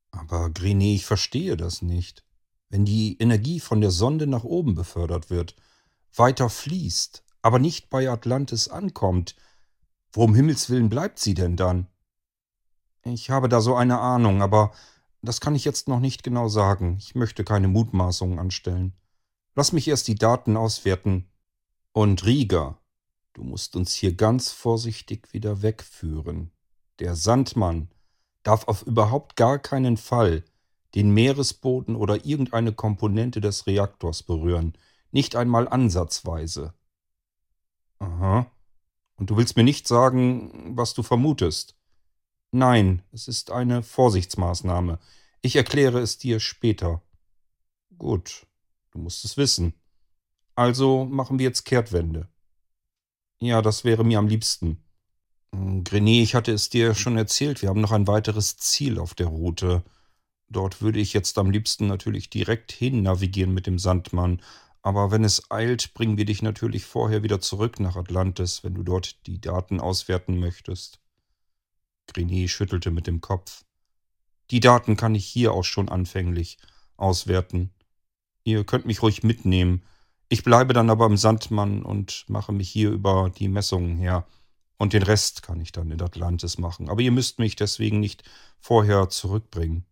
Aber 0.10 0.50
Grenet, 0.50 0.96
ich 0.96 1.06
verstehe 1.06 1.56
das 1.56 1.82
nicht. 1.82 2.26
Wenn 2.70 2.86
die 2.86 3.18
Energie 3.20 3.60
von 3.60 3.82
der 3.82 3.92
Sonde 3.92 4.28
nach 4.28 4.44
oben 4.44 4.76
befördert 4.76 5.30
wird, 5.30 5.56
weiter 6.14 6.50
fließt, 6.50 7.24
aber 7.42 7.60
nicht 7.60 7.90
bei 7.90 8.10
Atlantis 8.10 8.68
ankommt, 8.68 9.36
wo 10.12 10.24
um 10.24 10.36
Himmels 10.36 10.70
willen 10.70 10.90
bleibt 10.90 11.20
sie 11.20 11.34
denn 11.34 11.56
dann? 11.56 11.88
Ich 13.04 13.30
habe 13.30 13.50
da 13.50 13.62
so 13.62 13.76
eine 13.76 14.00
Ahnung, 14.00 14.42
aber 14.42 14.72
das 15.22 15.42
kann 15.42 15.56
ich 15.56 15.66
jetzt 15.66 15.88
noch 15.88 16.00
nicht 16.00 16.24
genau 16.24 16.48
sagen. 16.48 16.98
Ich 17.00 17.16
möchte 17.16 17.44
keine 17.44 17.68
Mutmaßungen 17.68 18.40
anstellen. 18.40 18.94
Lass 19.56 19.72
mich 19.72 19.88
erst 19.88 20.08
die 20.08 20.16
Daten 20.16 20.58
auswerten. 20.58 21.30
Und 21.92 22.26
Rieger, 22.26 22.80
du 23.34 23.44
musst 23.44 23.76
uns 23.76 23.94
hier 23.94 24.16
ganz 24.16 24.52
vorsichtig 24.52 25.34
wieder 25.34 25.62
wegführen. 25.62 26.52
Der 27.00 27.16
Sandmann 27.16 27.90
darf 28.44 28.68
auf 28.68 28.84
überhaupt 28.84 29.36
gar 29.36 29.60
keinen 29.60 29.98
Fall 29.98 30.44
den 30.96 31.12
Meeresboden 31.12 31.96
oder 31.96 32.26
irgendeine 32.26 32.72
Komponente 32.72 33.42
des 33.42 33.68
Reaktors 33.68 34.24
berühren, 34.24 34.74
nicht 35.12 35.36
einmal 35.36 35.68
ansatzweise. 35.68 36.74
Aha. 38.00 38.50
Und 39.18 39.30
du 39.30 39.38
willst 39.38 39.56
mir 39.56 39.64
nicht 39.64 39.88
sagen, 39.88 40.76
was 40.76 40.94
du 40.94 41.04
vermutest? 41.04 41.76
Nein, 42.52 43.02
es 43.12 43.28
ist 43.28 43.52
eine 43.52 43.84
Vorsichtsmaßnahme. 43.84 45.00
Ich 45.42 45.56
erkläre 45.56 46.00
es 46.00 46.18
dir 46.18 46.40
später. 46.40 47.02
Gut, 47.98 48.48
du 48.92 49.00
musst 49.00 49.26
es 49.26 49.38
wissen. 49.38 49.74
Also 50.56 51.06
machen 51.06 51.38
wir 51.38 51.46
jetzt 51.46 51.66
Kehrtwende. 51.66 52.30
Ja, 53.40 53.62
das 53.62 53.84
wäre 53.84 54.04
mir 54.06 54.20
am 54.20 54.28
liebsten. 54.28 54.84
Hm, 55.54 55.84
Grenet, 55.84 56.24
ich 56.24 56.36
hatte 56.36 56.54
es 56.54 56.70
dir 56.70 56.96
schon 56.96 57.18
erzählt, 57.18 57.62
wir 57.62 57.70
haben 57.70 57.82
noch 57.82 57.92
ein 57.92 58.08
weiteres 58.08 58.58
Ziel 58.58 59.00
auf 59.00 59.14
der 59.14 59.28
Route. 59.28 59.84
Dort 60.50 60.82
würde 60.82 61.00
ich 61.00 61.14
jetzt 61.14 61.38
am 61.38 61.50
liebsten 61.50 61.88
natürlich 61.88 62.30
direkt 62.30 62.72
hin 62.72 63.02
navigieren 63.02 63.54
mit 63.54 63.68
dem 63.68 63.80
Sandmann. 63.80 64.42
Aber 64.82 65.10
wenn 65.10 65.24
es 65.24 65.50
eilt, 65.50 65.94
bringen 65.94 66.18
wir 66.18 66.26
dich 66.26 66.42
natürlich 66.42 66.86
vorher 66.86 67.24
wieder 67.24 67.42
zurück 67.42 67.80
nach 67.80 67.96
Atlantis, 67.96 68.64
wenn 68.64 68.76
du 68.76 68.84
dort 68.84 69.26
die 69.26 69.42
Daten 69.42 69.80
auswerten 69.80 70.40
möchtest. 70.40 71.00
Grenet 72.08 72.50
schüttelte 72.50 72.92
mit 72.92 73.08
dem 73.08 73.22
Kopf. 73.22 73.66
Die 74.52 74.60
Daten 74.60 74.96
kann 74.96 75.16
ich 75.16 75.26
hier 75.26 75.54
auch 75.54 75.64
schon 75.64 75.90
anfänglich 75.90 76.60
auswerten. 76.98 77.72
Ihr 78.44 78.64
könnt 78.64 78.86
mich 78.86 79.02
ruhig 79.02 79.24
mitnehmen. 79.24 79.84
Ich 80.30 80.44
bleibe 80.44 80.74
dann 80.74 80.92
aber 80.92 81.08
im 81.08 81.18
Sandmann 81.18 81.82
und 81.82 82.26
mache 82.28 82.52
mich 82.52 82.70
hier 82.70 82.92
über 82.92 83.32
die 83.36 83.48
Messungen 83.48 83.98
her. 83.98 84.28
Und 84.78 84.94
den 84.94 85.04
Rest 85.04 85.42
kann 85.42 85.62
ich 85.62 85.72
dann 85.72 85.90
in 85.90 86.02
Atlantis 86.02 86.60
machen. 86.60 86.90
Aber 86.90 87.02
ihr 87.02 87.12
müsst 87.12 87.40
mich 87.40 87.56
deswegen 87.56 88.00
nicht 88.00 88.24
vorher 88.60 89.10
zurückbringen. 89.10 89.86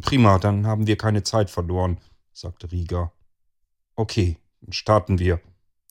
Prima, 0.00 0.38
dann 0.38 0.66
haben 0.66 0.86
wir 0.86 0.96
keine 0.96 1.22
Zeit 1.22 1.50
verloren, 1.50 1.98
sagte 2.32 2.70
Rieger. 2.70 3.12
Okay, 3.94 4.38
starten 4.68 5.18
wir. 5.18 5.40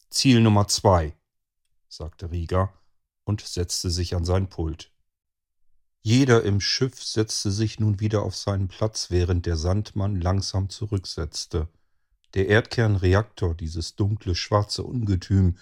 Ziel 0.10 0.42
Nummer 0.42 0.68
zwei, 0.68 1.14
sagte 1.90 2.32
Rieger 2.32 2.74
und 3.24 3.42
setzte 3.42 3.90
sich 3.90 4.16
an 4.16 4.26
sein 4.26 4.48
Pult. 4.48 4.92
Jeder 6.02 6.44
im 6.44 6.62
Schiff 6.62 7.04
setzte 7.04 7.50
sich 7.50 7.80
nun 7.80 8.00
wieder 8.00 8.22
auf 8.22 8.36
seinen 8.36 8.68
Platz, 8.68 9.10
während 9.10 9.48
der 9.48 9.58
Sandmann 9.58 10.22
langsam 10.22 10.70
zurücksetzte. 10.70 11.68
Der 12.36 12.48
Erdkernreaktor, 12.48 13.56
dieses 13.56 13.96
dunkle 13.96 14.36
schwarze 14.36 14.84
Ungetüm, 14.84 15.58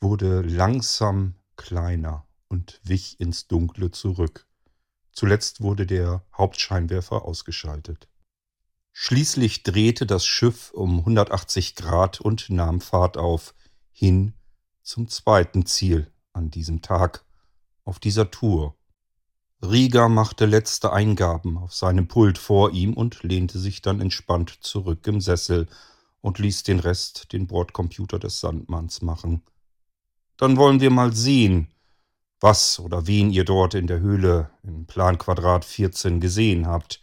wurde 0.00 0.42
langsam 0.42 1.36
kleiner 1.56 2.26
und 2.48 2.80
wich 2.82 3.20
ins 3.20 3.46
Dunkle 3.46 3.92
zurück. 3.92 4.45
Zuletzt 5.16 5.62
wurde 5.62 5.86
der 5.86 6.22
Hauptscheinwerfer 6.36 7.24
ausgeschaltet. 7.24 8.06
Schließlich 8.92 9.62
drehte 9.62 10.04
das 10.04 10.26
Schiff 10.26 10.72
um 10.72 10.98
180 10.98 11.74
Grad 11.74 12.20
und 12.20 12.50
nahm 12.50 12.82
Fahrt 12.82 13.16
auf, 13.16 13.54
hin 13.92 14.34
zum 14.82 15.08
zweiten 15.08 15.64
Ziel 15.64 16.12
an 16.34 16.50
diesem 16.50 16.82
Tag, 16.82 17.24
auf 17.84 17.98
dieser 17.98 18.30
Tour. 18.30 18.76
Rieger 19.62 20.10
machte 20.10 20.44
letzte 20.44 20.92
Eingaben 20.92 21.56
auf 21.56 21.72
seinem 21.72 22.08
Pult 22.08 22.36
vor 22.36 22.72
ihm 22.72 22.92
und 22.92 23.22
lehnte 23.22 23.58
sich 23.58 23.80
dann 23.80 24.02
entspannt 24.02 24.58
zurück 24.60 25.06
im 25.06 25.22
Sessel 25.22 25.66
und 26.20 26.38
ließ 26.38 26.62
den 26.64 26.78
Rest 26.78 27.32
den 27.32 27.46
Bordcomputer 27.46 28.18
des 28.18 28.40
Sandmanns 28.40 29.00
machen. 29.00 29.42
Dann 30.36 30.58
wollen 30.58 30.80
wir 30.80 30.90
mal 30.90 31.14
sehen, 31.14 31.68
was 32.40 32.78
oder 32.78 33.06
wen 33.06 33.30
ihr 33.30 33.44
dort 33.44 33.74
in 33.74 33.86
der 33.86 34.00
Höhle 34.00 34.50
im 34.62 34.86
Planquadrat 34.86 35.64
14 35.64 36.20
gesehen 36.20 36.66
habt. 36.66 37.00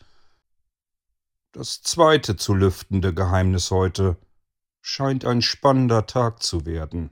Das 1.52 1.82
zweite 1.82 2.36
zu 2.36 2.54
lüftende 2.54 3.14
Geheimnis 3.14 3.72
heute 3.72 4.18
scheint 4.82 5.26
ein 5.26 5.42
spannender 5.42 6.06
Tag 6.06 6.42
zu 6.42 6.66
werden. 6.66 7.12